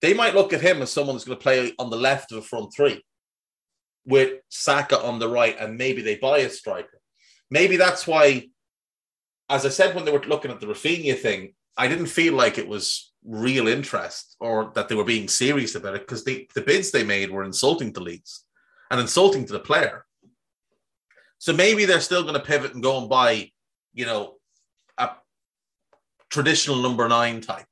They 0.01 0.15
might 0.15 0.35
look 0.35 0.53
at 0.53 0.61
him 0.61 0.81
as 0.81 0.93
someone 0.93 1.17
who's 1.17 1.25
going 1.25 1.37
to 1.37 1.43
play 1.43 1.73
on 1.79 1.91
the 1.91 1.97
left 1.97 2.31
of 2.33 2.39
a 2.39 2.43
front 2.43 2.73
three 2.75 3.03
with 4.07 4.41
Saka 4.49 4.99
on 5.03 5.19
the 5.19 5.29
right, 5.29 5.57
and 5.59 5.77
maybe 5.77 6.01
they 6.01 6.17
buy 6.17 6.39
a 6.39 6.49
striker. 6.49 7.01
Maybe 7.51 7.77
that's 7.77 8.07
why, 8.07 8.49
as 9.51 9.67
I 9.67 9.69
said 9.71 9.95
when 9.95 10.05
they 10.05 10.13
were 10.13 10.23
looking 10.23 10.51
at 10.51 10.61
the 10.61 10.67
Raphinha 10.67 11.19
thing, 11.19 11.55
I 11.77 11.89
didn't 11.89 12.07
feel 12.07 12.35
like 12.35 12.57
it 12.57 12.69
was 12.69 13.13
real 13.25 13.69
interest 13.69 14.37
or 14.41 14.73
that 14.75 14.89
they 14.89 14.95
were 14.95 15.05
being 15.05 15.29
serious 15.29 15.75
about 15.75 15.97
it 15.97 16.03
because 16.03 16.25
the 16.25 16.49
bids 16.65 16.91
they 16.91 17.05
made 17.05 17.31
were 17.31 17.45
insulting 17.45 17.93
to 17.93 18.01
Leeds 18.01 18.45
and 18.91 19.01
insulting 19.01 19.45
to 19.47 19.53
the 19.53 19.61
player. 19.61 20.07
So 21.39 21.53
maybe 21.53 21.85
they're 21.85 22.01
still 22.01 22.23
going 22.23 22.35
to 22.35 22.41
pivot 22.41 22.75
and 22.75 22.83
go 22.83 22.99
and 22.99 23.09
buy, 23.09 23.51
you 23.95 24.07
know, 24.07 24.35
a 24.99 25.11
traditional 26.31 26.83
number 26.83 27.09
nine 27.09 27.41
type. 27.41 27.67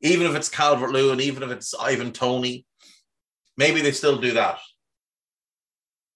Even 0.00 0.26
if 0.26 0.34
it's 0.34 0.48
Calvert 0.48 0.92
Lewin, 0.92 1.20
even 1.20 1.42
if 1.42 1.50
it's 1.50 1.74
Ivan 1.74 2.12
Toney, 2.12 2.64
maybe 3.56 3.80
they 3.82 3.92
still 3.92 4.18
do 4.18 4.32
that. 4.32 4.58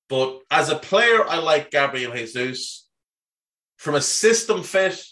But 0.09 0.41
as 0.51 0.69
a 0.69 0.77
player, 0.77 1.27
I 1.27 1.39
like 1.39 1.71
Gabriel 1.71 2.13
Jesus. 2.13 2.89
From 3.77 3.97
a 3.97 4.01
system 4.01 4.63
fit, 4.63 5.05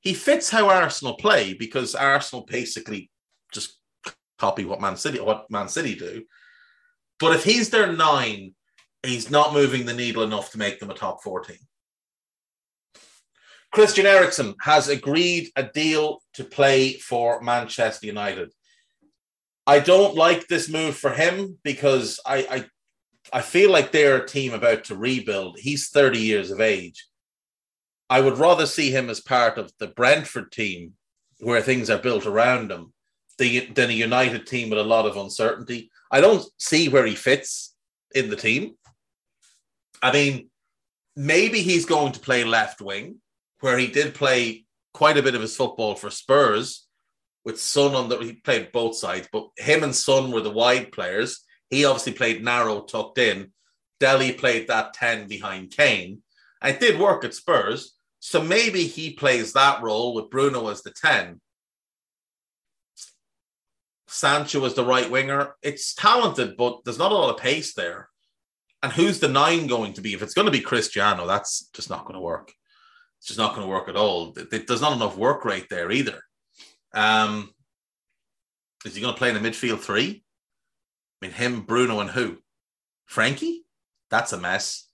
he 0.00 0.14
fits 0.14 0.48
how 0.48 0.68
Arsenal 0.68 1.14
play 1.14 1.54
because 1.54 1.94
Arsenal 1.94 2.46
basically 2.46 3.10
just 3.52 3.78
copy 4.38 4.64
what 4.64 4.80
Man 4.80 4.96
City 4.96 5.20
what 5.20 5.50
Man 5.50 5.68
City 5.68 5.94
do. 5.94 6.24
But 7.18 7.34
if 7.34 7.44
he's 7.44 7.68
their 7.68 7.92
nine, 7.92 8.54
he's 9.02 9.30
not 9.30 9.52
moving 9.52 9.86
the 9.86 9.94
needle 9.94 10.22
enough 10.22 10.50
to 10.52 10.58
make 10.58 10.78
them 10.78 10.90
a 10.90 10.94
top 10.94 11.22
14. 11.22 11.56
Christian 13.72 14.06
Eriksen 14.06 14.54
has 14.62 14.88
agreed 14.88 15.50
a 15.54 15.62
deal 15.62 16.22
to 16.34 16.44
play 16.44 16.94
for 16.94 17.40
Manchester 17.40 18.06
United. 18.06 18.52
I 19.66 19.78
don't 19.78 20.16
like 20.16 20.48
this 20.48 20.68
move 20.68 20.96
for 20.96 21.10
him 21.10 21.58
because 21.62 22.18
I, 22.26 22.36
I 22.50 22.64
I 23.32 23.42
feel 23.42 23.70
like 23.70 23.92
they're 23.92 24.16
a 24.16 24.26
team 24.26 24.54
about 24.54 24.84
to 24.84 24.96
rebuild. 24.96 25.58
He's 25.58 25.88
30 25.90 26.18
years 26.18 26.50
of 26.50 26.60
age. 26.60 27.06
I 28.08 28.20
would 28.20 28.38
rather 28.38 28.66
see 28.66 28.90
him 28.90 29.08
as 29.08 29.20
part 29.20 29.56
of 29.56 29.72
the 29.78 29.86
Brentford 29.86 30.50
team 30.50 30.94
where 31.38 31.60
things 31.60 31.90
are 31.90 31.98
built 31.98 32.26
around 32.26 32.72
him 32.72 32.92
than 33.38 33.90
a 33.90 33.92
United 33.92 34.46
team 34.46 34.68
with 34.68 34.78
a 34.78 34.84
lot 34.84 35.06
of 35.06 35.16
uncertainty. 35.16 35.90
I 36.10 36.20
don't 36.20 36.44
see 36.58 36.88
where 36.88 37.06
he 37.06 37.14
fits 37.14 37.74
in 38.14 38.28
the 38.28 38.36
team. 38.36 38.74
I 40.02 40.12
mean, 40.12 40.50
maybe 41.16 41.62
he's 41.62 41.84
going 41.84 42.12
to 42.12 42.20
play 42.20 42.44
left 42.44 42.80
wing, 42.80 43.16
where 43.60 43.78
he 43.78 43.86
did 43.86 44.14
play 44.14 44.64
quite 44.94 45.18
a 45.18 45.22
bit 45.22 45.34
of 45.34 45.42
his 45.42 45.56
football 45.56 45.94
for 45.94 46.10
Spurs 46.10 46.86
with 47.44 47.60
Son 47.60 47.94
on 47.94 48.08
the 48.08 48.18
he 48.18 48.34
played 48.34 48.72
both 48.72 48.96
sides, 48.96 49.28
but 49.32 49.48
him 49.56 49.82
and 49.82 49.94
Son 49.94 50.30
were 50.30 50.40
the 50.40 50.50
wide 50.50 50.92
players. 50.92 51.40
He 51.70 51.84
obviously 51.84 52.12
played 52.12 52.44
narrow, 52.44 52.82
tucked 52.82 53.18
in. 53.18 53.52
Dele 53.98 54.32
played 54.32 54.68
that 54.68 54.94
10 54.94 55.28
behind 55.28 55.70
Kane. 55.70 56.22
it 56.64 56.80
did 56.80 57.00
work 57.00 57.24
at 57.24 57.34
Spurs. 57.34 57.94
So 58.18 58.42
maybe 58.42 58.84
he 58.84 59.14
plays 59.14 59.54
that 59.54 59.82
role 59.82 60.14
with 60.14 60.30
Bruno 60.30 60.68
as 60.68 60.82
the 60.82 60.90
10. 60.90 61.40
Sancho 64.08 64.64
as 64.64 64.74
the 64.74 64.84
right 64.84 65.10
winger. 65.10 65.54
It's 65.62 65.94
talented, 65.94 66.56
but 66.56 66.80
there's 66.84 66.98
not 66.98 67.12
a 67.12 67.14
lot 67.14 67.34
of 67.34 67.40
pace 67.40 67.74
there. 67.74 68.09
And 68.82 68.92
who's 68.92 69.20
the 69.20 69.28
nine 69.28 69.66
going 69.66 69.92
to 69.94 70.00
be? 70.00 70.14
If 70.14 70.22
it's 70.22 70.34
going 70.34 70.46
to 70.46 70.52
be 70.52 70.60
Cristiano, 70.60 71.26
that's 71.26 71.68
just 71.74 71.90
not 71.90 72.04
going 72.04 72.14
to 72.14 72.20
work. 72.20 72.52
It's 73.18 73.26
just 73.26 73.38
not 73.38 73.54
going 73.54 73.66
to 73.66 73.70
work 73.70 73.88
at 73.88 73.96
all. 73.96 74.32
There's 74.32 74.80
not 74.80 74.96
enough 74.96 75.16
work 75.16 75.44
rate 75.44 75.66
there 75.68 75.90
either. 75.90 76.22
Um, 76.94 77.50
is 78.86 78.94
he 78.94 79.02
going 79.02 79.12
to 79.12 79.18
play 79.18 79.28
in 79.28 79.40
the 79.40 79.48
midfield 79.48 79.80
three? 79.80 80.24
I 81.20 81.26
mean, 81.26 81.34
him, 81.34 81.60
Bruno, 81.62 82.00
and 82.00 82.10
who? 82.10 82.38
Frenkie? 83.10 83.58
That's 84.08 84.32
a 84.32 84.38
mess. 84.38 84.88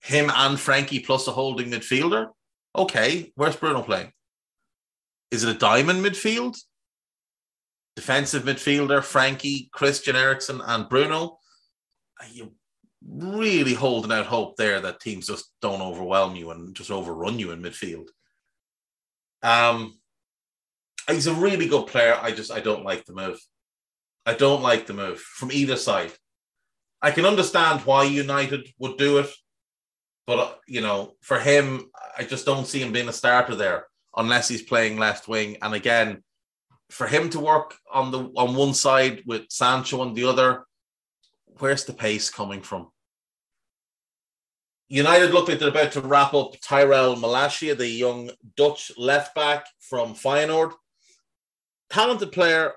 Him 0.00 0.30
and 0.34 0.58
Frenkie 0.58 1.06
plus 1.06 1.28
a 1.28 1.30
holding 1.30 1.70
midfielder? 1.70 2.28
Okay, 2.74 3.32
where's 3.36 3.54
Bruno 3.54 3.82
playing? 3.82 4.10
Is 5.30 5.44
it 5.44 5.54
a 5.54 5.58
diamond 5.58 6.04
midfield? 6.04 6.58
Defensive 7.94 8.42
midfielder, 8.42 9.00
Frenkie, 9.00 9.70
Christian 9.70 10.16
Eriksen, 10.16 10.60
and 10.64 10.88
Bruno? 10.88 11.38
You 12.30 12.52
really 13.08 13.74
holding 13.74 14.12
out 14.12 14.26
hope 14.26 14.56
there 14.56 14.80
that 14.80 15.00
teams 15.00 15.26
just 15.26 15.52
don't 15.60 15.82
overwhelm 15.82 16.36
you 16.36 16.50
and 16.50 16.74
just 16.74 16.90
overrun 16.90 17.38
you 17.38 17.50
in 17.50 17.62
midfield. 17.62 18.08
Um, 19.42 19.98
he's 21.08 21.26
a 21.26 21.34
really 21.34 21.68
good 21.68 21.86
player. 21.86 22.18
I 22.20 22.32
just 22.32 22.52
I 22.52 22.60
don't 22.60 22.84
like 22.84 23.04
the 23.04 23.14
move. 23.14 23.40
I 24.24 24.34
don't 24.34 24.62
like 24.62 24.86
the 24.86 24.94
move 24.94 25.18
from 25.18 25.50
either 25.50 25.76
side. 25.76 26.12
I 27.00 27.10
can 27.10 27.26
understand 27.26 27.80
why 27.80 28.04
United 28.04 28.68
would 28.78 28.96
do 28.96 29.18
it, 29.18 29.30
but 30.26 30.38
uh, 30.38 30.52
you 30.68 30.80
know, 30.80 31.14
for 31.20 31.40
him, 31.40 31.90
I 32.16 32.22
just 32.22 32.46
don't 32.46 32.66
see 32.66 32.80
him 32.80 32.92
being 32.92 33.08
a 33.08 33.12
starter 33.12 33.56
there 33.56 33.86
unless 34.16 34.48
he's 34.48 34.62
playing 34.62 34.98
left 34.98 35.26
wing. 35.26 35.56
And 35.62 35.74
again, 35.74 36.22
for 36.90 37.08
him 37.08 37.30
to 37.30 37.40
work 37.40 37.74
on 37.92 38.12
the 38.12 38.20
on 38.36 38.54
one 38.54 38.74
side 38.74 39.22
with 39.26 39.46
Sancho 39.48 40.00
on 40.00 40.14
the 40.14 40.24
other, 40.24 40.64
where's 41.58 41.84
the 41.84 41.92
pace 41.92 42.30
coming 42.30 42.62
from? 42.62 42.88
United 44.88 45.32
look 45.32 45.48
like 45.48 45.58
they're 45.58 45.68
about 45.68 45.92
to 45.92 46.02
wrap 46.02 46.34
up 46.34 46.54
Tyrell 46.60 47.16
Malacia, 47.16 47.74
the 47.74 47.88
young 47.88 48.30
Dutch 48.56 48.92
left 48.98 49.34
back 49.34 49.64
from 49.80 50.14
Feyenoord. 50.14 50.72
Talented 51.88 52.30
player, 52.30 52.72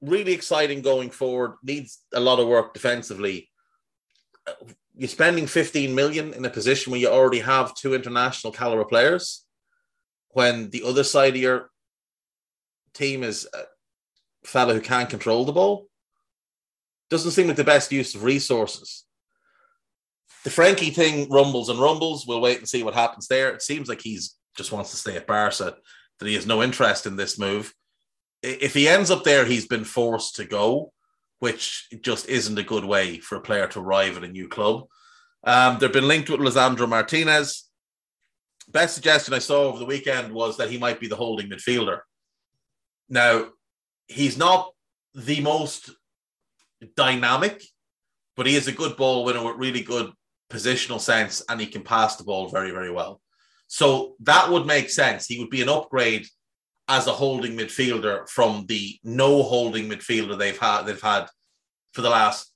really 0.00 0.32
exciting 0.32 0.80
going 0.80 1.10
forward, 1.10 1.56
needs 1.62 1.98
a 2.14 2.20
lot 2.20 2.40
of 2.40 2.48
work 2.48 2.72
defensively. 2.72 3.50
You're 4.96 5.08
spending 5.08 5.46
15 5.46 5.94
million 5.94 6.32
in 6.32 6.44
a 6.46 6.50
position 6.50 6.90
where 6.90 7.00
you 7.00 7.08
already 7.08 7.40
have 7.40 7.74
two 7.74 7.94
international 7.94 8.52
caliber 8.52 8.86
players 8.86 9.44
when 10.30 10.70
the 10.70 10.84
other 10.84 11.04
side 11.04 11.34
of 11.34 11.42
your 11.42 11.70
team 12.94 13.22
is 13.22 13.46
a 13.52 13.64
fellow 14.46 14.72
who 14.72 14.80
can't 14.80 15.10
control 15.10 15.44
the 15.44 15.52
ball 15.52 15.86
doesn't 17.10 17.30
seem 17.32 17.46
like 17.46 17.56
the 17.56 17.64
best 17.64 17.92
use 17.92 18.14
of 18.14 18.24
resources. 18.24 19.04
The 20.44 20.50
Frenkie 20.50 20.94
thing 20.94 21.28
rumbles 21.30 21.68
and 21.68 21.78
rumbles. 21.78 22.26
We'll 22.26 22.40
wait 22.40 22.58
and 22.58 22.68
see 22.68 22.82
what 22.82 22.94
happens 22.94 23.26
there. 23.26 23.50
It 23.50 23.62
seems 23.62 23.88
like 23.88 24.00
he's 24.00 24.36
just 24.56 24.72
wants 24.72 24.90
to 24.90 24.96
stay 24.96 25.16
at 25.16 25.26
Barca, 25.26 25.76
that 26.18 26.26
he 26.26 26.34
has 26.34 26.46
no 26.46 26.62
interest 26.62 27.06
in 27.06 27.16
this 27.16 27.38
move. 27.38 27.74
If 28.42 28.74
he 28.74 28.88
ends 28.88 29.10
up 29.10 29.24
there, 29.24 29.44
he's 29.44 29.66
been 29.66 29.84
forced 29.84 30.36
to 30.36 30.44
go, 30.44 30.92
which 31.40 31.88
just 32.00 32.28
isn't 32.28 32.58
a 32.58 32.62
good 32.62 32.84
way 32.84 33.18
for 33.18 33.36
a 33.36 33.40
player 33.40 33.66
to 33.68 33.80
arrive 33.80 34.16
at 34.16 34.24
a 34.24 34.28
new 34.28 34.48
club. 34.48 34.84
Um, 35.44 35.78
they've 35.78 35.92
been 35.92 36.08
linked 36.08 36.30
with 36.30 36.40
Lisandro 36.40 36.88
Martinez. 36.88 37.68
Best 38.68 38.94
suggestion 38.94 39.34
I 39.34 39.38
saw 39.38 39.64
over 39.64 39.78
the 39.78 39.84
weekend 39.84 40.32
was 40.32 40.56
that 40.56 40.70
he 40.70 40.78
might 40.78 41.00
be 41.00 41.06
the 41.06 41.16
holding 41.16 41.48
midfielder. 41.48 42.00
Now, 43.08 43.48
he's 44.08 44.36
not 44.36 44.70
the 45.14 45.40
most 45.40 45.90
dynamic, 46.94 47.62
but 48.36 48.46
he 48.46 48.54
is 48.54 48.68
a 48.68 48.72
good 48.72 48.96
ball 48.96 49.24
winner 49.24 49.44
with 49.44 49.56
really 49.56 49.82
good 49.82 50.12
positional 50.50 51.00
sense 51.00 51.42
and 51.48 51.60
he 51.60 51.66
can 51.66 51.82
pass 51.82 52.16
the 52.16 52.24
ball 52.24 52.48
very, 52.48 52.70
very 52.70 52.90
well. 52.90 53.20
So 53.66 54.14
that 54.20 54.50
would 54.50 54.66
make 54.66 54.90
sense. 54.90 55.26
He 55.26 55.38
would 55.38 55.50
be 55.50 55.62
an 55.62 55.68
upgrade 55.68 56.26
as 56.88 57.06
a 57.06 57.12
holding 57.12 57.56
midfielder 57.56 58.28
from 58.28 58.64
the 58.66 58.98
no 59.02 59.42
holding 59.42 59.88
midfielder 59.88 60.38
they've 60.38 60.58
had 60.58 60.82
they've 60.82 61.00
had 61.00 61.26
for 61.92 62.02
the 62.02 62.10
last 62.10 62.52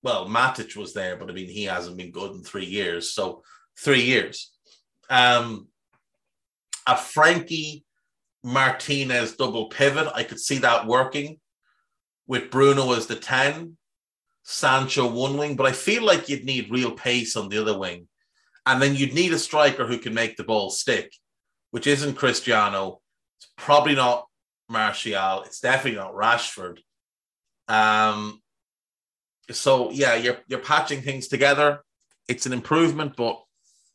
well, 0.00 0.28
Matic 0.28 0.76
was 0.76 0.94
there, 0.94 1.16
but 1.16 1.28
I 1.28 1.32
mean 1.32 1.48
he 1.48 1.64
hasn't 1.64 1.96
been 1.96 2.12
good 2.12 2.32
in 2.32 2.42
three 2.42 2.64
years. 2.64 3.12
So 3.12 3.42
three 3.78 4.02
years. 4.02 4.52
Um 5.08 5.68
a 6.86 6.94
Frenkie 6.94 7.84
Martinez 8.42 9.36
double 9.36 9.68
pivot, 9.68 10.08
I 10.14 10.22
could 10.24 10.40
see 10.40 10.58
that 10.58 10.86
working 10.86 11.38
with 12.28 12.50
Bruno 12.50 12.92
as 12.92 13.06
the 13.06 13.16
10, 13.16 13.76
Sancho 14.44 15.10
one 15.10 15.36
wing, 15.36 15.56
but 15.56 15.66
I 15.66 15.72
feel 15.72 16.04
like 16.04 16.28
you'd 16.28 16.44
need 16.44 16.70
real 16.70 16.92
pace 16.92 17.34
on 17.34 17.48
the 17.48 17.58
other 17.58 17.76
wing. 17.76 18.06
And 18.64 18.80
then 18.80 18.94
you'd 18.94 19.14
need 19.14 19.32
a 19.32 19.38
striker 19.38 19.86
who 19.86 19.98
can 19.98 20.14
make 20.14 20.36
the 20.36 20.44
ball 20.44 20.70
stick, 20.70 21.12
which 21.70 21.86
isn't 21.86 22.14
Cristiano. 22.14 23.00
It's 23.38 23.48
probably 23.56 23.94
not 23.94 24.26
Martial. 24.68 25.42
It's 25.42 25.60
definitely 25.60 25.98
not 25.98 26.14
Rashford. 26.14 26.78
Um, 27.66 28.42
so 29.50 29.90
yeah, 29.90 30.14
you're 30.14 30.38
you're 30.46 30.58
patching 30.58 31.00
things 31.00 31.28
together. 31.28 31.80
It's 32.28 32.44
an 32.44 32.52
improvement, 32.52 33.16
but 33.16 33.42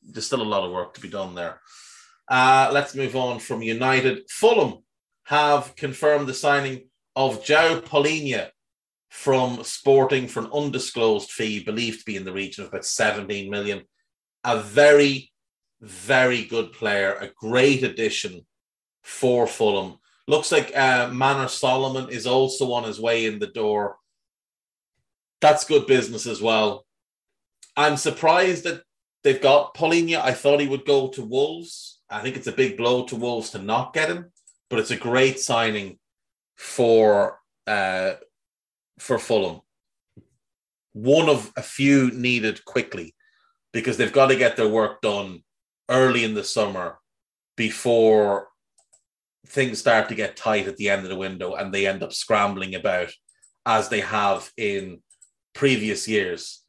there's 0.01 0.25
still 0.25 0.41
a 0.41 0.43
lot 0.43 0.65
of 0.65 0.71
work 0.71 0.95
to 0.95 1.01
be 1.01 1.09
done 1.09 1.35
there. 1.35 1.59
Uh, 2.27 2.69
let's 2.71 2.95
move 2.95 3.15
on 3.15 3.39
from 3.39 3.61
United. 3.61 4.23
Fulham 4.29 4.79
have 5.25 5.75
confirmed 5.75 6.27
the 6.27 6.33
signing 6.33 6.89
of 7.15 7.43
João 7.43 7.81
Palhinha 7.81 8.49
from 9.09 9.63
Sporting 9.63 10.27
for 10.27 10.39
an 10.41 10.49
undisclosed 10.51 11.29
fee, 11.29 11.63
believed 11.63 11.99
to 11.99 12.05
be 12.05 12.15
in 12.15 12.25
the 12.25 12.33
region 12.33 12.63
of 12.63 12.69
about 12.69 12.85
17 12.85 13.49
million. 13.49 13.83
A 14.43 14.59
very, 14.59 15.31
very 15.81 16.45
good 16.45 16.73
player, 16.73 17.13
a 17.13 17.27
great 17.27 17.83
addition 17.83 18.45
for 19.03 19.45
Fulham. 19.45 19.99
Looks 20.27 20.51
like 20.51 20.75
uh, 20.75 21.09
Manor 21.13 21.47
Solomon 21.47 22.09
is 22.09 22.25
also 22.25 22.71
on 22.71 22.85
his 22.85 22.99
way 22.99 23.25
in 23.25 23.39
the 23.39 23.47
door. 23.47 23.97
That's 25.41 25.65
good 25.65 25.85
business 25.85 26.25
as 26.25 26.41
well. 26.41 26.85
I'm 27.75 27.97
surprised 27.97 28.63
that 28.63 28.83
they've 29.23 29.41
got 29.41 29.75
Palhinha. 29.75 30.21
I 30.21 30.33
thought 30.33 30.59
he 30.59 30.67
would 30.67 30.85
go 30.85 31.09
to 31.09 31.21
Wolves. 31.21 32.01
I 32.09 32.21
think 32.21 32.35
it's 32.35 32.47
a 32.47 32.51
big 32.51 32.77
blow 32.77 33.05
to 33.05 33.15
Wolves 33.15 33.51
to 33.51 33.59
not 33.59 33.93
get 33.93 34.09
him, 34.09 34.31
but 34.69 34.79
it's 34.79 34.91
a 34.91 34.97
great 34.97 35.39
signing 35.39 35.99
for 36.63 37.39
uh, 37.67 38.13
for 38.97 39.19
Fulham. 39.19 39.61
One 40.93 41.27
of 41.27 41.51
a 41.57 41.61
few 41.61 42.09
needed 42.11 42.63
quickly 42.63 43.15
because 43.73 43.97
they've 43.97 44.13
got 44.13 44.27
to 44.27 44.35
get 44.35 44.55
their 44.55 44.69
work 44.69 45.01
done 45.01 45.43
early 45.89 46.23
in 46.23 46.33
the 46.33 46.43
summer 46.43 46.99
before 47.57 48.47
things 49.45 49.79
start 49.79 50.07
to 50.09 50.15
get 50.15 50.37
tight 50.37 50.67
at 50.67 50.77
the 50.77 50.89
end 50.89 51.03
of 51.03 51.09
the 51.09 51.17
window 51.17 51.55
and 51.55 51.73
they 51.73 51.85
end 51.85 52.01
up 52.01 52.13
scrambling 52.13 52.75
about 52.75 53.11
as 53.65 53.89
they 53.89 53.99
have 53.99 54.49
in 54.55 55.01
previous 55.53 56.07
years. 56.07 56.63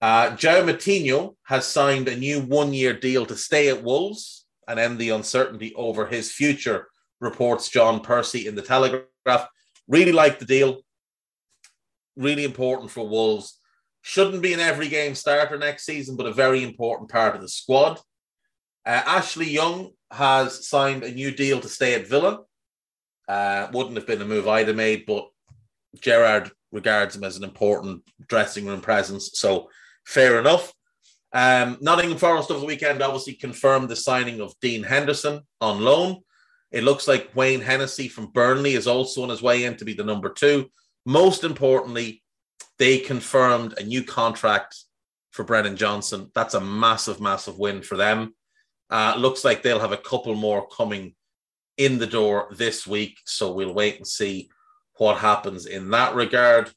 Uh, 0.00 0.30
João 0.30 0.70
Moutinho 0.70 1.34
has 1.44 1.66
signed 1.66 2.06
a 2.06 2.16
new 2.16 2.40
one 2.40 2.72
year 2.72 2.92
deal 2.92 3.26
to 3.26 3.36
stay 3.36 3.68
at 3.68 3.82
Wolves 3.82 4.46
and 4.68 4.78
end 4.78 4.98
the 4.98 5.10
uncertainty 5.10 5.74
over 5.74 6.06
his 6.06 6.30
future, 6.30 6.86
reports 7.20 7.68
John 7.68 8.00
Percy 8.00 8.46
in 8.46 8.54
the 8.54 8.62
Telegraph. 8.62 9.04
Really 9.88 10.12
like 10.12 10.38
the 10.38 10.44
deal. 10.44 10.80
Really 12.16 12.44
important 12.44 12.90
for 12.90 13.08
Wolves. 13.08 13.60
Shouldn't 14.02 14.42
be 14.42 14.52
an 14.52 14.60
every 14.60 14.88
game 14.88 15.14
starter 15.14 15.58
next 15.58 15.84
season, 15.84 16.16
but 16.16 16.26
a 16.26 16.32
very 16.32 16.62
important 16.62 17.10
part 17.10 17.34
of 17.34 17.42
the 17.42 17.48
squad. 17.48 17.98
Uh, 18.84 19.02
Ashley 19.04 19.48
Young 19.50 19.90
has 20.12 20.68
signed 20.68 21.02
a 21.02 21.10
new 21.10 21.32
deal 21.32 21.60
to 21.60 21.68
stay 21.68 21.94
at 21.94 22.06
Villa. 22.06 22.40
Uh, 23.28 23.68
wouldn't 23.72 23.96
have 23.96 24.06
been 24.06 24.22
a 24.22 24.24
move 24.24 24.46
I'd 24.46 24.68
have 24.68 24.76
made, 24.76 25.04
but 25.06 25.26
Gerrard 26.00 26.52
regards 26.70 27.16
him 27.16 27.24
as 27.24 27.36
an 27.36 27.44
important 27.44 28.02
dressing 28.28 28.66
room 28.66 28.80
presence. 28.80 29.30
So 29.34 29.68
fair 30.06 30.38
enough. 30.38 30.72
Um, 31.32 31.78
Nottingham 31.80 32.18
Forest 32.18 32.50
over 32.50 32.60
the 32.60 32.66
weekend 32.66 33.02
obviously 33.02 33.34
confirmed 33.34 33.88
the 33.88 33.96
signing 33.96 34.40
of 34.40 34.54
Dean 34.60 34.84
Henderson 34.84 35.40
on 35.60 35.80
loan. 35.80 36.22
It 36.76 36.84
looks 36.84 37.08
like 37.08 37.34
Wayne 37.34 37.62
Hennessy 37.62 38.06
from 38.06 38.26
Burnley 38.26 38.74
is 38.74 38.86
also 38.86 39.22
on 39.22 39.30
his 39.30 39.40
way 39.40 39.64
in 39.64 39.78
to 39.78 39.84
be 39.86 39.94
the 39.94 40.04
number 40.04 40.28
two. 40.28 40.68
Most 41.06 41.42
importantly, 41.42 42.22
they 42.78 42.98
confirmed 42.98 43.78
a 43.78 43.82
new 43.82 44.04
contract 44.04 44.76
for 45.30 45.42
Brennan 45.42 45.76
Johnson. 45.76 46.30
That's 46.34 46.52
a 46.52 46.60
massive, 46.60 47.18
massive 47.18 47.58
win 47.58 47.80
for 47.80 47.96
them. 47.96 48.34
Uh, 48.90 49.14
looks 49.16 49.42
like 49.42 49.62
they'll 49.62 49.80
have 49.80 49.92
a 49.92 49.96
couple 49.96 50.34
more 50.34 50.68
coming 50.68 51.14
in 51.78 51.96
the 51.96 52.06
door 52.06 52.48
this 52.54 52.86
week. 52.86 53.20
So 53.24 53.54
we'll 53.54 53.72
wait 53.72 53.96
and 53.96 54.06
see 54.06 54.50
what 54.98 55.16
happens 55.16 55.64
in 55.64 55.88
that 55.92 56.14
regard. 56.14 56.70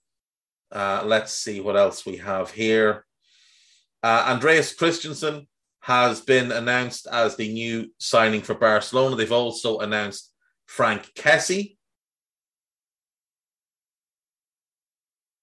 Uh, 0.71 1.03
let's 1.03 1.33
see 1.33 1.59
what 1.59 1.75
else 1.75 2.05
we 2.05 2.15
have 2.15 2.51
here. 2.51 3.05
Uh, 4.01 4.27
Andreas 4.29 4.73
Christensen 4.73 5.49
has 5.81 6.21
been 6.21 6.51
announced 6.51 7.07
as 7.11 7.35
the 7.35 7.51
new 7.51 7.91
signing 7.97 8.41
for 8.41 8.53
Barcelona. 8.53 9.15
They've 9.15 9.31
also 9.31 9.79
announced 9.79 10.31
Frank 10.65 11.11
Kessie. 11.15 11.77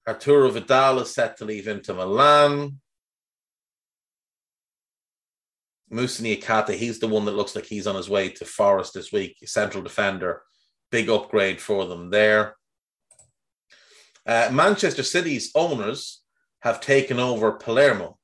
Arturo 0.06 0.50
Vidal 0.50 1.00
is 1.00 1.12
set 1.12 1.38
to 1.38 1.44
leave 1.44 1.66
Inter 1.66 1.94
Milan. 1.94 2.80
Moussa 5.90 6.22
Niakhaté, 6.22 6.74
he's 6.74 6.98
the 6.98 7.08
one 7.08 7.24
that 7.24 7.34
looks 7.34 7.54
like 7.54 7.64
he's 7.64 7.86
on 7.86 7.94
his 7.94 8.08
way 8.08 8.28
to 8.28 8.44
Forest 8.44 8.94
this 8.94 9.12
week, 9.12 9.36
central 9.46 9.82
defender. 9.82 10.42
Big 10.90 11.08
upgrade 11.08 11.60
for 11.60 11.86
them 11.86 12.10
there. 12.10 12.56
Uh, 14.24 14.48
Manchester 14.52 15.02
City's 15.02 15.50
owners 15.54 16.22
have 16.60 16.80
taken 16.80 17.20
over 17.20 17.52
Palermo. 17.52 18.18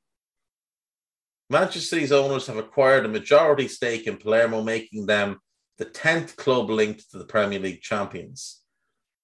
Manchester 1.53 1.80
City's 1.80 2.12
owners 2.12 2.46
have 2.46 2.57
acquired 2.57 3.05
a 3.05 3.09
majority 3.09 3.68
stake 3.68 4.07
in 4.07 4.16
Palermo, 4.16 4.62
making 4.62 5.05
them 5.05 5.38
the 5.76 5.84
10th 5.84 6.34
club 6.36 6.70
linked 6.70 7.11
to 7.11 7.18
the 7.18 7.26
Premier 7.26 7.59
League 7.59 7.82
champions. 7.82 8.62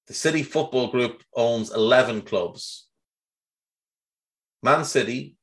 The 0.09 0.12
City 0.12 0.43
Football 0.43 0.89
Group 0.89 1.22
owns 1.35 1.72
11 1.72 2.22
clubs 2.22 2.91
Man 4.62 4.85
City, 4.85 5.37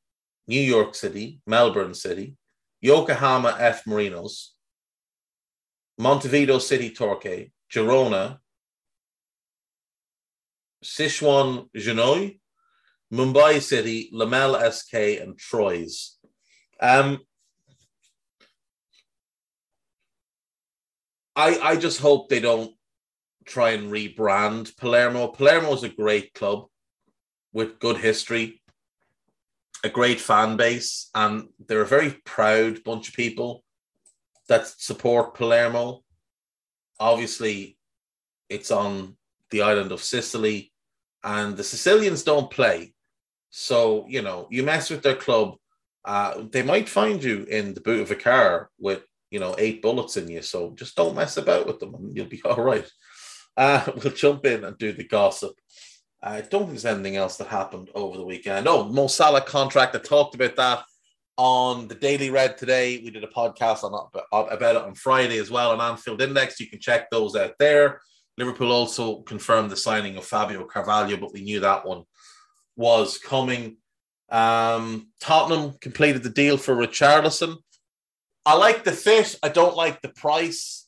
New 0.47 0.61
York 0.61 0.93
City, 0.93 1.41
Melbourne 1.47 1.95
City, 1.95 2.35
Yokohama 2.81 3.55
F. 3.57 3.85
Marinos, 3.85 4.49
Montevideo 5.97 6.59
City 6.59 6.91
Torque, 6.91 7.49
Girona, 7.73 8.37
Sichuan 10.83 11.67
Genoa, 11.75 12.29
Mumbai 13.11 13.59
City, 13.59 14.11
Lommel 14.13 14.71
SK, 14.71 14.93
and 15.23 15.35
Troyes. 15.35 16.14
Um, 16.79 17.19
I 21.35 21.59
I 21.59 21.75
just 21.75 21.99
hope 21.99 22.29
they 22.29 22.39
don't 22.39 22.73
try 23.45 23.71
and 23.71 23.91
rebrand 23.91 24.75
Palermo. 24.77 25.27
Palermo 25.27 25.73
is 25.73 25.83
a 25.83 25.89
great 25.89 26.33
club 26.33 26.67
with 27.53 27.79
good 27.79 27.97
history, 27.97 28.61
a 29.83 29.89
great 29.89 30.19
fan 30.19 30.57
base, 30.57 31.09
and 31.13 31.49
they're 31.67 31.81
a 31.81 31.87
very 31.87 32.11
proud 32.25 32.83
bunch 32.83 33.09
of 33.09 33.15
people 33.15 33.63
that 34.47 34.67
support 34.67 35.35
Palermo. 35.35 36.03
Obviously, 36.99 37.77
it's 38.49 38.71
on 38.71 39.15
the 39.51 39.61
island 39.61 39.91
of 39.91 40.03
Sicily, 40.03 40.71
and 41.23 41.55
the 41.55 41.63
Sicilians 41.63 42.23
don't 42.23 42.51
play. 42.51 42.93
So, 43.49 44.05
you 44.07 44.21
know, 44.21 44.47
you 44.49 44.63
mess 44.63 44.89
with 44.89 45.01
their 45.01 45.15
club, 45.15 45.55
uh, 46.05 46.43
they 46.51 46.61
might 46.61 46.87
find 46.87 47.23
you 47.23 47.43
in 47.43 47.73
the 47.73 47.81
boot 47.81 48.01
of 48.01 48.11
a 48.11 48.15
car 48.15 48.69
with, 48.79 49.03
you 49.31 49.39
know, 49.39 49.55
eight 49.57 49.81
bullets 49.81 50.17
in 50.17 50.29
you. 50.29 50.41
So 50.41 50.71
just 50.71 50.95
don't 50.95 51.15
mess 51.15 51.37
about 51.37 51.65
with 51.67 51.79
them 51.79 51.95
and 51.95 52.15
you'll 52.15 52.27
be 52.27 52.41
all 52.45 52.61
right. 52.61 52.89
Uh, 53.57 53.85
we'll 53.95 54.13
jump 54.13 54.45
in 54.45 54.63
and 54.63 54.77
do 54.77 54.93
the 54.93 55.03
gossip. 55.03 55.55
I 56.21 56.41
don't 56.41 56.61
think 56.61 56.69
there's 56.69 56.85
anything 56.85 57.17
else 57.17 57.37
that 57.37 57.47
happened 57.47 57.89
over 57.93 58.17
the 58.17 58.25
weekend. 58.25 58.67
Oh, 58.67 58.85
Mo 58.85 59.07
Salah 59.07 59.41
contract. 59.41 59.95
I 59.95 59.99
talked 59.99 60.35
about 60.35 60.55
that 60.55 60.83
on 61.37 61.87
the 61.87 61.95
Daily 61.95 62.29
Red 62.29 62.57
today. 62.57 63.01
We 63.03 63.11
did 63.11 63.23
a 63.23 63.27
podcast 63.27 63.83
on 63.83 64.09
about 64.31 64.75
it 64.75 64.81
on 64.81 64.95
Friday 64.95 65.37
as 65.37 65.51
well 65.51 65.71
on 65.71 65.81
Anfield 65.81 66.21
Index. 66.21 66.59
You 66.59 66.67
can 66.67 66.79
check 66.79 67.09
those 67.09 67.35
out 67.35 67.53
there. 67.59 68.01
Liverpool 68.37 68.71
also 68.71 69.21
confirmed 69.21 69.69
the 69.69 69.77
signing 69.77 70.17
of 70.17 70.25
Fabio 70.25 70.65
Carvalho, 70.65 71.17
but 71.17 71.33
we 71.33 71.41
knew 71.41 71.59
that 71.59 71.85
one 71.85 72.03
was 72.75 73.17
coming. 73.17 73.77
Um, 74.29 75.09
Tottenham 75.19 75.77
completed 75.79 76.23
the 76.23 76.29
deal 76.29 76.57
for 76.57 76.75
Richarlison. 76.75 77.57
I 78.45 78.55
like 78.55 78.83
the 78.83 78.91
fit. 78.91 79.35
I 79.41 79.49
don't 79.49 79.75
like 79.75 80.01
the 80.01 80.09
price. 80.09 80.87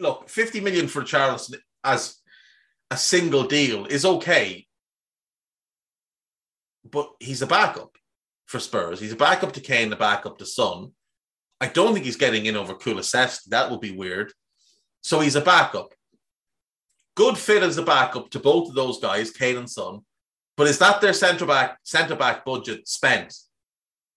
Look, 0.00 0.28
50 0.28 0.60
million 0.60 0.88
for 0.88 1.02
Richarlison 1.02 1.56
as 1.82 2.16
a 2.90 2.96
single 2.96 3.44
deal 3.44 3.86
is 3.86 4.04
okay, 4.04 4.66
but 6.88 7.10
he's 7.20 7.42
a 7.42 7.46
backup 7.46 7.96
for 8.46 8.58
Spurs. 8.58 9.00
He's 9.00 9.12
a 9.12 9.16
backup 9.16 9.52
to 9.52 9.60
Kane, 9.60 9.92
a 9.92 9.96
backup 9.96 10.38
to 10.38 10.46
Son. 10.46 10.92
I 11.60 11.68
don't 11.68 11.94
think 11.94 12.04
he's 12.04 12.16
getting 12.16 12.46
in 12.46 12.56
over 12.56 12.74
Kulusevski. 12.74 13.48
That 13.48 13.70
would 13.70 13.80
be 13.80 13.92
weird. 13.92 14.32
So 15.02 15.20
he's 15.20 15.36
a 15.36 15.40
backup. 15.40 15.94
Good 17.16 17.38
fit 17.38 17.62
as 17.62 17.78
a 17.78 17.82
backup 17.82 18.30
to 18.30 18.40
both 18.40 18.68
of 18.68 18.74
those 18.74 19.00
guys, 19.00 19.30
Kane 19.30 19.56
and 19.56 19.70
Son. 19.70 20.00
But 20.56 20.68
is 20.68 20.78
that 20.78 21.00
their 21.00 21.12
centre 21.12 21.46
back 21.46 21.78
centre 21.82 22.16
back 22.16 22.44
budget 22.44 22.86
spent? 22.88 23.34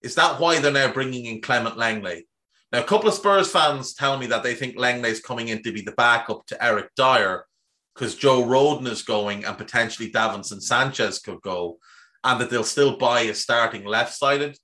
Is 0.02 0.14
that 0.14 0.38
why 0.38 0.60
they're 0.60 0.70
now 0.70 0.92
bringing 0.92 1.26
in 1.26 1.40
Clement 1.40 1.76
Langley? 1.76 2.26
Now, 2.70 2.80
a 2.80 2.84
couple 2.84 3.08
of 3.08 3.14
Spurs 3.14 3.50
fans 3.50 3.94
tell 3.94 4.18
me 4.18 4.26
that 4.26 4.42
they 4.42 4.54
think 4.54 4.76
Lenglet 4.76 5.10
is 5.10 5.20
coming 5.20 5.48
in 5.48 5.62
to 5.62 5.72
be 5.72 5.80
the 5.80 5.92
backup 5.92 6.46
to 6.46 6.64
Eric 6.64 6.90
Dier 6.96 7.46
because 7.94 8.14
Joe 8.14 8.42
Rodon 8.42 8.86
is 8.86 9.02
going 9.02 9.44
and 9.44 9.58
potentially 9.58 10.10
Davinson 10.10 10.62
Sanchez 10.62 11.18
could 11.18 11.40
go, 11.40 11.78
and 12.22 12.40
that 12.40 12.50
they'll 12.50 12.62
still 12.62 12.96
buy 12.96 13.22
a 13.22 13.34
starting 13.34 13.84
left-sided 13.84 14.56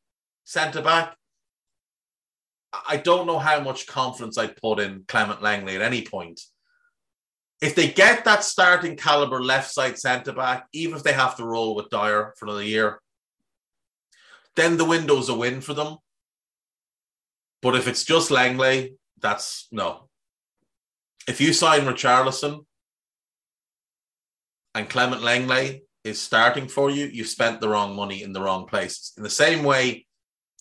centre 0.44 0.82
back. 0.82 1.16
I 2.88 2.98
don't 2.98 3.26
know 3.26 3.38
how 3.38 3.60
much 3.60 3.86
confidence 3.86 4.38
I'd 4.38 4.56
put 4.56 4.78
in 4.78 5.04
Clement 5.08 5.42
Langley 5.42 5.74
at 5.74 5.82
any 5.82 6.02
point 6.02 6.40
if 7.60 7.74
they 7.74 7.88
get 7.88 8.24
that 8.24 8.44
starting 8.44 8.96
caliber 8.96 9.42
left 9.42 9.72
side 9.72 9.98
centre 9.98 10.32
back, 10.32 10.66
even 10.72 10.96
if 10.96 11.02
they 11.02 11.12
have 11.12 11.36
to 11.36 11.44
roll 11.44 11.74
with 11.74 11.90
Dier 11.90 12.34
for 12.36 12.46
another 12.46 12.62
year, 12.62 13.00
then 14.56 14.76
the 14.76 14.84
window's 14.84 15.28
a 15.28 15.34
win 15.34 15.60
for 15.60 15.74
them. 15.74 15.96
But 17.62 17.76
if 17.76 17.88
it's 17.88 18.04
just 18.04 18.30
Langley, 18.30 18.96
that's 19.20 19.66
no. 19.72 20.08
If 21.26 21.40
you 21.40 21.52
sign 21.52 21.82
Richarlison 21.82 22.66
and 24.74 24.88
Clement 24.90 25.22
Langley 25.22 25.84
is 26.04 26.20
starting 26.20 26.68
for 26.68 26.90
you, 26.90 27.06
you've 27.06 27.28
spent 27.28 27.60
the 27.60 27.68
wrong 27.68 27.96
money 27.96 28.22
in 28.22 28.32
the 28.32 28.42
wrong 28.42 28.66
places. 28.66 29.14
In 29.16 29.22
the 29.22 29.30
same 29.30 29.64
way, 29.64 30.06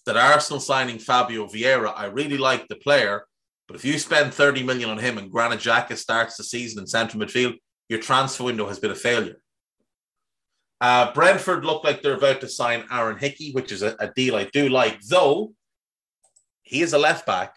that 0.06 0.18
Arsenal 0.18 0.60
signing 0.60 1.00
Fabio 1.00 1.48
Vieira, 1.48 1.94
I 1.96 2.06
really 2.06 2.38
like 2.38 2.68
the 2.68 2.76
player, 2.76 3.26
but 3.74 3.80
if 3.80 3.86
you 3.86 3.98
spend 3.98 4.32
30 4.32 4.62
million 4.62 4.88
on 4.92 5.00
him 5.00 5.18
and 5.18 5.32
Granit 5.32 5.60
Xhaka 5.60 5.98
starts 5.98 6.38
the 6.38 6.44
season 6.44 6.78
in 6.78 6.86
central 6.86 7.24
midfield, 7.24 7.56
your 7.90 7.98
transfer 7.98 8.44
window 8.44 8.68
has 8.68 8.78
been 8.78 8.92
a 8.92 8.96
failure. 8.96 9.42
Uh, 10.80 11.12
Brentford 11.12 11.66
look 11.66 11.84
like 11.84 12.04
they're 12.04 12.14
about 12.14 12.40
to 12.42 12.48
sign 12.48 12.86
Aaron 12.92 13.18
Hickey, 13.18 13.52
which 13.52 13.72
is 13.72 13.82
a, 13.82 13.96
a 14.00 14.12
deal 14.16 14.36
I 14.36 14.44
do 14.54 14.70
like, 14.70 15.02
though 15.02 15.56
he 16.62 16.84
is 16.84 16.94
a 16.94 17.00
left 17.00 17.26
back 17.26 17.56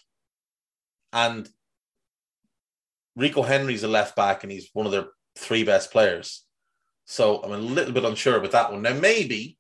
and 1.13 1.47
Rico 3.15 3.43
Henry's 3.43 3.83
a 3.83 3.89
left 3.89 4.17
back 4.17 4.43
and 4.43 4.51
he's 4.51 4.71
one 4.73 4.87
of 4.87 4.93
their 4.93 5.09
three 5.37 5.65
best 5.65 5.93
players. 5.93 6.47
So 7.05 7.43
I'm 7.43 7.53
a 7.53 7.59
little 7.59 7.93
bit 7.93 8.07
unsure 8.07 8.39
about 8.39 8.53
that 8.53 8.73
one. 8.73 8.81
Now, 8.81 8.95
maybe, 8.95 9.59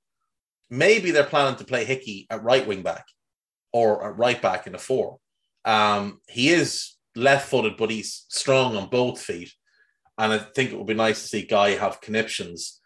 maybe 0.71 1.11
they're 1.11 1.25
planning 1.25 1.59
to 1.59 1.65
play 1.65 1.85
Hickey 1.85 2.27
at 2.31 2.43
right 2.43 2.67
wing 2.67 2.81
back 2.81 3.05
or 3.75 4.07
at 4.07 4.17
right 4.17 4.41
back 4.41 4.67
in 4.67 4.73
the 4.73 4.79
four. 4.79 5.19
Um, 5.67 6.21
he 6.29 6.49
is 6.51 6.95
left 7.15 7.49
footed, 7.49 7.77
but 7.77 7.91
he's 7.91 8.25
strong 8.29 8.77
on 8.77 8.89
both 8.89 9.21
feet. 9.21 9.53
And 10.17 10.33
I 10.33 10.39
think 10.39 10.71
it 10.71 10.79
would 10.79 10.87
be 10.87 10.95
nice 10.95 11.21
to 11.23 11.29
see 11.29 11.43
Guy 11.43 11.71
have 11.71 12.01
conniptions 12.01 12.81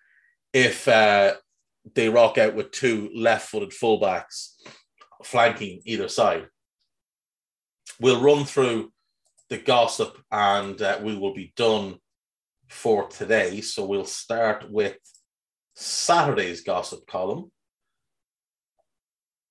if 0.53 0.89
uh, 0.89 1.35
they 1.95 2.09
rock 2.09 2.39
out 2.39 2.57
with 2.57 2.73
two 2.73 3.11
left 3.15 3.49
footed 3.51 3.71
fullbacks 3.71 4.55
flanking 5.23 5.83
either 5.85 6.09
side. 6.09 6.49
We'll 8.01 8.23
run 8.23 8.45
through 8.45 8.93
the 9.51 9.59
gossip 9.59 10.19
and 10.33 10.81
uh, 10.81 10.99
we 11.03 11.17
will 11.17 11.35
be 11.35 11.53
done 11.57 11.99
for 12.69 13.09
today. 13.09 13.61
So 13.61 13.85
we'll 13.85 14.05
start 14.05 14.71
with 14.71 14.97
Saturday's 15.75 16.63
gossip 16.63 17.07
column. 17.07 17.51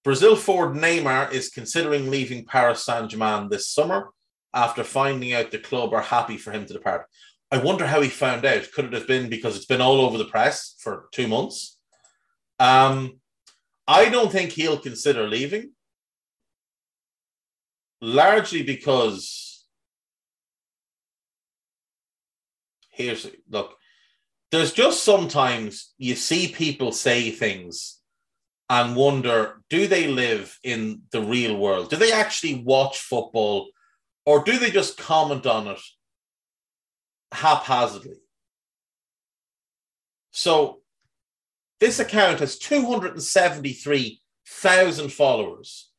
Brazil 0.03 0.35
forward 0.35 0.75
Neymar 0.75 1.31
is 1.31 1.49
considering 1.49 2.09
leaving 2.09 2.45
Paris 2.45 2.85
Saint 2.85 3.11
Germain 3.11 3.49
this 3.49 3.67
summer 3.67 4.09
after 4.53 4.83
finding 4.83 5.33
out 5.33 5.51
the 5.51 5.59
club 5.59 5.93
are 5.93 6.01
happy 6.01 6.37
for 6.37 6.51
him 6.51 6.65
to 6.65 6.73
depart. 6.73 7.05
I 7.51 7.57
wonder 7.57 7.85
how 7.85 8.01
he 8.01 8.09
found 8.09 8.45
out. 8.45 8.71
Could 8.73 8.85
it 8.85 8.93
have 8.93 9.07
been 9.07 9.29
because 9.29 9.55
it's 9.55 9.65
been 9.65 9.81
all 9.81 10.01
over 10.01 10.17
the 10.17 10.25
press 10.25 10.75
for 10.79 11.09
two 11.11 11.27
months? 11.27 11.77
Um, 12.59 13.19
I 13.87 14.09
don't 14.09 14.31
think 14.31 14.51
he'll 14.51 14.77
consider 14.77 15.27
leaving, 15.27 15.71
largely 18.01 18.63
because 18.63 19.65
here's 22.91 23.27
look, 23.49 23.75
there's 24.51 24.73
just 24.73 25.03
sometimes 25.03 25.93
you 25.97 26.15
see 26.15 26.49
people 26.49 26.91
say 26.91 27.31
things 27.31 27.98
and 28.69 28.95
wonder 28.95 29.61
do 29.69 29.87
they 29.87 30.07
live 30.07 30.57
in 30.63 31.01
the 31.11 31.21
real 31.21 31.57
world? 31.57 31.89
Do 31.89 31.95
they 31.95 32.11
actually 32.11 32.55
watch 32.55 32.99
football 32.99 33.69
or 34.25 34.43
do 34.43 34.59
they 34.59 34.71
just 34.71 34.97
comment 34.97 35.45
on 35.45 35.67
it 35.67 35.79
haphazardly? 37.31 38.17
So 40.31 40.81
this 41.79 41.99
account 41.99 42.39
has 42.39 42.57
273,000 42.59 45.11
followers, 45.11 45.89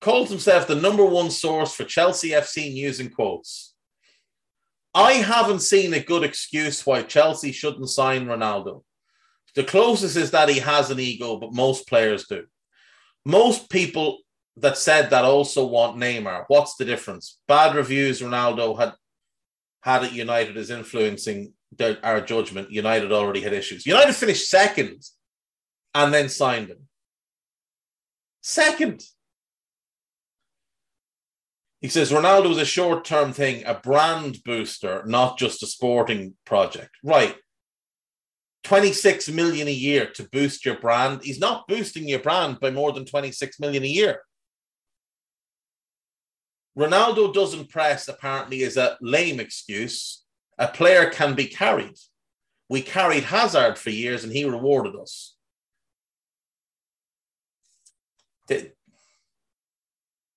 calls 0.00 0.30
himself 0.30 0.66
the 0.66 0.74
number 0.74 1.04
one 1.04 1.30
source 1.30 1.72
for 1.74 1.84
Chelsea 1.84 2.30
FC 2.30 2.72
news 2.72 2.98
and 3.00 3.14
quotes. 3.14 3.74
I 4.92 5.12
haven't 5.12 5.60
seen 5.60 5.94
a 5.94 6.00
good 6.00 6.24
excuse 6.24 6.84
why 6.84 7.02
Chelsea 7.02 7.52
shouldn't 7.52 7.90
sign 7.90 8.26
Ronaldo. 8.26 8.82
The 9.56 9.64
closest 9.64 10.16
is 10.16 10.30
that 10.30 10.48
he 10.48 10.60
has 10.60 10.90
an 10.90 11.00
ego, 11.00 11.36
but 11.36 11.52
most 11.52 11.88
players 11.88 12.26
do. 12.26 12.44
Most 13.24 13.68
people 13.70 14.18
that 14.56 14.78
said 14.78 15.10
that 15.10 15.24
also 15.24 15.66
want 15.66 15.96
Neymar. 15.96 16.44
What's 16.48 16.76
the 16.76 16.84
difference? 16.84 17.40
Bad 17.48 17.74
reviews 17.74 18.20
Ronaldo 18.20 18.78
had 18.78 18.92
had 19.82 20.04
at 20.04 20.12
United 20.12 20.56
is 20.56 20.70
influencing 20.70 21.54
our 22.02 22.20
judgment. 22.20 22.70
United 22.70 23.12
already 23.12 23.40
had 23.40 23.52
issues. 23.52 23.86
United 23.86 24.14
finished 24.14 24.50
second 24.50 25.02
and 25.94 26.12
then 26.12 26.28
signed 26.28 26.68
him. 26.68 26.88
Second. 28.42 29.02
He 31.80 31.88
says 31.88 32.12
Ronaldo 32.12 32.50
is 32.50 32.58
a 32.58 32.66
short 32.66 33.06
term 33.06 33.32
thing, 33.32 33.64
a 33.64 33.74
brand 33.74 34.42
booster, 34.44 35.02
not 35.06 35.38
just 35.38 35.62
a 35.62 35.66
sporting 35.66 36.34
project. 36.44 36.90
Right. 37.02 37.36
26 38.64 39.28
million 39.30 39.68
a 39.68 39.72
year 39.72 40.06
to 40.06 40.28
boost 40.30 40.64
your 40.64 40.78
brand. 40.78 41.22
He's 41.22 41.40
not 41.40 41.66
boosting 41.66 42.08
your 42.08 42.18
brand 42.18 42.60
by 42.60 42.70
more 42.70 42.92
than 42.92 43.04
26 43.04 43.58
million 43.58 43.82
a 43.84 43.86
year. 43.86 44.20
Ronaldo 46.78 47.32
doesn't 47.32 47.70
press, 47.70 48.08
apparently, 48.08 48.62
is 48.62 48.76
a 48.76 48.96
lame 49.00 49.40
excuse. 49.40 50.24
A 50.58 50.68
player 50.68 51.10
can 51.10 51.34
be 51.34 51.46
carried. 51.46 51.96
We 52.68 52.82
carried 52.82 53.24
Hazard 53.24 53.78
for 53.78 53.90
years 53.90 54.24
and 54.24 54.32
he 54.32 54.44
rewarded 54.44 54.94
us. 54.94 55.34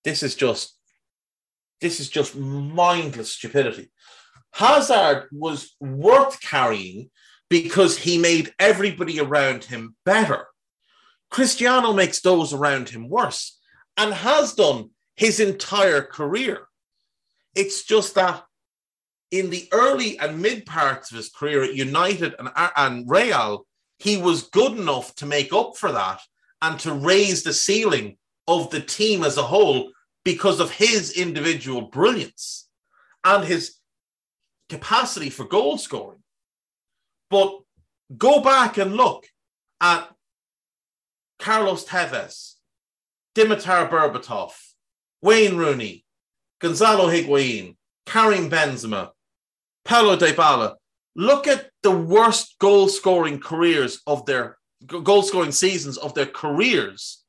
This 0.03 0.21
is 0.23 0.35
just 0.35 0.77
this 1.81 1.99
is 1.99 2.09
just 2.09 2.35
mindless 2.35 3.31
stupidity. 3.31 3.91
Hazard 4.53 5.27
was 5.31 5.75
worth 5.79 6.39
carrying 6.41 7.09
because 7.53 7.99
he 7.99 8.17
made 8.17 8.51
everybody 8.57 9.19
around 9.19 9.63
him 9.63 9.95
better. 10.05 10.47
Cristiano 11.29 11.93
makes 11.93 12.19
those 12.19 12.51
around 12.51 12.89
him 12.89 13.07
worse 13.07 13.59
and 13.95 14.11
has 14.11 14.55
done 14.55 14.89
his 15.15 15.39
entire 15.39 16.01
career. 16.01 16.65
It's 17.53 17.83
just 17.83 18.15
that 18.15 18.43
in 19.29 19.51
the 19.51 19.67
early 19.71 20.17
and 20.17 20.41
mid 20.41 20.65
parts 20.65 21.11
of 21.11 21.17
his 21.17 21.29
career 21.29 21.61
at 21.61 21.75
United 21.75 22.33
and, 22.39 22.49
and 22.75 23.07
Real, 23.07 23.67
he 23.99 24.17
was 24.17 24.49
good 24.49 24.71
enough 24.71 25.13
to 25.17 25.27
make 25.27 25.53
up 25.53 25.77
for 25.77 25.91
that 25.91 26.21
and 26.63 26.79
to 26.79 26.91
raise 26.91 27.43
the 27.43 27.53
ceiling 27.53 28.17
of 28.47 28.71
the 28.71 28.81
team 28.81 29.23
as 29.23 29.37
a 29.37 29.43
whole 29.43 29.91
because 30.25 30.59
of 30.59 30.71
his 30.71 31.11
individual 31.11 31.83
brilliance 31.83 32.67
and 33.23 33.43
his 33.43 33.75
capacity 34.69 35.29
for 35.29 35.45
goal 35.45 35.77
scoring. 35.77 36.22
But 37.33 37.61
go 38.15 38.41
back 38.41 38.77
and 38.77 38.93
look 38.93 39.25
at 39.81 40.07
Carlos 41.39 41.83
Tevez, 41.83 42.57
Dimitar 43.33 43.89
Berbatov, 43.89 44.51
Wayne 45.23 45.57
Rooney, 45.57 46.05
Gonzalo 46.61 47.09
Higuain, 47.09 47.75
Karim 48.05 48.51
Benzema, 48.51 49.09
Paulo 49.83 50.15
Dybala. 50.15 50.75
Look 51.15 51.47
at 51.47 51.71
the 51.81 51.89
worst 51.89 52.59
goal 52.59 52.87
scoring 52.87 53.39
careers 53.39 53.99
of 54.05 54.27
their 54.27 54.59
goal 54.85 55.23
scoring 55.23 55.51
seasons 55.51 55.97
of 55.97 56.13
their 56.13 56.27
careers, 56.27 57.23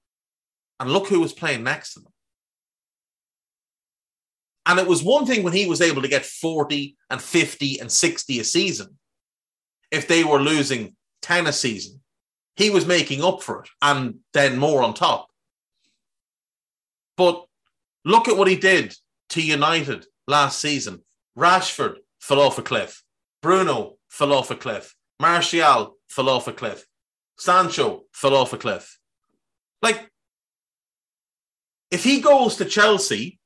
and 0.80 0.90
look 0.90 1.08
who 1.08 1.20
was 1.20 1.32
playing 1.32 1.64
next 1.64 1.94
to 1.94 2.00
them. 2.00 2.12
And 4.66 4.78
it 4.78 4.86
was 4.86 5.02
one 5.02 5.24
thing 5.24 5.42
when 5.44 5.54
he 5.54 5.64
was 5.64 5.80
able 5.80 6.02
to 6.02 6.08
get 6.08 6.26
40 6.26 6.94
and 7.08 7.22
50 7.22 7.80
and 7.80 7.90
60 7.90 8.40
a 8.40 8.44
season. 8.44 8.98
If 9.94 10.08
they 10.08 10.24
were 10.24 10.40
losing 10.40 10.96
10 11.22 11.46
a 11.46 11.52
season, 11.52 12.00
he 12.56 12.70
was 12.70 12.86
making 12.86 13.22
up 13.22 13.42
for 13.42 13.62
it 13.62 13.68
and 13.80 14.16
then 14.32 14.58
more 14.58 14.82
on 14.82 14.94
top. 14.94 15.28
But 17.16 17.44
Look 18.04 18.28
at 18.28 18.36
what 18.36 18.48
he 18.48 18.56
did 18.56 18.94
to 19.30 19.42
United 19.42 20.06
last 20.26 20.60
season. 20.60 21.02
Rashford 21.38 21.96
fell 22.20 22.40
off 22.40 22.58
a 22.58 22.62
cliff. 22.62 23.02
Bruno 23.40 23.94
fell 24.08 24.32
off 24.32 24.50
a 24.50 24.56
cliff. 24.56 24.94
Martial 25.20 25.96
fell 26.08 26.28
off 26.28 26.48
a 26.48 26.52
cliff. 26.52 26.86
Sancho 27.38 28.02
fell 28.12 28.34
off 28.34 28.52
a 28.52 28.58
cliff. 28.58 28.98
Like, 29.82 30.10
if 31.90 32.04
he 32.04 32.20
goes 32.20 32.56
to 32.56 32.64
Chelsea, 32.64 33.38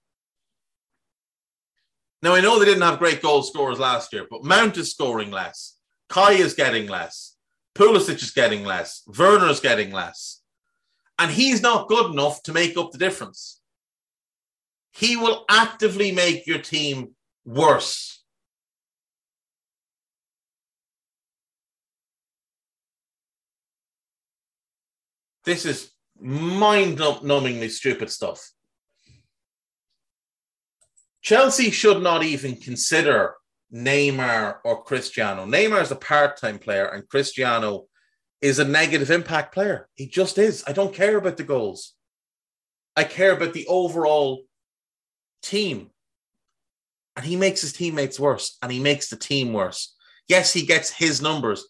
now 2.22 2.34
I 2.34 2.40
know 2.40 2.59
they 2.59 2.64
didn't 2.64 2.82
have 2.82 2.99
great 2.99 3.22
goal 3.22 3.42
scorers 3.42 3.78
last 3.78 4.12
year, 4.12 4.26
but 4.28 4.44
Mount 4.44 4.76
is 4.76 4.90
scoring 4.90 5.30
less. 5.30 5.78
Kai 6.09 6.32
is 6.32 6.54
getting 6.54 6.88
less. 6.88 7.36
Pulisic 7.74 8.22
is 8.22 8.30
getting 8.30 8.64
less. 8.64 9.02
Werner 9.18 9.48
is 9.48 9.61
getting 9.61 9.92
less. 9.92 10.40
And 11.18 11.30
he's 11.30 11.62
not 11.62 11.88
good 11.88 12.12
enough 12.12 12.42
to 12.44 12.52
make 12.52 12.76
up 12.76 12.92
the 12.92 12.98
difference 12.98 13.59
he 14.98 15.16
will 15.16 15.44
actively 15.48 16.11
make 16.11 16.44
your 16.46 16.59
team 16.59 17.14
worse. 17.44 18.24
This 25.44 25.64
is 25.64 25.92
mind 26.20 26.98
numbingly 26.98 27.70
stupid 27.70 28.11
stuff. 28.11 28.50
Chelsea 31.22 31.70
should 31.70 32.02
not 32.02 32.24
even 32.24 32.56
consider 32.56 33.34
Neymar 33.75 34.59
or 34.64 34.83
Cristiano. 34.83 35.45
Neymar 35.47 35.83
is 35.83 35.91
a 35.91 35.97
part 35.97 36.37
time 36.37 36.59
player, 36.59 36.87
and 36.87 37.09
Cristiano 37.09 37.87
is 38.41 38.59
a 38.59 38.64
negative 38.64 39.11
impact 39.11 39.53
player. 39.53 39.89
He 39.95 40.07
just 40.07 40.39
is. 40.39 40.64
I 40.66 40.73
don't 40.73 40.95
care 40.95 41.16
about 41.16 41.37
the 41.37 41.45
goals. 41.45 41.95
I 42.97 43.05
care 43.05 43.33
about 43.33 43.53
the 43.53 43.66
overall 43.69 44.43
team. 45.43 45.91
And 47.16 47.25
he 47.25 47.37
makes 47.37 47.61
his 47.61 47.73
teammates 47.73 48.19
worse 48.19 48.59
and 48.62 48.71
he 48.71 48.81
makes 48.81 49.09
the 49.09 49.16
team 49.16 49.53
worse. 49.53 49.95
Yes, 50.29 50.53
he 50.53 50.66
gets 50.66 50.91
his 50.91 51.21
numbers. 51.21 51.64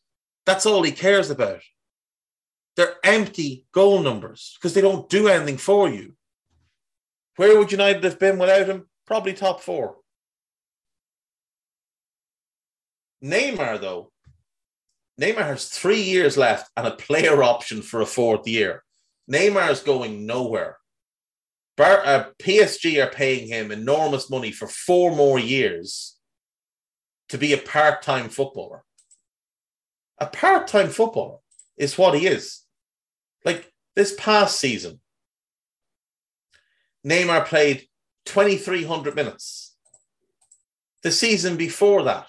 That's 0.45 0.67
all 0.67 0.83
he 0.83 0.93
cares 0.93 1.31
about. 1.31 1.61
They're 2.77 2.97
empty 3.03 3.67
goal 3.73 4.01
numbers 4.01 4.57
because 4.57 4.75
they 4.75 4.81
don't 4.81 5.09
do 5.09 5.29
anything 5.29 5.57
for 5.57 5.89
you. 5.89 6.15
Where 7.37 7.59
would 7.59 7.73
United 7.73 8.05
have 8.05 8.19
been 8.19 8.39
without 8.39 8.67
him? 8.67 8.89
Probably 9.07 9.33
top 9.33 9.61
four. 9.61 9.98
Neymar, 13.23 13.81
though, 13.81 14.13
Neymar 15.21 15.47
has 15.47 15.69
three 15.69 16.01
years 16.01 16.37
left 16.37 16.71
and 16.77 16.87
a 16.87 16.93
player 16.93 17.43
option 17.43 17.83
for 17.83 18.01
a 18.01 18.07
fourth 18.07 18.47
year. 18.47 18.85
Neymar 19.31 19.71
is 19.71 19.81
going 19.81 20.27
nowhere. 20.27 20.79
Bar- 21.77 22.05
uh, 22.05 22.25
PSG 22.41 23.05
are 23.05 23.11
paying 23.11 23.49
him 23.49 23.71
enormous 23.71 24.31
money 24.31 24.53
for 24.53 24.69
four 24.69 25.15
more 25.15 25.39
years 25.39 26.17
to 27.29 27.39
be 27.39 27.53
a 27.53 27.59
part 27.59 28.03
time 28.03 28.29
footballer. 28.29 28.85
A 30.19 30.27
part 30.27 30.67
time 30.67 30.89
footballer 30.89 31.39
is 31.77 31.99
what 31.99 32.19
he 32.19 32.27
is. 32.27 32.63
Like 33.45 33.73
this 33.95 34.15
past 34.19 34.59
season, 34.59 35.01
Neymar 37.07 37.47
played 37.47 37.87
2,300 38.27 39.15
minutes. 39.15 39.77
The 41.03 41.13
season 41.13 41.57
before 41.57 42.03
that, 42.05 42.27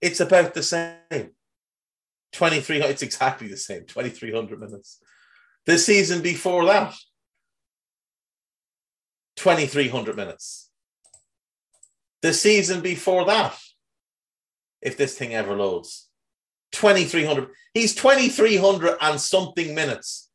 it's 0.00 0.20
about 0.20 0.54
the 0.54 0.62
same. 0.62 1.30
2,300, 2.32 2.90
it's 2.90 3.02
exactly 3.02 3.48
the 3.48 3.56
same, 3.56 3.84
2,300 3.86 4.58
minutes. 4.58 5.00
The 5.66 5.78
season 5.78 6.20
before 6.20 6.64
that, 6.66 6.94
2,300 9.36 10.16
minutes. 10.16 10.70
The 12.22 12.32
season 12.32 12.80
before 12.80 13.24
that, 13.26 13.56
if 14.82 14.96
this 14.96 15.16
thing 15.16 15.34
ever 15.34 15.54
loads, 15.54 16.08
2,300. 16.72 17.48
He's 17.72 17.94
2,300 17.94 18.96
and 19.00 19.20
something 19.20 19.74
minutes 19.74 20.30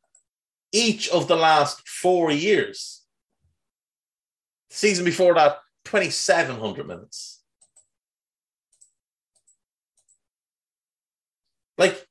each 0.72 1.08
of 1.08 1.28
the 1.28 1.36
last 1.36 1.86
four 1.86 2.30
years. 2.30 3.02
The 4.70 4.76
season 4.76 5.04
before 5.04 5.34
that, 5.34 5.58
2,700 5.84 6.86
minutes. 6.86 7.39
Like, 11.80 12.06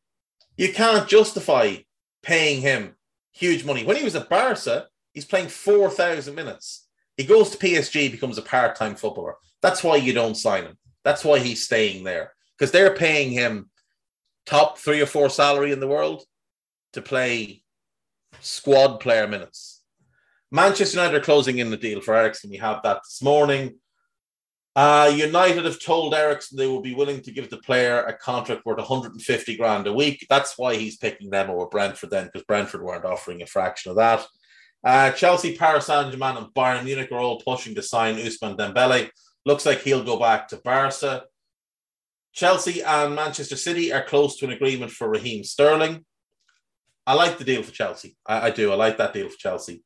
you 0.57 0.73
can't 0.73 1.07
justify 1.07 1.77
paying 2.21 2.59
him 2.59 2.95
huge 3.31 3.63
money. 3.63 3.85
When 3.85 3.95
he 3.95 4.03
was 4.03 4.15
at 4.15 4.27
Barca, 4.27 4.87
He's 5.13 5.25
playing 5.25 5.47
4,000 5.47 6.33
minutes. 6.35 6.87
He 7.17 7.25
goes 7.25 7.49
to 7.49 7.57
PSG, 7.57 8.11
becomes 8.11 8.37
a 8.37 8.41
part 8.41 8.75
time 8.75 8.95
footballer. 8.95 9.35
That's 9.61 9.83
why 9.83 9.97
you 9.97 10.13
don't 10.13 10.35
sign 10.35 10.63
him. 10.63 10.77
That's 11.03 11.25
why 11.25 11.39
he's 11.39 11.65
staying 11.65 12.03
there 12.03 12.33
because 12.57 12.71
they're 12.71 12.95
paying 12.95 13.31
him 13.31 13.69
top 14.45 14.77
three 14.77 15.01
or 15.01 15.05
four 15.05 15.29
salary 15.29 15.71
in 15.71 15.79
the 15.79 15.87
world 15.87 16.23
to 16.93 17.01
play 17.01 17.63
squad 18.39 18.99
player 18.99 19.27
minutes. 19.27 19.81
Manchester 20.51 20.97
United 20.97 21.17
are 21.17 21.23
closing 21.23 21.59
in 21.59 21.69
the 21.69 21.77
deal 21.77 22.01
for 22.01 22.15
Eriksen. 22.15 22.49
We 22.49 22.57
have 22.57 22.81
that 22.83 23.01
this 23.03 23.21
morning. 23.21 23.75
Uh, 24.79 25.11
United 25.13 25.65
have 25.65 25.77
told 25.77 26.13
Eriksen 26.13 26.57
they 26.57 26.65
will 26.65 26.79
be 26.79 26.95
willing 26.95 27.21
to 27.21 27.33
give 27.33 27.49
the 27.49 27.57
player 27.57 28.01
a 28.03 28.13
contract 28.13 28.65
worth 28.65 28.77
150 28.77 29.57
grand 29.57 29.87
a 29.87 29.91
week. 29.91 30.25
That's 30.29 30.57
why 30.57 30.77
he's 30.77 30.95
picking 30.95 31.29
them 31.29 31.49
over 31.49 31.65
Brentford 31.65 32.11
then, 32.11 32.27
because 32.27 32.45
Brentford 32.45 32.81
weren't 32.81 33.03
offering 33.03 33.41
a 33.41 33.45
fraction 33.45 33.89
of 33.89 33.97
that. 33.97 34.25
Uh, 34.81 35.11
Chelsea, 35.11 35.57
Paris 35.57 35.87
Saint 35.87 36.13
Germain, 36.13 36.37
and 36.37 36.45
Bayern 36.53 36.85
Munich 36.85 37.11
are 37.11 37.19
all 37.19 37.41
pushing 37.41 37.75
to 37.75 37.81
sign 37.81 38.15
Ousmane 38.15 38.55
Dembele. 38.55 39.09
Looks 39.45 39.65
like 39.65 39.81
he'll 39.81 40.01
go 40.01 40.17
back 40.17 40.47
to 40.47 40.61
Barca. 40.63 41.25
Chelsea 42.31 42.81
and 42.81 43.15
Manchester 43.15 43.57
City 43.57 43.91
are 43.91 44.05
close 44.05 44.37
to 44.37 44.45
an 44.45 44.53
agreement 44.53 44.93
for 44.93 45.09
Raheem 45.09 45.43
Sterling. 45.43 46.05
I 47.05 47.15
like 47.15 47.37
the 47.37 47.43
deal 47.43 47.63
for 47.63 47.73
Chelsea. 47.73 48.15
I, 48.25 48.47
I 48.47 48.51
do. 48.51 48.71
I 48.71 48.75
like 48.75 48.95
that 48.99 49.11
deal 49.11 49.27
for 49.27 49.37
Chelsea. 49.37 49.83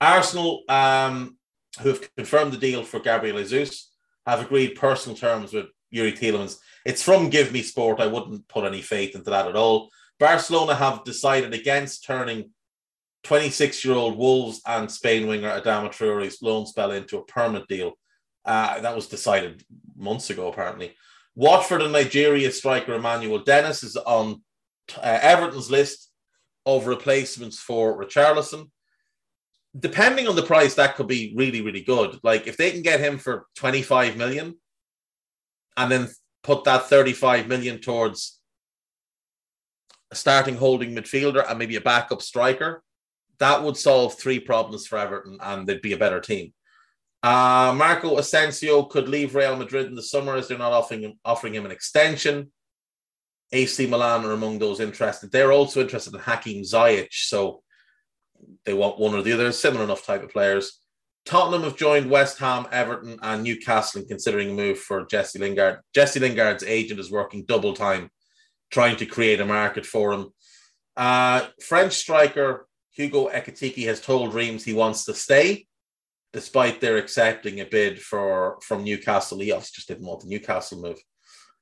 Arsenal, 0.00 0.62
um, 0.68 1.36
who 1.80 1.88
have 1.88 2.14
confirmed 2.14 2.52
the 2.52 2.56
deal 2.58 2.84
for 2.84 3.00
Gabriel 3.00 3.42
Jesus, 3.42 3.88
have 4.28 4.40
agreed 4.44 4.74
personal 4.76 5.16
terms 5.16 5.52
with 5.52 5.66
Youri 5.94 6.16
Tielemans. 6.16 6.58
It's 6.84 7.02
from 7.02 7.30
Give 7.30 7.52
Me 7.52 7.62
Sport. 7.62 8.00
I 8.00 8.06
wouldn't 8.06 8.46
put 8.48 8.64
any 8.64 8.82
faith 8.82 9.14
into 9.14 9.30
that 9.30 9.48
at 9.48 9.56
all. 9.56 9.88
Barcelona 10.18 10.74
have 10.74 11.04
decided 11.04 11.54
against 11.54 12.04
turning 12.04 12.50
26 13.24 13.84
year 13.84 13.94
old 13.94 14.16
Wolves 14.16 14.60
and 14.66 14.90
Spain 14.90 15.26
winger 15.26 15.48
Adama 15.48 15.90
Traore's 15.90 16.42
loan 16.42 16.66
spell 16.66 16.92
into 16.92 17.18
a 17.18 17.24
permanent 17.24 17.68
deal. 17.68 17.92
Uh, 18.44 18.80
that 18.80 18.94
was 18.94 19.06
decided 19.08 19.62
months 19.96 20.30
ago, 20.30 20.48
apparently. 20.48 20.94
Watford 21.34 21.82
and 21.82 21.92
Nigeria 21.92 22.50
striker 22.50 22.94
Emmanuel 22.94 23.38
Dennis 23.40 23.82
is 23.82 23.96
on 23.96 24.42
uh, 24.96 25.18
Everton's 25.22 25.70
list 25.70 26.10
of 26.66 26.86
replacements 26.86 27.58
for 27.58 28.02
Richarlison. 28.02 28.70
Depending 29.78 30.26
on 30.26 30.36
the 30.36 30.42
price, 30.42 30.74
that 30.74 30.96
could 30.96 31.06
be 31.06 31.32
really, 31.36 31.60
really 31.60 31.82
good. 31.82 32.18
Like 32.22 32.46
if 32.46 32.56
they 32.56 32.70
can 32.70 32.82
get 32.82 33.00
him 33.00 33.18
for 33.18 33.46
25 33.56 34.16
million 34.16 34.56
and 35.76 35.90
then 35.90 36.08
put 36.42 36.64
that 36.64 36.88
35 36.88 37.46
million 37.46 37.78
towards 37.78 38.40
a 40.10 40.14
starting 40.14 40.56
holding 40.56 40.94
midfielder 40.94 41.48
and 41.48 41.58
maybe 41.58 41.76
a 41.76 41.80
backup 41.80 42.22
striker, 42.22 42.82
that 43.38 43.62
would 43.62 43.76
solve 43.76 44.14
three 44.14 44.40
problems 44.40 44.86
for 44.86 44.98
Everton 44.98 45.38
and 45.40 45.66
they'd 45.66 45.82
be 45.82 45.92
a 45.92 45.98
better 45.98 46.20
team. 46.20 46.52
Uh, 47.22 47.74
Marco 47.76 48.16
Asensio 48.18 48.84
could 48.84 49.08
leave 49.08 49.34
Real 49.34 49.56
Madrid 49.56 49.86
in 49.86 49.94
the 49.94 50.02
summer 50.02 50.36
as 50.36 50.48
they're 50.48 50.58
not 50.58 50.72
offering 50.72 51.02
him, 51.02 51.14
offering 51.24 51.54
him 51.54 51.64
an 51.64 51.72
extension. 51.72 52.52
AC 53.50 53.86
Milan 53.86 54.24
are 54.24 54.32
among 54.32 54.58
those 54.58 54.80
interested. 54.80 55.32
They're 55.32 55.52
also 55.52 55.80
interested 55.80 56.14
in 56.14 56.20
Hakim 56.20 56.62
Ziyech, 56.62 57.08
so 57.12 57.62
they 58.64 58.74
want 58.74 58.98
one 58.98 59.14
or 59.14 59.22
the 59.22 59.32
other, 59.32 59.52
similar 59.52 59.84
enough 59.84 60.04
type 60.04 60.22
of 60.22 60.30
players. 60.30 60.80
Tottenham 61.24 61.62
have 61.62 61.76
joined 61.76 62.10
West 62.10 62.38
Ham, 62.38 62.66
Everton, 62.72 63.18
and 63.22 63.42
Newcastle 63.42 64.00
in 64.00 64.08
considering 64.08 64.50
a 64.50 64.54
move 64.54 64.78
for 64.78 65.04
Jesse 65.06 65.38
Lingard. 65.38 65.80
Jesse 65.94 66.20
Lingard's 66.20 66.64
agent 66.64 67.00
is 67.00 67.10
working 67.10 67.44
double 67.44 67.74
time 67.74 68.10
trying 68.70 68.96
to 68.96 69.06
create 69.06 69.40
a 69.40 69.46
market 69.46 69.84
for 69.84 70.12
him. 70.12 70.28
Uh, 70.96 71.46
French 71.62 71.94
striker 71.94 72.66
Hugo 72.92 73.28
Ekitike 73.28 73.86
has 73.86 74.00
told 74.00 74.34
Reims 74.34 74.64
he 74.64 74.74
wants 74.74 75.04
to 75.04 75.14
stay, 75.14 75.66
despite 76.32 76.80
their 76.80 76.96
accepting 76.96 77.60
a 77.60 77.64
bid 77.64 78.00
for 78.00 78.58
from 78.62 78.84
Newcastle. 78.84 79.38
He 79.38 79.52
obviously 79.52 79.76
just 79.76 79.88
didn't 79.88 80.06
want 80.06 80.20
the 80.20 80.28
Newcastle 80.28 80.80
move. 80.80 80.98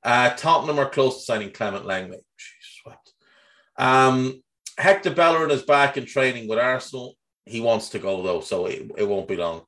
Uh, 0.03 0.31
Tottenham 0.31 0.79
are 0.79 0.89
close 0.89 1.19
to 1.19 1.23
signing 1.25 1.51
Clement 1.51 1.85
Langley. 1.85 2.19
Lenglet. 2.87 2.99
Um, 3.77 4.43
Hector 4.79 5.11
Bellerin 5.11 5.51
is 5.51 5.63
back 5.63 5.97
in 5.97 6.05
training 6.05 6.49
with 6.49 6.59
Arsenal. 6.59 7.17
He 7.45 7.61
wants 7.61 7.91
to 7.91 7.99
go 7.99 8.23
though, 8.23 8.41
so 8.41 8.67
it, 8.67 8.91
it 8.97 9.09
won't 9.09 9.29
be 9.29 9.37
long. 9.37 9.63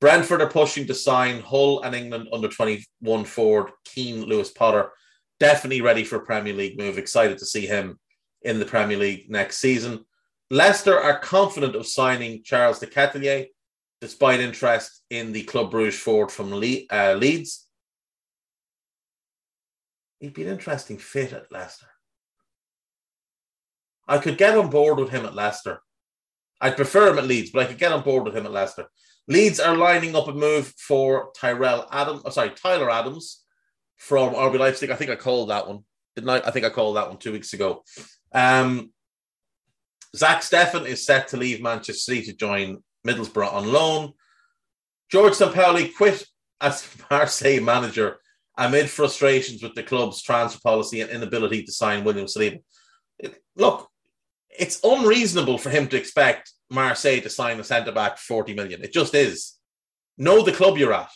Brentford 0.00 0.42
are 0.42 0.50
pushing 0.50 0.86
to 0.88 0.94
sign 0.94 1.40
Hull 1.40 1.82
and 1.82 1.94
England 1.94 2.28
under 2.32 2.48
21 2.48 3.24
forward 3.24 3.70
Keane 3.84 4.24
Lewis 4.24 4.50
Potter. 4.50 4.90
Definitely 5.38 5.80
ready 5.80 6.04
for 6.04 6.16
a 6.16 6.24
Premier 6.24 6.54
League 6.54 6.76
move. 6.76 6.98
Excited 6.98 7.38
to 7.38 7.46
see 7.46 7.66
him 7.66 7.98
in 8.42 8.58
the 8.58 8.64
Premier 8.64 8.96
League 8.96 9.30
next 9.30 9.58
season. 9.58 10.04
Leicester 10.50 10.98
are 10.98 11.18
confident 11.20 11.76
of 11.76 11.86
signing 11.86 12.42
Charles 12.44 12.80
De 12.80 12.86
Ketelaere 12.86 13.46
despite 14.00 14.40
interest 14.40 15.04
in 15.10 15.30
the 15.30 15.44
Club 15.44 15.70
Bruges 15.70 15.98
forward 15.98 16.32
from 16.32 16.52
Le- 16.52 16.84
uh, 16.90 17.14
Leeds. 17.14 17.68
He'd 20.18 20.34
be 20.34 20.42
an 20.42 20.48
interesting 20.48 20.98
fit 20.98 21.32
at 21.32 21.52
Leicester. 21.52 21.86
I 24.08 24.18
could 24.18 24.38
get 24.38 24.56
on 24.56 24.70
board 24.70 24.98
with 24.98 25.10
him 25.10 25.24
at 25.24 25.34
Leicester. 25.34 25.80
I'd 26.60 26.76
prefer 26.76 27.10
him 27.10 27.18
at 27.18 27.26
Leeds, 27.26 27.50
but 27.50 27.62
I 27.62 27.66
could 27.66 27.78
get 27.78 27.92
on 27.92 28.02
board 28.02 28.24
with 28.24 28.36
him 28.36 28.46
at 28.46 28.52
Leicester. 28.52 28.86
Leeds 29.28 29.60
are 29.60 29.76
lining 29.76 30.16
up 30.16 30.28
a 30.28 30.32
move 30.32 30.72
for 30.78 31.30
Tyrell 31.36 31.86
Adams. 31.90 32.22
Oh, 32.24 32.30
sorry, 32.30 32.50
Tyler 32.50 32.90
Adams 32.90 33.42
from 33.96 34.34
RB 34.34 34.58
Leipzig. 34.58 34.90
I 34.90 34.96
think 34.96 35.10
I 35.10 35.16
called 35.16 35.50
that 35.50 35.68
one. 35.68 35.80
Didn't 36.16 36.30
I? 36.30 36.38
I 36.38 36.50
think 36.50 36.66
I 36.66 36.70
called 36.70 36.96
that 36.96 37.08
one 37.08 37.18
two 37.18 37.32
weeks 37.32 37.52
ago. 37.52 37.84
Um, 38.32 38.92
Zach 40.14 40.42
Steffen 40.42 40.86
is 40.86 41.06
set 41.06 41.28
to 41.28 41.36
leave 41.36 41.62
Manchester 41.62 41.94
City 41.94 42.22
to 42.26 42.32
join 42.32 42.82
Middlesbrough 43.06 43.52
on 43.52 43.72
loan. 43.72 44.12
George 45.10 45.34
Sampaoli 45.34 45.94
quit 45.94 46.24
as 46.60 46.86
Marseille 47.10 47.60
manager 47.60 48.18
amid 48.58 48.90
frustrations 48.90 49.62
with 49.62 49.74
the 49.74 49.82
club's 49.82 50.22
transfer 50.22 50.60
policy 50.62 51.00
and 51.00 51.10
inability 51.10 51.62
to 51.62 51.72
sign 51.72 52.04
William 52.04 52.26
Saliba. 52.26 52.60
Look, 53.56 53.88
it's 54.58 54.80
unreasonable 54.84 55.58
for 55.58 55.70
him 55.70 55.86
to 55.88 55.96
expect 55.96 56.52
Marseille 56.70 57.20
to 57.20 57.30
sign 57.30 57.60
a 57.60 57.64
centre 57.64 57.92
back 57.92 58.18
for 58.18 58.34
40 58.34 58.54
million. 58.54 58.82
It 58.82 58.92
just 58.92 59.14
is. 59.14 59.54
Know 60.18 60.42
the 60.42 60.52
club 60.52 60.78
you're 60.78 60.94
at. 60.94 61.10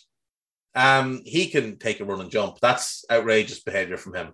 Um, 0.74 1.22
he 1.24 1.48
can 1.48 1.78
take 1.78 2.00
a 2.00 2.04
run 2.04 2.20
and 2.20 2.30
jump. 2.30 2.58
That's 2.60 3.04
outrageous 3.10 3.62
behaviour 3.62 3.96
from 3.96 4.14
him. 4.14 4.32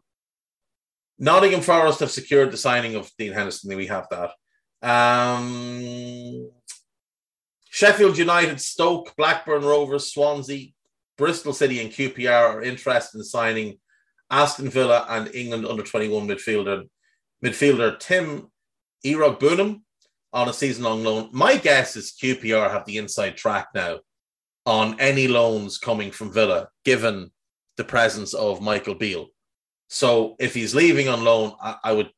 Nottingham 1.18 1.60
Forest 1.60 2.00
have 2.00 2.10
secured 2.10 2.50
the 2.50 2.56
signing 2.56 2.96
of 2.96 3.10
Dean 3.16 3.32
Henderson. 3.32 3.76
We 3.76 3.86
have 3.86 4.08
that. 4.10 4.30
Um, 4.82 6.50
Sheffield 7.70 8.18
United, 8.18 8.60
Stoke, 8.60 9.14
Blackburn 9.16 9.62
Rovers, 9.62 10.12
Swansea, 10.12 10.70
Bristol 11.16 11.52
City, 11.52 11.80
and 11.80 11.92
QPR 11.92 12.54
are 12.54 12.62
interested 12.62 13.18
in 13.18 13.24
signing 13.24 13.78
Aston 14.30 14.68
Villa 14.68 15.06
and 15.08 15.32
England 15.34 15.66
under 15.66 15.82
21 15.82 16.26
midfielder 16.26 16.88
midfielder 17.44 17.98
Tim 17.98 18.48
Iroegbunam 19.04 19.82
on 20.32 20.48
a 20.48 20.52
season 20.52 20.84
long 20.84 21.04
loan. 21.04 21.28
My 21.32 21.56
guess 21.56 21.96
is 21.96 22.12
QPR 22.12 22.70
have 22.70 22.84
the 22.86 22.98
inside 22.98 23.36
track 23.36 23.68
now 23.74 24.00
on 24.64 24.98
any 25.00 25.28
loans 25.28 25.78
coming 25.78 26.10
from 26.10 26.32
Villa, 26.32 26.68
given 26.84 27.30
the 27.76 27.84
presence 27.84 28.32
of 28.32 28.62
Michael 28.62 28.94
Beale. 28.94 29.28
So 29.88 30.36
if 30.38 30.54
he's 30.54 30.74
leaving 30.74 31.08
on 31.08 31.24
loan, 31.24 31.52
I, 31.60 31.76
I 31.84 31.92
would 31.92 32.10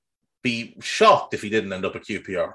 be 0.43 0.77
shocked 0.81 1.35
if 1.35 1.43
he 1.43 1.51
didn't 1.51 1.73
end 1.73 1.85
up 1.85 1.97
at 1.97 2.05
QPR. 2.05 2.55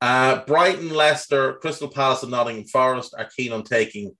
Uh, 0.00 0.44
Brighton, 0.44 0.90
Leicester, 0.90 1.54
Crystal 1.54 1.88
Palace, 1.88 2.22
and 2.22 2.32
Nottingham 2.32 2.64
Forest 2.64 3.14
are 3.16 3.28
keen 3.36 3.52
on 3.52 3.62
taking 3.62 4.16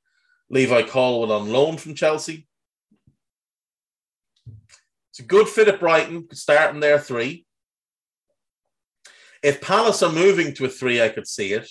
Levi 0.50 0.82
Colwill 0.82 1.32
on 1.32 1.50
loan 1.50 1.76
from 1.76 1.94
Chelsea. 1.94 2.46
It's 5.10 5.20
a 5.20 5.24
good 5.24 5.48
fit 5.48 5.68
at 5.68 5.80
Brighton, 5.80 6.28
starting 6.32 6.80
there 6.80 6.98
three. 6.98 7.46
If 9.42 9.60
Palace 9.60 10.02
are 10.02 10.12
moving 10.12 10.54
to 10.54 10.66
a 10.66 10.68
three, 10.68 11.00
I 11.00 11.08
could 11.08 11.26
see 11.26 11.52
it. 11.52 11.68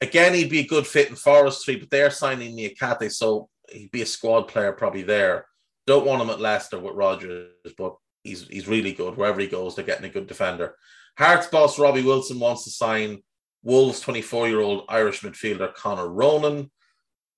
Again, 0.00 0.34
he'd 0.34 0.50
be 0.50 0.60
a 0.60 0.66
good 0.66 0.86
fit 0.86 1.08
in 1.08 1.16
Forest 1.16 1.64
three, 1.64 1.76
but 1.76 1.90
they're 1.90 2.10
signing 2.10 2.56
Niakhaté, 2.56 3.12
so 3.12 3.48
he'd 3.70 3.90
be 3.90 4.02
a 4.02 4.06
squad 4.06 4.42
player 4.42 4.72
probably 4.72 5.02
there. 5.02 5.46
Don't 5.86 6.06
want 6.06 6.22
him 6.22 6.30
at 6.30 6.40
Leicester 6.40 6.78
with 6.78 6.94
Rodgers, 6.94 7.50
but 7.76 7.96
he's 8.22 8.46
he's 8.48 8.68
really 8.68 8.92
good. 8.92 9.16
Wherever 9.16 9.40
he 9.40 9.46
goes, 9.46 9.74
they're 9.74 9.84
getting 9.84 10.04
a 10.04 10.12
good 10.12 10.26
defender. 10.26 10.74
Hearts 11.18 11.48
boss 11.48 11.78
Robbie 11.78 12.02
Neilson 12.02 12.38
wants 12.38 12.64
to 12.64 12.70
sign 12.70 13.22
Wolves 13.62 14.00
24 14.00 14.48
year 14.48 14.60
old 14.60 14.84
Irish 14.88 15.20
midfielder 15.20 15.74
Conor 15.74 16.08
Ronan. 16.08 16.70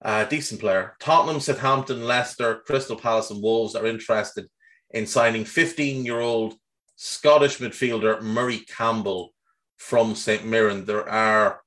Uh, 0.02 0.24
decent 0.24 0.60
player. 0.60 0.96
Tottenham, 1.00 1.40
Southampton, 1.40 2.04
Leicester, 2.04 2.62
Crystal 2.66 2.96
Palace, 2.96 3.30
and 3.30 3.42
Wolves 3.42 3.74
are 3.74 3.86
interested 3.86 4.48
in 4.90 5.06
signing 5.06 5.44
15 5.44 6.04
year 6.04 6.20
old 6.20 6.54
Scottish 7.02 7.56
midfielder 7.60 8.20
Murray 8.20 8.58
Campbell 8.58 9.32
from 9.78 10.14
St. 10.14 10.44
Mirren. 10.44 10.84
There 10.84 11.08
are 11.08 11.62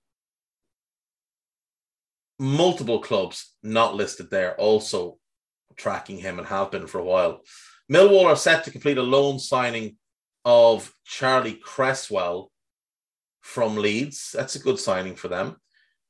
multiple 2.38 3.00
clubs 3.00 3.56
not 3.64 3.96
listed 3.96 4.30
there 4.30 4.56
also 4.60 5.18
tracking 5.76 6.20
him 6.20 6.38
and 6.38 6.48
have 6.48 6.70
been 6.70 6.86
for 6.86 7.00
a 7.00 7.04
while. 7.04 7.42
Millwall 7.92 8.26
are 8.26 8.36
set 8.36 8.64
to 8.66 8.72
complete 8.72 9.00
a 9.00 9.02
loan 9.02 9.40
signing 9.40 9.98
of 10.46 10.94
Charlie 11.04 11.60
Cresswell 11.64 12.52
from 13.42 13.78
Leeds. 13.78 14.36
That's 14.36 14.56
a 14.56 14.60
good 14.60 14.78
signing 14.78 15.16
for 15.16 15.30
them. 15.30 15.56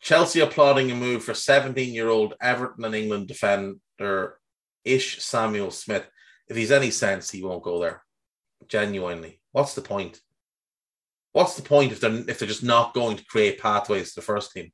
Chelsea 0.02 0.42
are 0.42 0.48
plotting 0.48 0.92
a 0.92 0.96
move 0.96 1.24
for 1.24 1.34
17 1.34 1.94
year 1.94 2.10
old 2.10 2.34
Everton 2.42 2.84
and 2.84 2.94
England 2.94 3.30
defender 3.30 4.38
Ishé 4.86 5.22
Samuels-Smith. 5.22 6.10
If 6.50 6.58
he's 6.58 6.72
any 6.72 6.92
sense, 6.92 7.32
he 7.32 7.42
won't 7.42 7.64
go 7.64 7.80
there. 7.80 8.03
Genuinely. 8.68 9.40
What's 9.52 9.76
the 9.76 9.82
point? 9.82 10.20
What's 11.32 11.56
the 11.56 11.64
point 11.64 11.92
if 11.92 12.00
they're 12.00 12.30
if 12.30 12.40
they're 12.40 12.48
just 12.48 12.64
not 12.64 12.94
going 12.94 13.18
to 13.18 13.26
create 13.26 13.60
pathways 13.60 14.10
to 14.10 14.16
the 14.16 14.26
first 14.26 14.52
team? 14.52 14.72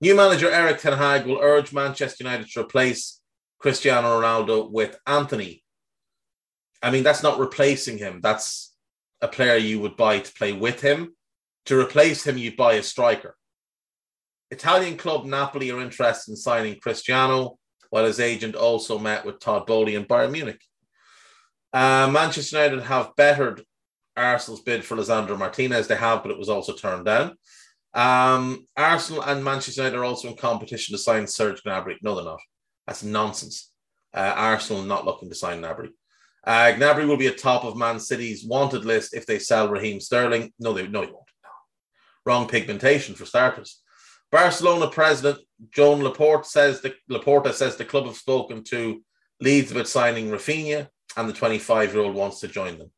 New 0.00 0.14
manager 0.14 0.50
Erik 0.50 0.78
Ten 0.78 0.98
Hag 0.98 1.26
will 1.26 1.40
urge 1.40 1.72
Manchester 1.72 2.24
United 2.24 2.48
to 2.50 2.60
replace 2.60 3.20
Cristiano 3.58 4.20
Ronaldo 4.20 4.70
with 4.70 4.98
Antony. 5.06 5.62
I 6.82 6.90
mean, 6.90 7.02
that's 7.02 7.22
not 7.22 7.38
replacing 7.38 7.98
him. 7.98 8.20
That's 8.20 8.74
a 9.20 9.28
player 9.28 9.56
you 9.56 9.80
would 9.80 9.96
buy 9.96 10.18
to 10.18 10.34
play 10.34 10.52
with 10.52 10.80
him. 10.82 11.14
To 11.66 11.80
replace 11.80 12.26
him, 12.26 12.36
you 12.36 12.54
buy 12.54 12.74
a 12.74 12.82
striker. 12.82 13.36
Italian 14.50 14.96
club 14.96 15.24
Napoli 15.24 15.70
are 15.70 15.80
interested 15.80 16.32
in 16.32 16.36
signing 16.36 16.78
Cristiano, 16.78 17.58
while 17.90 18.04
his 18.04 18.20
agent 18.20 18.54
also 18.54 18.98
met 18.98 19.24
with 19.24 19.40
Todd 19.40 19.66
Boehly 19.66 19.96
and 19.96 20.06
Bayern 20.06 20.32
Munich. 20.32 20.60
Uh, 21.76 22.08
Manchester 22.10 22.56
United 22.56 22.82
have 22.84 23.14
bettered 23.16 23.62
Arsenal's 24.16 24.62
bid 24.62 24.82
for 24.82 24.96
Lisandro 24.96 25.36
Martinez. 25.36 25.86
They 25.86 25.96
have, 25.96 26.22
but 26.22 26.32
it 26.32 26.38
was 26.38 26.48
also 26.48 26.72
turned 26.72 27.04
down. 27.04 27.36
Um, 27.92 28.66
Arsenal 28.78 29.22
and 29.22 29.44
Manchester 29.44 29.82
United 29.82 29.98
are 29.98 30.04
also 30.04 30.28
in 30.28 30.36
competition 30.38 30.94
to 30.94 30.98
sign 30.98 31.26
Serge 31.26 31.62
Gnabry. 31.64 31.96
No, 32.00 32.14
they're 32.14 32.24
not. 32.24 32.40
That's 32.86 33.02
nonsense. 33.02 33.72
Uh, 34.14 34.32
Arsenal 34.34 34.84
not 34.84 35.04
looking 35.04 35.28
to 35.28 35.34
sign 35.34 35.60
Gnabry. 35.60 35.90
Uh, 36.44 36.72
Gnabry 36.78 37.06
will 37.06 37.18
be 37.18 37.26
at 37.26 37.36
top 37.36 37.62
of 37.64 37.76
Man 37.76 38.00
City's 38.00 38.46
wanted 38.46 38.86
list 38.86 39.12
if 39.12 39.26
they 39.26 39.38
sell 39.38 39.68
Raheem 39.68 40.00
Sterling. 40.00 40.54
No, 40.58 40.72
they 40.72 40.86
no, 40.88 41.02
he 41.02 41.08
won't. 41.08 41.24
Wrong 42.24 42.48
pigmentation 42.48 43.14
for 43.14 43.26
starters. 43.26 43.82
Barcelona 44.32 44.88
president 44.88 45.40
Joan 45.72 46.02
Laporte 46.02 46.46
says 46.46 46.80
the 46.80 46.94
Laporta 47.10 47.52
says 47.52 47.76
the 47.76 47.84
club 47.84 48.06
have 48.06 48.16
spoken 48.16 48.64
to 48.64 49.02
Leeds 49.42 49.72
about 49.72 49.88
signing 49.88 50.30
Raphinha, 50.30 50.88
and 51.16 51.28
the 51.28 51.32
25 51.32 51.94
year 51.94 52.02
old 52.02 52.14
wants 52.14 52.40
to 52.40 52.48
join 52.48 52.78
them. 52.78 52.90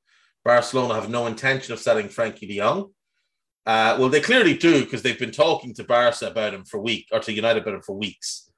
Barcelona 0.44 0.94
have 0.94 1.10
no 1.10 1.26
intention 1.26 1.72
of 1.72 1.78
selling 1.78 2.08
Frenkie 2.08 2.48
de 2.48 2.58
Jong. 2.58 2.90
Uh, 3.66 3.96
well, 3.98 4.08
they 4.08 4.20
clearly 4.20 4.56
do 4.56 4.84
because 4.84 5.02
they've 5.02 5.18
been 5.18 5.30
talking 5.30 5.74
to 5.74 5.84
Barca 5.84 6.26
about 6.26 6.54
him 6.54 6.64
for 6.64 6.80
weeks, 6.80 7.08
or 7.12 7.20
to 7.20 7.32
United 7.32 7.62
about 7.62 7.74
him 7.74 7.82
for 7.82 7.96
weeks. 7.96 8.50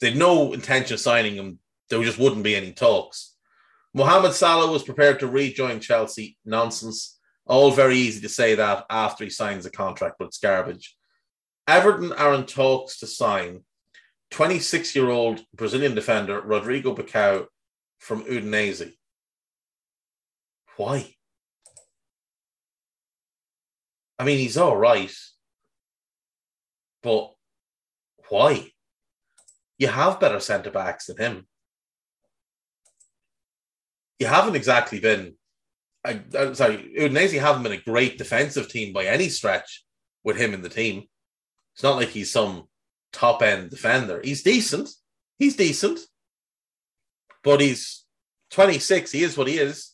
They've 0.00 0.16
no 0.16 0.52
intention 0.52 0.94
of 0.94 1.00
signing 1.00 1.34
him. 1.34 1.58
There 1.90 2.02
just 2.04 2.18
wouldn't 2.18 2.44
be 2.44 2.54
any 2.54 2.72
talks. 2.72 3.34
Mohamed 3.94 4.32
Salah 4.32 4.70
was 4.70 4.84
prepared 4.84 5.20
to 5.20 5.26
rejoin 5.26 5.80
Chelsea. 5.80 6.38
Nonsense. 6.44 7.18
All 7.44 7.72
very 7.72 7.96
easy 7.96 8.20
to 8.20 8.28
say 8.28 8.54
that 8.54 8.86
after 8.88 9.24
he 9.24 9.30
signs 9.30 9.66
a 9.66 9.70
contract, 9.70 10.16
but 10.18 10.26
it's 10.26 10.38
garbage. 10.38 10.96
Everton 11.66 12.12
are 12.12 12.34
in 12.34 12.44
talks 12.44 12.98
to 13.00 13.06
sign 13.06 13.64
26 14.30 14.94
year 14.94 15.10
old 15.10 15.44
Brazilian 15.54 15.94
defender 15.94 16.40
Rodrigo 16.40 16.94
Becão 16.94 17.46
from 17.98 18.22
Udinese. 18.24 18.92
Why? 20.76 21.14
I 24.18 24.24
mean, 24.24 24.38
he's 24.38 24.56
all 24.56 24.76
right, 24.76 25.12
but 27.02 27.32
why? 28.28 28.70
You 29.78 29.88
have 29.88 30.20
better 30.20 30.38
centre 30.38 30.70
backs 30.70 31.06
than 31.06 31.16
him 31.16 31.46
you 34.22 34.28
haven't 34.28 34.54
exactly 34.54 35.00
been. 35.00 35.34
I, 36.04 36.12
am 36.12 36.24
uh, 36.36 36.54
sorry, 36.54 36.94
Udinese 36.96 37.40
haven't 37.40 37.64
been 37.64 37.72
a 37.72 37.90
great 37.90 38.18
defensive 38.18 38.68
team 38.68 38.92
by 38.92 39.06
any 39.06 39.28
stretch 39.28 39.84
with 40.22 40.36
him 40.36 40.54
in 40.54 40.62
the 40.62 40.68
team. 40.68 41.04
It's 41.74 41.82
not 41.82 41.96
like 41.96 42.10
he's 42.10 42.30
some 42.30 42.68
top 43.12 43.42
end 43.42 43.70
defender. 43.70 44.20
He's 44.22 44.44
decent. 44.44 44.90
He's 45.40 45.56
decent, 45.56 45.98
but 47.42 47.60
he's 47.60 48.04
26. 48.52 49.10
He 49.10 49.24
is 49.24 49.36
what 49.36 49.48
he 49.48 49.58
is. 49.58 49.91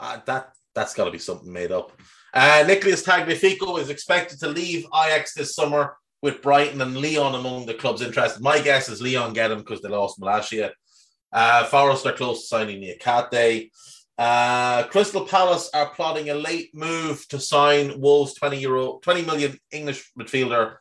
Uh, 0.00 0.18
that 0.26 0.52
that's 0.74 0.94
got 0.94 1.04
to 1.04 1.10
be 1.10 1.18
something 1.18 1.52
made 1.52 1.72
up. 1.72 1.92
Uh, 2.32 2.64
Nicolas 2.66 3.04
Tagliafico 3.04 3.78
is 3.78 3.90
expected 3.90 4.40
to 4.40 4.48
leave 4.48 4.86
Ajax 4.86 5.34
this 5.34 5.54
summer 5.54 5.96
with 6.20 6.42
Brighton 6.42 6.80
and 6.80 6.96
Lyon 6.96 7.34
among 7.34 7.66
the 7.66 7.74
clubs 7.74 8.02
interested. 8.02 8.42
My 8.42 8.60
guess 8.60 8.88
is 8.88 9.00
Lyon 9.00 9.34
get 9.34 9.52
him 9.52 9.58
because 9.58 9.80
they 9.82 9.88
lost 9.88 10.18
Malacia. 10.18 10.72
Uh, 11.32 11.64
Forest 11.66 12.06
are 12.06 12.12
close 12.12 12.40
to 12.40 12.46
signing 12.46 12.80
Niakhaté. 12.80 13.70
Uh, 14.16 14.84
Crystal 14.84 15.26
Palace 15.26 15.70
are 15.74 15.90
plotting 15.90 16.30
a 16.30 16.34
late 16.34 16.74
move 16.74 17.26
to 17.28 17.40
sign 17.40 18.00
Wolves 18.00 18.34
20 18.34 18.58
euro, 18.58 19.00
20 19.02 19.22
million 19.22 19.58
English 19.72 20.10
midfielder 20.18 20.76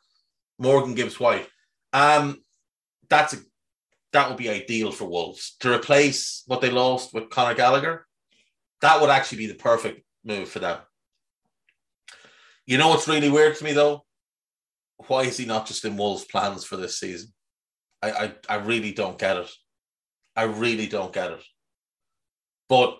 Morgan 0.59 0.93
Gibbs 0.93 1.19
White. 1.19 1.47
Um, 1.91 2.43
that's 3.09 3.33
a 3.33 3.37
that 4.13 4.29
would 4.29 4.37
be 4.37 4.49
ideal 4.49 4.91
for 4.91 5.05
Wolves 5.05 5.55
to 5.59 5.73
replace 5.73 6.43
what 6.45 6.61
they 6.61 6.69
lost 6.69 7.13
with 7.13 7.31
Conor 7.31 7.55
Gallagher. 7.55 8.05
That 8.83 8.99
would 8.99 9.09
actually 9.09 9.37
be 9.37 9.47
the 9.47 9.53
perfect 9.53 10.03
move 10.25 10.49
for 10.49 10.59
them. 10.59 10.77
You 12.65 12.77
know 12.77 12.89
what's 12.89 13.07
really 13.07 13.29
weird 13.29 13.55
to 13.55 13.63
me 13.63 13.71
though? 13.71 14.03
Why 15.07 15.21
is 15.21 15.37
he 15.37 15.45
not 15.45 15.67
just 15.67 15.85
in 15.85 15.95
Wolves' 15.95 16.25
plans 16.25 16.65
for 16.65 16.75
this 16.75 16.99
season? 16.99 17.33
I, 18.01 18.11
I, 18.11 18.33
I 18.49 18.55
really 18.55 18.91
don't 18.91 19.17
get 19.17 19.37
it. 19.37 19.49
I 20.35 20.43
really 20.43 20.87
don't 20.87 21.13
get 21.13 21.31
it. 21.31 21.41
But 22.67 22.99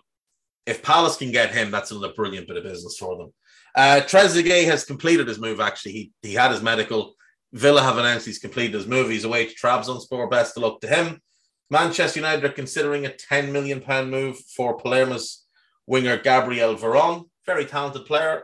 if 0.66 0.82
Palace 0.84 1.18
can 1.18 1.34
get 1.34 1.54
him, 1.54 1.70
that's 1.70 1.92
another 1.92 2.14
brilliant 2.14 2.48
bit 2.48 2.56
of 2.56 2.64
business 2.64 2.98
for 2.98 3.18
them. 3.18 3.34
Uh, 3.76 4.00
Trezeguet 4.06 4.64
has 4.64 4.86
completed 4.86 5.28
his 5.28 5.40
move, 5.40 5.60
actually. 5.60 5.92
He, 5.92 6.12
he 6.22 6.34
had 6.34 6.52
his 6.52 6.62
medical. 6.62 7.16
Villa 7.52 7.82
have 7.82 7.98
announced 7.98 8.26
he's 8.26 8.40
completed 8.40 8.76
his 8.76 8.88
move. 8.88 9.10
He's 9.10 9.26
away 9.26 9.48
to 9.48 9.54
Trabzonspor. 9.54 10.32
Best 10.32 10.56
of 10.56 10.64
luck 10.64 10.80
to 10.80 10.88
him. 10.88 11.20
Manchester 11.70 12.22
United 12.22 12.46
are 12.46 12.54
considering 12.54 13.06
a 13.06 13.10
£10 13.10 13.52
million 13.52 13.84
move 14.10 14.38
for 14.56 14.78
Palermo's 14.78 15.43
winger 15.88 16.18
Gabriel 16.18 16.76
Veron. 16.76 17.26
Very 17.46 17.66
talented 17.66 18.06
player. 18.06 18.44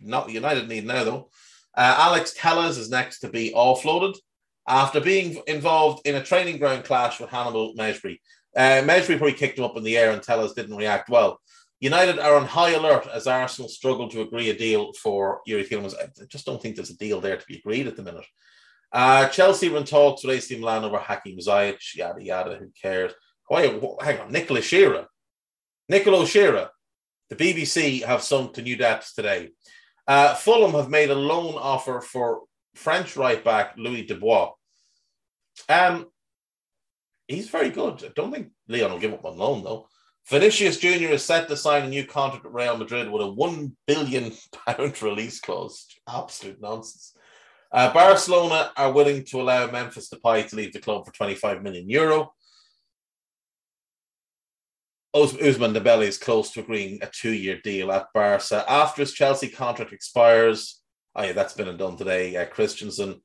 Not 0.00 0.30
United 0.30 0.68
need 0.68 0.86
now, 0.86 1.04
though. 1.04 1.30
Uh, 1.76 1.94
Alex 1.98 2.34
Telles 2.36 2.78
is 2.78 2.90
next 2.90 3.20
to 3.20 3.28
be 3.28 3.52
offloaded 3.54 4.16
after 4.68 5.00
being 5.00 5.40
involved 5.46 6.06
in 6.06 6.16
a 6.16 6.22
training 6.22 6.58
ground 6.58 6.84
clash 6.84 7.20
with 7.20 7.30
Hannibal 7.30 7.74
Mejbri. 7.74 8.18
Uh, 8.56 8.82
probably 8.86 9.32
kicked 9.32 9.58
him 9.58 9.64
up 9.64 9.76
in 9.76 9.84
the 9.84 9.96
air 9.96 10.10
and 10.12 10.22
Telles 10.22 10.54
didn't 10.54 10.76
react 10.76 11.10
well. 11.10 11.40
United 11.80 12.18
are 12.18 12.36
on 12.36 12.46
high 12.46 12.70
alert 12.70 13.06
as 13.12 13.26
Arsenal 13.26 13.68
struggle 13.68 14.08
to 14.08 14.22
agree 14.22 14.48
a 14.48 14.56
deal 14.56 14.92
for 14.94 15.40
Youri 15.46 15.68
Tielemans. 15.68 15.94
I 15.94 16.24
just 16.26 16.46
don't 16.46 16.60
think 16.60 16.74
there's 16.74 16.90
a 16.90 16.96
deal 16.96 17.20
there 17.20 17.36
to 17.36 17.46
be 17.46 17.58
agreed 17.58 17.86
at 17.86 17.96
the 17.96 18.02
minute. 18.02 18.24
Uh, 18.90 19.28
Chelsea 19.28 19.68
run 19.68 19.84
talks 19.84 20.24
with 20.24 20.36
AC 20.36 20.58
Milan 20.58 20.84
over 20.84 20.96
Hakim 20.96 21.36
Ziyech, 21.38 21.94
yada 21.94 22.22
yada. 22.22 22.56
Who 22.56 22.70
cares? 22.80 23.12
Why? 23.48 23.66
Hang 24.00 24.20
on, 24.20 24.32
Nicolò 24.32 24.62
Schira, 24.62 25.06
Nicolò 25.92 26.24
Schira. 26.24 26.70
The 27.28 27.36
BBC 27.36 28.04
have 28.04 28.22
sunk 28.22 28.54
to 28.54 28.62
new 28.62 28.76
depths 28.76 29.14
today. 29.14 29.50
Uh, 30.06 30.34
Fulham 30.34 30.72
have 30.72 30.88
made 30.88 31.10
a 31.10 31.14
loan 31.14 31.54
offer 31.54 32.00
for 32.00 32.42
French 32.74 33.16
right 33.16 33.42
back 33.42 33.76
Léo 33.76 34.06
Dubois. 34.06 34.52
Um, 35.68 36.06
he's 37.26 37.48
very 37.48 37.70
good. 37.70 38.04
I 38.04 38.08
don't 38.14 38.32
think 38.32 38.50
Lyon 38.68 38.92
will 38.92 38.98
give 39.00 39.12
up 39.12 39.24
on 39.24 39.36
loan 39.36 39.64
though. 39.64 39.88
Vinicius 40.28 40.78
Jr. 40.78 41.12
is 41.12 41.24
set 41.24 41.48
to 41.48 41.56
sign 41.56 41.84
a 41.84 41.88
new 41.88 42.04
contract 42.04 42.46
at 42.46 42.52
Real 42.52 42.76
Madrid 42.76 43.10
with 43.10 43.22
a 43.22 43.30
one 43.30 43.76
billion 43.86 44.32
pound 44.66 45.00
release 45.02 45.40
clause. 45.40 45.86
Absolute 46.08 46.60
nonsense. 46.60 47.14
Uh, 47.72 47.92
Barcelona 47.92 48.70
are 48.76 48.92
willing 48.92 49.24
to 49.24 49.40
allow 49.40 49.70
Memphis 49.70 50.08
Depay 50.08 50.48
to 50.48 50.56
leave 50.56 50.72
the 50.72 50.80
club 50.80 51.04
for 51.04 51.12
25 51.12 51.62
million 51.62 51.88
euro. 51.88 52.32
Ousmane 55.24 55.74
Dembele 55.74 56.02
is 56.02 56.18
close 56.18 56.50
to 56.52 56.60
agreeing 56.60 56.98
a 57.02 57.06
two-year 57.06 57.60
deal 57.62 57.90
at 57.92 58.06
Barca 58.12 58.64
after 58.68 59.02
his 59.02 59.12
Chelsea 59.12 59.48
contract 59.48 59.92
expires. 59.92 60.80
Oh 61.14 61.22
yeah, 61.22 61.32
that's 61.32 61.54
been 61.54 61.74
done 61.76 61.96
today. 61.96 62.36
Uh, 62.36 62.44
Christensen. 62.46 63.22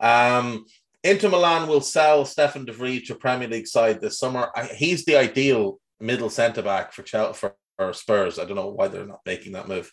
Um, 0.00 0.66
Inter 1.02 1.28
Milan 1.28 1.68
will 1.68 1.80
sell 1.80 2.24
Stefan 2.24 2.64
de 2.64 2.72
Vrij 2.72 3.04
to 3.06 3.14
Premier 3.14 3.48
League 3.48 3.66
side 3.66 4.00
this 4.00 4.18
summer. 4.18 4.50
I, 4.54 4.64
he's 4.66 5.04
the 5.04 5.16
ideal 5.16 5.80
middle 6.00 6.30
centre 6.30 6.62
back 6.62 6.92
for, 6.92 7.02
Chelsea, 7.02 7.38
for, 7.38 7.54
for 7.76 7.92
Spurs. 7.92 8.38
I 8.38 8.44
don't 8.44 8.56
know 8.56 8.68
why 8.68 8.88
they're 8.88 9.06
not 9.06 9.20
making 9.26 9.52
that 9.52 9.68
move. 9.68 9.92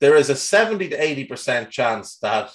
There 0.00 0.16
is 0.16 0.30
a 0.30 0.36
70 0.36 0.88
to 0.90 0.98
80% 0.98 1.70
chance 1.70 2.16
that 2.18 2.50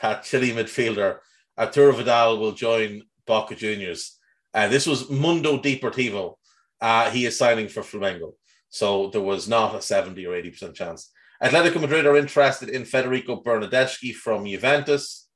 that 0.00 0.24
Chile 0.24 0.50
midfielder 0.52 1.18
Arturo 1.58 1.92
Vidal 1.92 2.38
will 2.38 2.52
join 2.52 3.02
Boca 3.26 3.54
Juniors. 3.54 4.16
Uh, 4.54 4.68
this 4.68 4.86
was 4.86 5.10
Mundo 5.10 5.58
Deportivo. 5.58 6.36
Uh, 6.80 7.10
he 7.10 7.26
is 7.26 7.36
signing 7.36 7.68
for 7.68 7.82
Flamengo. 7.82 8.34
So 8.68 9.08
there 9.10 9.20
was 9.20 9.48
not 9.48 9.74
a 9.74 9.82
70 9.82 10.26
or 10.26 10.34
80% 10.34 10.74
chance. 10.74 11.10
Atletico 11.42 11.80
Madrid 11.80 12.06
are 12.06 12.16
interested 12.16 12.68
in 12.68 12.84
Federico 12.84 13.42
Bernardeschi 13.42 14.14
from 14.14 14.44
Juventus. 14.44 15.28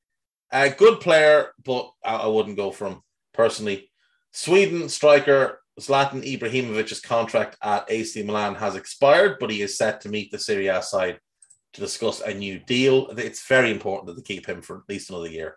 A 0.52 0.68
good 0.68 1.00
player, 1.00 1.52
but 1.64 1.90
I, 2.04 2.26
wouldn't 2.26 2.56
go 2.56 2.72
for 2.72 2.88
him 2.88 3.00
personally. 3.32 3.90
Sweden 4.32 4.88
striker 4.88 5.60
Zlatan 5.80 6.22
Ibrahimovic's 6.22 7.00
contract 7.00 7.56
at 7.62 7.86
AC 7.88 8.22
Milan 8.22 8.54
has 8.56 8.76
expired, 8.76 9.38
but 9.40 9.50
he 9.50 9.62
is 9.62 9.78
set 9.78 10.00
to 10.02 10.10
meet 10.10 10.30
the 10.30 10.38
Serie 10.38 10.66
A 10.66 10.82
side 10.82 11.18
to 11.72 11.80
discuss 11.80 12.20
a 12.20 12.34
new 12.34 12.58
deal. 12.58 13.08
It's 13.16 13.46
very 13.46 13.70
important 13.70 14.08
that 14.08 14.16
they 14.16 14.34
keep 14.34 14.46
him 14.46 14.60
for 14.60 14.78
at 14.78 14.88
least 14.88 15.08
another 15.08 15.28
year. 15.28 15.56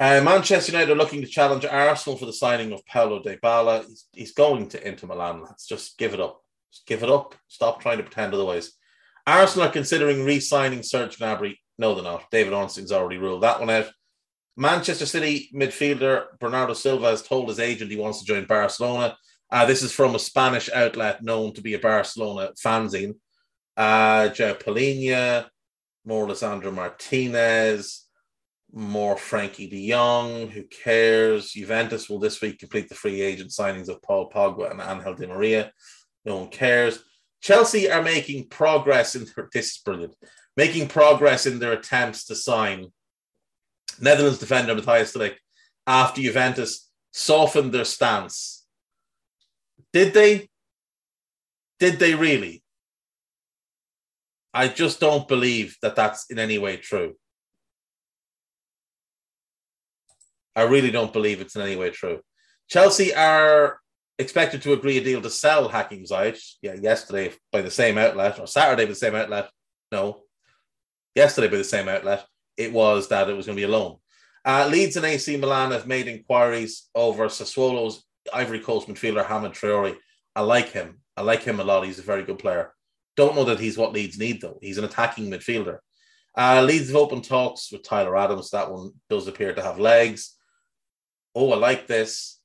Uh, 0.00 0.20
Manchester 0.22 0.70
United 0.70 0.92
are 0.92 0.96
looking 0.96 1.22
to 1.22 1.26
challenge 1.26 1.64
Arsenal 1.64 2.16
for 2.16 2.26
the 2.26 2.32
signing 2.32 2.72
of 2.72 2.86
Paulo 2.86 3.20
Dybala. 3.20 3.84
He's, 3.84 4.06
he's 4.12 4.32
going 4.32 4.68
to 4.68 4.86
Inter 4.86 5.08
Milan. 5.08 5.42
Let's 5.42 5.66
just 5.66 5.98
give 5.98 6.14
it 6.14 6.20
up. 6.20 6.40
Just 6.72 6.86
give 6.86 7.02
it 7.02 7.10
up. 7.10 7.34
Stop 7.48 7.80
trying 7.80 7.96
to 7.96 8.04
pretend 8.04 8.32
otherwise. 8.32 8.72
Arsenal 9.26 9.66
are 9.66 9.72
considering 9.72 10.24
re-signing 10.24 10.84
Serge 10.84 11.18
Gnabry. 11.18 11.56
No, 11.78 11.94
they're 11.94 12.04
not. 12.04 12.30
David 12.30 12.52
Ornstein's 12.52 12.92
already 12.92 13.18
ruled 13.18 13.42
that 13.42 13.58
one 13.58 13.70
out. 13.70 13.90
Manchester 14.56 15.06
City 15.06 15.50
midfielder 15.54 16.26
Bernardo 16.40 16.74
Silva 16.74 17.10
has 17.10 17.22
told 17.22 17.48
his 17.48 17.60
agent 17.60 17.90
he 17.90 17.96
wants 17.96 18.20
to 18.20 18.26
join 18.26 18.44
Barcelona. 18.44 19.16
Uh, 19.50 19.64
this 19.64 19.82
is 19.82 19.92
from 19.92 20.14
a 20.14 20.18
Spanish 20.18 20.70
outlet 20.72 21.22
known 21.22 21.54
to 21.54 21.60
be 21.60 21.74
a 21.74 21.78
Barcelona 21.78 22.50
fanzine. 22.62 23.14
Uh, 23.76 24.28
João 24.28 24.60
Palhinha, 24.60 25.46
more 26.04 26.26
Lisandro 26.26 26.74
Martinez, 26.74 28.07
more 28.72 29.16
Frenkie 29.16 29.70
de 29.70 29.90
Jong. 29.90 30.48
Who 30.48 30.64
cares? 30.64 31.52
Juventus 31.52 32.08
will 32.08 32.18
this 32.18 32.40
week 32.40 32.58
complete 32.58 32.88
the 32.88 32.94
free 32.94 33.20
agent 33.20 33.50
signings 33.50 33.88
of 33.88 34.02
Paul 34.02 34.30
Pogba 34.30 34.70
and 34.70 34.80
Angel 34.80 35.14
Di 35.14 35.26
Maria. 35.26 35.72
No 36.24 36.36
one 36.36 36.48
cares. 36.48 37.02
Chelsea 37.40 37.90
are 37.90 38.02
making 38.02 38.48
progress 38.48 39.14
in 39.14 39.26
their, 39.34 39.48
this 39.52 39.66
is 39.66 39.82
brilliant, 39.84 40.14
making 40.56 40.88
progress 40.88 41.46
in 41.46 41.58
their 41.58 41.72
attempts 41.72 42.24
to 42.26 42.34
sign 42.34 42.92
Netherlands 44.00 44.38
defender 44.38 44.74
Matthijs 44.74 45.18
de 45.18 45.34
after 45.86 46.20
Juventus 46.20 46.90
softened 47.12 47.72
their 47.72 47.84
stance. 47.84 48.66
Did 49.92 50.14
they? 50.14 50.48
Did 51.78 51.98
they 51.98 52.14
really? 52.14 52.62
I 54.52 54.68
just 54.68 55.00
don't 55.00 55.28
believe 55.28 55.76
that 55.82 55.96
that's 55.96 56.26
in 56.30 56.38
any 56.38 56.58
way 56.58 56.76
true. 56.76 57.14
I 60.58 60.62
really 60.62 60.90
don't 60.90 61.12
believe 61.12 61.40
it's 61.40 61.54
in 61.54 61.62
any 61.62 61.76
way 61.76 61.90
true. 61.90 62.20
Chelsea 62.68 63.14
are 63.14 63.78
expected 64.18 64.60
to 64.62 64.72
agree 64.72 64.98
a 64.98 65.04
deal 65.04 65.22
to 65.22 65.30
sell 65.30 65.68
Hakim 65.68 66.02
Ziyech. 66.02 66.40
Yeah, 66.62 66.74
yesterday 66.74 67.32
by 67.52 67.62
the 67.62 67.70
same 67.70 67.96
outlet, 67.96 68.40
or 68.40 68.48
Saturday 68.48 68.84
by 68.84 68.88
the 68.90 68.96
same 68.96 69.14
outlet. 69.14 69.50
No, 69.92 70.22
yesterday 71.14 71.46
by 71.46 71.58
the 71.58 71.64
same 71.64 71.88
outlet. 71.88 72.26
It 72.56 72.72
was 72.72 73.06
that 73.08 73.30
it 73.30 73.36
was 73.36 73.46
going 73.46 73.56
to 73.56 73.60
be 73.60 73.70
a 73.72 73.76
loan. 73.76 73.98
Uh, 74.44 74.68
Leeds 74.68 74.96
and 74.96 75.06
AC 75.06 75.36
Milan 75.36 75.70
have 75.70 75.86
made 75.86 76.08
inquiries 76.08 76.88
over 76.92 77.26
Sassuolo's 77.26 78.04
Ivory 78.34 78.58
Coast 78.58 78.88
midfielder 78.88 79.24
Hamed 79.24 79.54
Traore. 79.54 79.96
I 80.34 80.40
like 80.40 80.72
him. 80.72 80.98
I 81.16 81.22
like 81.22 81.44
him 81.44 81.60
a 81.60 81.64
lot. 81.64 81.84
He's 81.84 82.00
a 82.00 82.02
very 82.02 82.24
good 82.24 82.40
player. 82.40 82.72
Don't 83.16 83.36
know 83.36 83.44
that 83.44 83.60
he's 83.60 83.78
what 83.78 83.92
Leeds 83.92 84.18
need, 84.18 84.40
though. 84.40 84.58
He's 84.60 84.78
an 84.78 84.84
attacking 84.84 85.30
midfielder. 85.30 85.78
Uh, 86.36 86.62
Leeds 86.62 86.88
have 86.88 86.96
open 86.96 87.22
talks 87.22 87.70
with 87.70 87.84
Tyler 87.84 88.16
Adams. 88.16 88.50
That 88.50 88.72
one 88.72 88.90
does 89.08 89.28
appear 89.28 89.54
to 89.54 89.62
have 89.62 89.78
legs. 89.78 90.34
Oh, 91.40 91.52
I 91.52 91.56
like 91.56 91.86
this. 91.86 92.40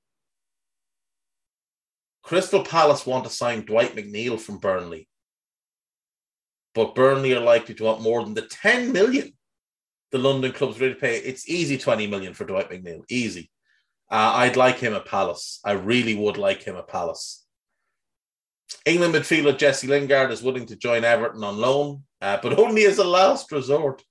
Crystal 2.22 2.64
Palace 2.64 3.08
want 3.08 3.24
to 3.24 3.32
sign 3.32 3.66
Dwight 3.66 3.96
McNeil 3.96 4.40
from 4.40 4.60
Burnley. 4.60 5.08
But 6.76 6.94
Burnley 6.94 7.34
are 7.34 7.40
likely 7.40 7.74
to 7.74 7.84
want 7.86 8.04
more 8.04 8.24
than 8.24 8.36
the 8.36 8.44
10 8.44 8.92
million 8.92 9.34
the 10.12 10.20
London 10.20 10.52
club's 10.52 10.80
ready 10.80 10.94
to 10.94 11.00
pay. 11.00 11.18
It's 11.18 11.50
easy 11.50 11.76
20 11.76 12.06
million 12.06 12.36
for 12.36 12.46
Dwight 12.46 12.70
McNeil. 12.70 13.02
Easy. 13.10 13.50
Uh, 14.12 14.34
I'd 14.36 14.58
like 14.58 14.78
him 14.78 14.94
at 14.94 15.08
Palace. 15.08 15.60
I 15.66 15.72
really 15.72 16.14
would 16.14 16.38
like 16.38 16.62
him 16.62 16.76
at 16.76 16.88
Palace. 16.88 17.48
England 18.86 19.16
midfielder 19.16 19.58
Jesse 19.58 19.88
Lingard 19.88 20.30
is 20.30 20.44
willing 20.44 20.68
to 20.68 20.76
join 20.76 21.04
Everton 21.04 21.44
on 21.44 21.58
loan, 21.58 22.04
uh, 22.22 22.38
but 22.44 22.60
only 22.60 22.86
as 22.86 23.00
a 23.00 23.04
last 23.04 23.52
resort. 23.52 24.04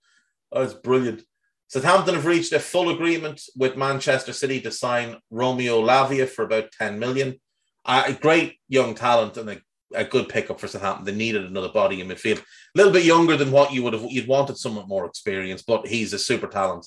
Oh, 0.50 0.62
it's 0.62 0.74
brilliant. 0.74 1.22
Southampton 1.72 2.16
have 2.16 2.26
reached 2.26 2.52
a 2.52 2.60
full 2.60 2.90
agreement 2.90 3.40
with 3.56 3.78
Manchester 3.78 4.34
City 4.34 4.60
to 4.60 4.70
sign 4.70 5.16
Romeo 5.30 5.80
Lavia 5.80 6.28
for 6.28 6.44
about 6.44 6.70
10 6.72 6.98
million. 6.98 7.40
Uh, 7.86 8.02
a 8.08 8.12
great 8.12 8.58
young 8.68 8.94
talent 8.94 9.38
and 9.38 9.48
a, 9.48 9.58
a, 9.94 10.04
good 10.04 10.28
pickup 10.28 10.60
for 10.60 10.68
Southampton. 10.68 11.06
They 11.06 11.14
needed 11.14 11.46
another 11.46 11.70
body 11.70 12.02
in 12.02 12.08
midfield. 12.08 12.40
A 12.40 12.44
little 12.74 12.92
bit 12.92 13.06
younger 13.06 13.38
than 13.38 13.50
what 13.50 13.72
you 13.72 13.82
would 13.84 13.94
have 13.94 14.04
you'd 14.10 14.28
wanted 14.28 14.58
somewhat 14.58 14.86
more 14.86 15.06
experience, 15.06 15.62
but 15.62 15.86
he's 15.86 16.12
a 16.12 16.18
super 16.18 16.46
talent. 16.46 16.86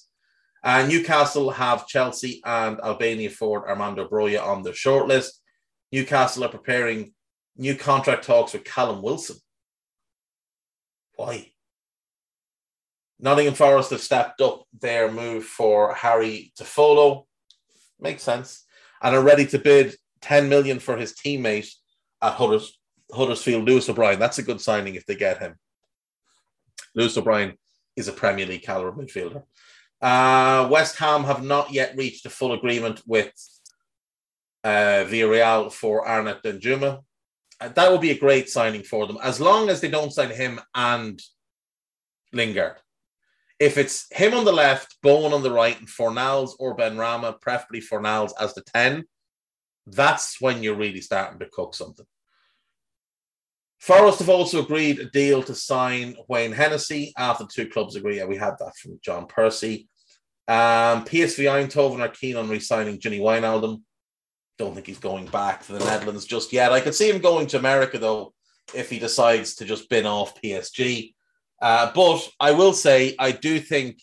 Uh, 0.63 0.85
Newcastle 0.85 1.49
have 1.49 1.87
Chelsea 1.87 2.39
and 2.45 2.79
Albania 2.81 3.31
forward 3.31 3.67
Armando 3.67 4.07
Broja 4.07 4.45
on 4.45 4.61
their 4.61 4.73
shortlist. 4.73 5.31
Newcastle 5.91 6.43
are 6.43 6.49
preparing 6.49 7.15
new 7.57 7.73
contract 7.73 8.23
talks 8.23 8.53
with 8.53 8.63
Callum 8.63 9.01
Wilson. 9.01 9.37
Why? 11.15 11.53
Nottingham 13.19 13.53
Forest 13.53 13.91
have 13.91 14.01
stepped 14.01 14.41
up 14.41 14.63
their 14.79 15.11
move 15.11 15.45
for 15.45 15.93
Harry 15.93 16.51
Toffolo. 16.59 17.25
Makes 17.99 18.23
sense. 18.23 18.65
And 19.01 19.15
are 19.15 19.21
ready 19.21 19.45
to 19.47 19.59
bid 19.59 19.95
10 20.21 20.49
million 20.49 20.79
for 20.79 20.97
his 20.97 21.13
teammate 21.13 21.71
at 22.21 22.33
Hudders, 22.33 22.77
Huddersfield, 23.13 23.65
Lewis 23.65 23.87
O'Brien. 23.87 24.19
That's 24.19 24.39
a 24.39 24.43
good 24.43 24.59
signing 24.59 24.95
if 24.95 25.05
they 25.05 25.15
get 25.15 25.39
him. 25.39 25.55
Lewis 26.93 27.17
O'Brien 27.17 27.53
is 27.95 28.07
a 28.07 28.13
Premier 28.13 28.45
League 28.45 28.63
caliber 28.63 28.91
midfielder. 28.91 29.43
Uh, 30.01 30.67
West 30.69 30.97
Ham 30.97 31.23
have 31.23 31.43
not 31.43 31.71
yet 31.71 31.95
reached 31.95 32.25
a 32.25 32.29
full 32.29 32.53
agreement 32.53 33.01
with 33.05 33.31
uh, 34.63 35.05
Villarreal 35.07 35.71
for 35.71 36.07
Arnaut 36.07 36.43
Danjuma. 36.43 37.01
Uh, 37.61 37.69
that 37.69 37.91
would 37.91 38.01
be 38.01 38.11
a 38.11 38.17
great 38.17 38.49
signing 38.49 38.83
for 38.83 39.07
them, 39.07 39.17
as 39.23 39.39
long 39.39 39.69
as 39.69 39.79
they 39.79 39.89
don't 39.89 40.11
sign 40.11 40.31
him 40.31 40.59
and 40.73 41.21
Lingard. 42.33 42.77
If 43.59 43.77
it's 43.77 44.07
him 44.11 44.33
on 44.33 44.45
the 44.45 44.51
left, 44.51 44.97
Bowen 45.01 45.33
on 45.33 45.43
the 45.43 45.51
right, 45.51 45.79
and 45.79 45.87
Fornals 45.87 46.51
or 46.59 46.75
Benrahma, 46.75 47.39
preferably 47.39 47.81
Fornals 47.81 48.31
as 48.39 48.53
the 48.53 48.61
10, 48.61 49.05
that's 49.87 50.41
when 50.41 50.61
you're 50.61 50.75
really 50.75 51.01
starting 51.01 51.39
to 51.39 51.49
cook 51.49 51.73
something. 51.73 52.05
Forest 53.79 54.19
have 54.19 54.29
also 54.29 54.63
agreed 54.63 54.99
a 54.99 55.09
deal 55.09 55.43
to 55.43 55.53
sign 55.53 56.15
Wayne 56.27 56.51
Hennessy 56.51 57.13
after 57.17 57.45
two 57.45 57.67
clubs 57.67 57.95
agree. 57.95 58.17
Yeah, 58.17 58.25
we 58.25 58.37
had 58.37 58.55
that 58.59 58.75
from 58.81 58.99
John 59.03 59.27
Percy. 59.27 59.87
Um, 60.47 61.05
PSV 61.05 61.45
Eindhoven 61.45 61.99
are 61.99 62.09
keen 62.09 62.35
on 62.35 62.49
re 62.49 62.59
signing 62.59 62.99
Gini 62.99 63.19
Wijnaldum. 63.19 63.81
don't 64.57 64.73
think 64.73 64.87
he's 64.87 64.99
going 64.99 65.25
back 65.27 65.65
to 65.65 65.73
the 65.73 65.79
Netherlands 65.79 66.25
just 66.25 66.53
yet. 66.53 66.71
I 66.71 66.81
could 66.81 66.95
see 66.95 67.09
him 67.09 67.19
going 67.19 67.47
to 67.47 67.57
America 67.57 67.97
though 67.97 68.33
if 68.73 68.89
he 68.89 68.99
decides 68.99 69.55
to 69.55 69.65
just 69.65 69.89
bin 69.89 70.05
off 70.05 70.39
PSG. 70.41 71.14
Uh, 71.65 71.91
but 71.95 72.29
I 72.39 72.51
will 72.51 72.73
say 72.73 73.15
I 73.17 73.31
do 73.31 73.59
think 73.59 73.99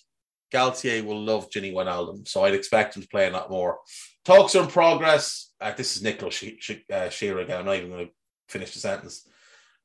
Galtier 0.53 1.05
will 1.05 1.23
love 1.23 1.49
Gini 1.49 1.73
Wijnaldum, 1.73 2.27
so 2.27 2.43
I'd 2.43 2.55
expect 2.55 2.97
him 2.97 3.03
to 3.03 3.09
play 3.09 3.29
a 3.29 3.31
lot 3.31 3.53
more. 3.53 3.79
Talks 4.25 4.57
are 4.57 4.65
in 4.65 4.69
progress. 4.69 5.53
Uh, 5.61 5.73
this 5.73 5.97
is 5.97 6.03
Nicolò 6.03 6.27
uh, 6.27 7.09
Schira 7.09 7.45
again. 7.45 7.61
I'm 7.61 7.67
not 7.67 7.77
even 7.77 7.91
going 7.91 8.07
to 8.07 8.13
finish 8.49 8.75
the 8.75 8.81
sentence. 8.81 9.29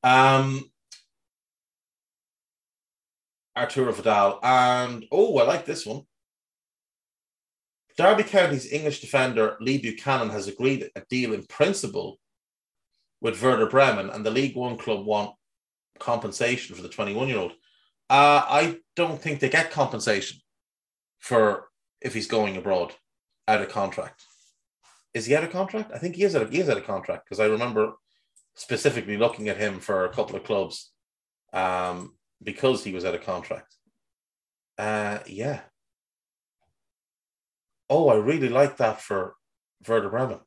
Um, 0.02 0.68
Arturo 3.56 3.92
Vidal 3.92 4.40
and 4.42 5.06
oh, 5.12 5.38
I 5.38 5.44
like 5.44 5.64
this 5.64 5.86
one. 5.86 6.02
Derby 7.96 8.24
County's 8.24 8.72
English 8.72 9.00
defender 9.00 9.56
Lee 9.60 9.78
Buchanan 9.78 10.30
has 10.30 10.48
agreed 10.48 10.90
a 10.96 11.02
deal 11.08 11.32
in 11.32 11.44
principle 11.44 12.18
with 13.20 13.40
Werder 13.40 13.66
Bremen, 13.66 14.10
and 14.10 14.26
the 14.26 14.32
League 14.32 14.56
One 14.56 14.76
club 14.76 15.06
want 15.06 15.36
compensation 16.00 16.74
for 16.74 16.82
the 16.82 16.88
21 16.88 17.28
year 17.28 17.38
old. 17.38 17.52
Uh, 18.10 18.42
I 18.48 18.78
don't 18.96 19.20
think 19.20 19.40
they 19.40 19.48
get 19.48 19.70
compensation 19.70 20.38
for 21.18 21.68
if 22.00 22.14
he's 22.14 22.26
going 22.26 22.56
abroad 22.56 22.94
out 23.46 23.60
of 23.60 23.68
contract. 23.68 24.22
Is 25.14 25.26
he 25.26 25.34
out 25.34 25.44
of 25.44 25.50
contract? 25.50 25.90
I 25.94 25.98
think 25.98 26.16
he 26.16 26.24
is 26.24 26.34
out 26.34 26.42
of, 26.42 26.50
he 26.50 26.60
is 26.60 26.68
out 26.68 26.76
of 26.76 26.86
contract 26.86 27.24
because 27.24 27.40
I 27.40 27.46
remember 27.46 27.94
specifically 28.54 29.16
looking 29.16 29.48
at 29.48 29.56
him 29.56 29.80
for 29.80 30.04
a 30.04 30.12
couple 30.12 30.36
of 30.36 30.44
clubs 30.44 30.90
um, 31.52 32.16
because 32.42 32.84
he 32.84 32.92
was 32.92 33.04
out 33.04 33.14
of 33.14 33.24
contract. 33.24 33.74
Uh, 34.78 35.18
yeah, 35.26 35.60
oh, 37.90 38.08
I 38.08 38.16
really 38.16 38.48
like 38.48 38.76
that 38.78 39.00
for 39.00 39.34
Werder 39.86 40.08
Bremen. 40.08 40.40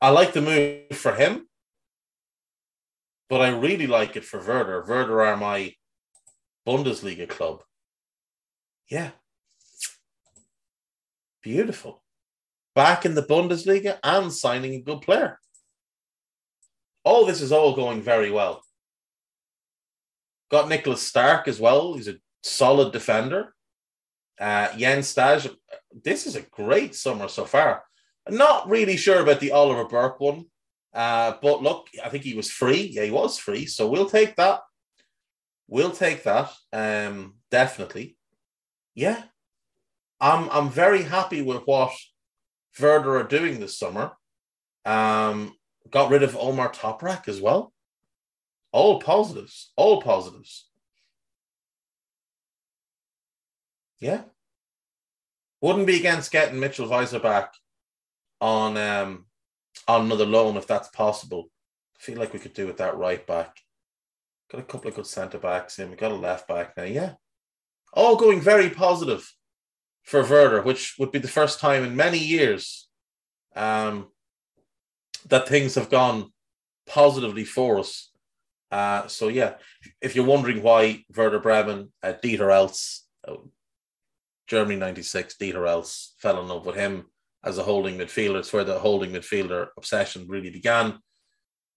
I 0.00 0.10
like 0.10 0.32
the 0.32 0.42
move 0.42 0.96
for 0.98 1.12
him, 1.14 1.48
but 3.28 3.40
I 3.40 3.48
really 3.48 3.86
like 3.86 4.16
it 4.16 4.24
for 4.24 4.38
Werder. 4.38 4.84
Werder 4.86 5.22
are 5.22 5.36
my 5.36 5.74
Bundesliga 6.66 7.28
club. 7.28 7.62
Yeah. 8.88 9.10
Beautiful. 11.42 12.02
Back 12.74 13.04
in 13.04 13.14
the 13.14 13.22
Bundesliga 13.22 13.98
and 14.02 14.32
signing 14.32 14.74
a 14.74 14.80
good 14.82 15.00
player. 15.00 15.38
All 17.04 17.24
this 17.24 17.40
is 17.40 17.52
all 17.52 17.74
going 17.74 18.02
very 18.02 18.30
well. 18.30 18.62
Got 20.50 20.68
Niklas 20.68 20.98
Stark 20.98 21.48
as 21.48 21.58
well. 21.58 21.94
He's 21.94 22.08
a 22.08 22.16
solid 22.42 22.92
defender. 22.92 23.54
Uh, 24.38 24.76
Jens 24.76 25.08
Stage, 25.08 25.48
this 26.04 26.26
is 26.26 26.36
a 26.36 26.42
great 26.42 26.94
summer 26.94 27.28
so 27.28 27.44
far. 27.44 27.82
I'm 28.26 28.36
not 28.36 28.68
really 28.68 28.96
sure 28.96 29.20
about 29.20 29.40
the 29.40 29.52
Oliver 29.52 29.86
Burke 29.86 30.20
one, 30.20 30.46
uh, 30.96 31.36
but 31.42 31.62
look, 31.62 31.88
I 32.02 32.08
think 32.08 32.24
he 32.24 32.34
was 32.34 32.50
free. 32.50 32.88
Yeah, 32.90 33.04
he 33.04 33.10
was 33.10 33.38
free, 33.38 33.66
so 33.66 33.86
we'll 33.86 34.08
take 34.08 34.34
that. 34.36 34.60
We'll 35.68 35.90
take 35.90 36.22
that. 36.22 36.50
Um, 36.72 37.34
definitely. 37.50 38.16
Yeah, 38.94 39.22
I'm. 40.18 40.48
I'm 40.48 40.70
very 40.70 41.02
happy 41.02 41.42
with 41.42 41.66
what 41.66 41.92
Werder 42.80 43.18
are 43.18 43.24
doing 43.24 43.60
this 43.60 43.78
summer. 43.78 44.12
Um, 44.86 45.54
got 45.90 46.10
rid 46.10 46.22
of 46.22 46.32
Ömer 46.32 46.74
Toprak 46.74 47.28
as 47.28 47.42
well. 47.42 47.74
All 48.72 48.98
positives. 48.98 49.72
All 49.76 50.00
positives. 50.00 50.66
Yeah. 53.98 54.22
Wouldn't 55.60 55.86
be 55.86 55.96
against 55.96 56.30
getting 56.30 56.58
Mitchell 56.58 56.88
Weiser 56.88 57.22
back 57.22 57.52
on 58.40 58.76
um 58.76 59.26
on 59.88 60.06
another 60.06 60.26
loan 60.26 60.56
if 60.56 60.66
that's 60.66 60.88
possible. 60.88 61.50
I 61.98 62.02
feel 62.02 62.18
like 62.18 62.32
we 62.32 62.38
could 62.38 62.54
do 62.54 62.66
with 62.66 62.78
that 62.78 62.96
right 62.96 63.26
back. 63.26 63.56
Got 64.50 64.60
a 64.60 64.64
couple 64.64 64.88
of 64.88 64.94
good 64.94 65.06
centre 65.06 65.38
backs 65.38 65.78
in. 65.78 65.90
We 65.90 65.96
got 65.96 66.12
a 66.12 66.16
left 66.16 66.46
back 66.46 66.76
now. 66.76 66.84
Yeah. 66.84 67.14
All 67.92 68.16
going 68.16 68.40
very 68.40 68.70
positive 68.70 69.32
for 70.02 70.22
Werder, 70.22 70.62
which 70.62 70.94
would 70.98 71.10
be 71.10 71.18
the 71.18 71.28
first 71.28 71.58
time 71.58 71.82
in 71.82 71.96
many 71.96 72.18
years 72.18 72.88
um, 73.56 74.08
that 75.28 75.48
things 75.48 75.74
have 75.74 75.90
gone 75.90 76.32
positively 76.86 77.44
for 77.44 77.78
us. 77.78 78.10
Uh, 78.70 79.06
so 79.06 79.28
yeah, 79.28 79.54
if 80.00 80.14
you're 80.14 80.24
wondering 80.24 80.62
why 80.62 81.04
Werder 81.16 81.40
Bremen, 81.40 81.92
uh, 82.02 82.12
Dieter 82.22 82.50
Eilts, 82.50 83.00
uh, 83.26 83.36
Germany 84.46 84.76
96, 84.76 85.36
Dieter 85.40 85.54
Eilts 85.54 86.10
fell 86.18 86.40
in 86.40 86.48
love 86.48 86.66
with 86.66 86.76
him 86.76 87.06
as 87.46 87.58
a 87.58 87.62
holding 87.62 87.96
midfielder. 87.96 88.40
It's 88.40 88.52
where 88.52 88.64
the 88.64 88.78
holding 88.78 89.12
midfielder 89.12 89.68
obsession 89.78 90.26
really 90.28 90.50
began. 90.50 90.98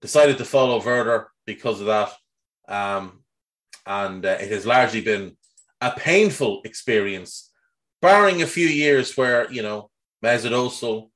Decided 0.01 0.37
to 0.39 0.45
follow 0.45 0.83
Werder 0.83 1.27
because 1.45 1.79
of 1.79 1.87
that. 1.87 2.11
Um, 2.67 3.23
and 3.85 4.25
uh, 4.25 4.37
it 4.41 4.51
has 4.51 4.65
largely 4.65 5.01
been 5.01 5.37
a 5.79 5.91
painful 5.91 6.61
experience, 6.65 7.51
barring 8.01 8.41
a 8.41 8.47
few 8.47 8.67
years 8.67 9.15
where, 9.15 9.49
you 9.51 9.61
know, 9.61 9.89
Mesut 10.23 10.51
Ozil 10.51 11.09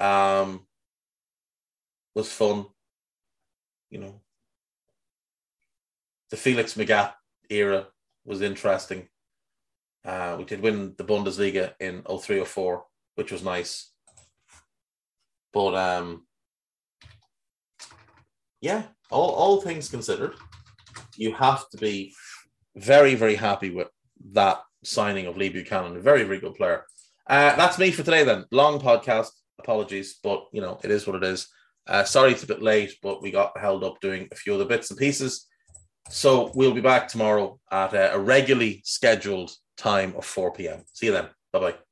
um, 0.00 0.66
was 2.14 2.30
fun. 2.30 2.66
You 3.90 4.00
know, 4.00 4.20
the 6.30 6.36
Felix 6.36 6.74
Magath 6.74 7.14
era 7.48 7.86
was 8.24 8.42
interesting. 8.42 9.08
Uh, 10.04 10.36
we 10.38 10.44
did 10.44 10.60
win 10.60 10.94
the 10.98 11.04
Bundesliga 11.04 11.72
in 11.80 12.02
0304, 12.02 12.84
which 13.16 13.32
was 13.32 13.42
nice. 13.42 13.90
But 15.52 15.74
um, 15.74 16.26
yeah, 18.60 18.84
all, 19.10 19.30
all 19.30 19.60
things 19.60 19.88
considered, 19.88 20.34
you 21.16 21.32
have 21.34 21.68
to 21.70 21.78
be 21.78 22.14
very, 22.76 23.14
very 23.14 23.34
happy 23.34 23.70
with 23.70 23.88
that 24.32 24.60
signing 24.84 25.26
of 25.26 25.36
Lee 25.36 25.48
Buchanan. 25.48 25.96
A 25.96 26.00
very, 26.00 26.22
very 26.22 26.38
good 26.38 26.54
player. 26.54 26.84
Uh, 27.26 27.56
that's 27.56 27.78
me 27.78 27.90
for 27.90 28.02
today 28.02 28.22
then. 28.22 28.44
Long 28.50 28.80
podcast. 28.80 29.28
Apologies, 29.58 30.18
but 30.22 30.44
you 30.52 30.60
know, 30.60 30.78
it 30.84 30.90
is 30.90 31.06
what 31.06 31.16
it 31.16 31.24
is. 31.24 31.48
Uh, 31.86 32.04
sorry 32.04 32.32
it's 32.32 32.42
a 32.42 32.46
bit 32.46 32.62
late, 32.62 32.94
but 33.02 33.22
we 33.22 33.30
got 33.30 33.56
held 33.58 33.82
up 33.82 34.00
doing 34.00 34.28
a 34.30 34.36
few 34.36 34.54
other 34.54 34.64
bits 34.64 34.90
and 34.90 34.98
pieces. 34.98 35.46
So 36.10 36.52
we'll 36.54 36.74
be 36.74 36.80
back 36.80 37.08
tomorrow 37.08 37.58
at 37.70 37.94
a, 37.94 38.14
a 38.14 38.18
regularly 38.18 38.82
scheduled 38.84 39.50
time 39.76 40.14
of 40.16 40.24
4 40.24 40.52
p.m. 40.52 40.82
See 40.92 41.06
you 41.06 41.12
then. 41.12 41.28
Bye 41.52 41.60
bye. 41.60 41.85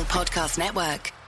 Podcast 0.00 0.58
Network. 0.58 1.21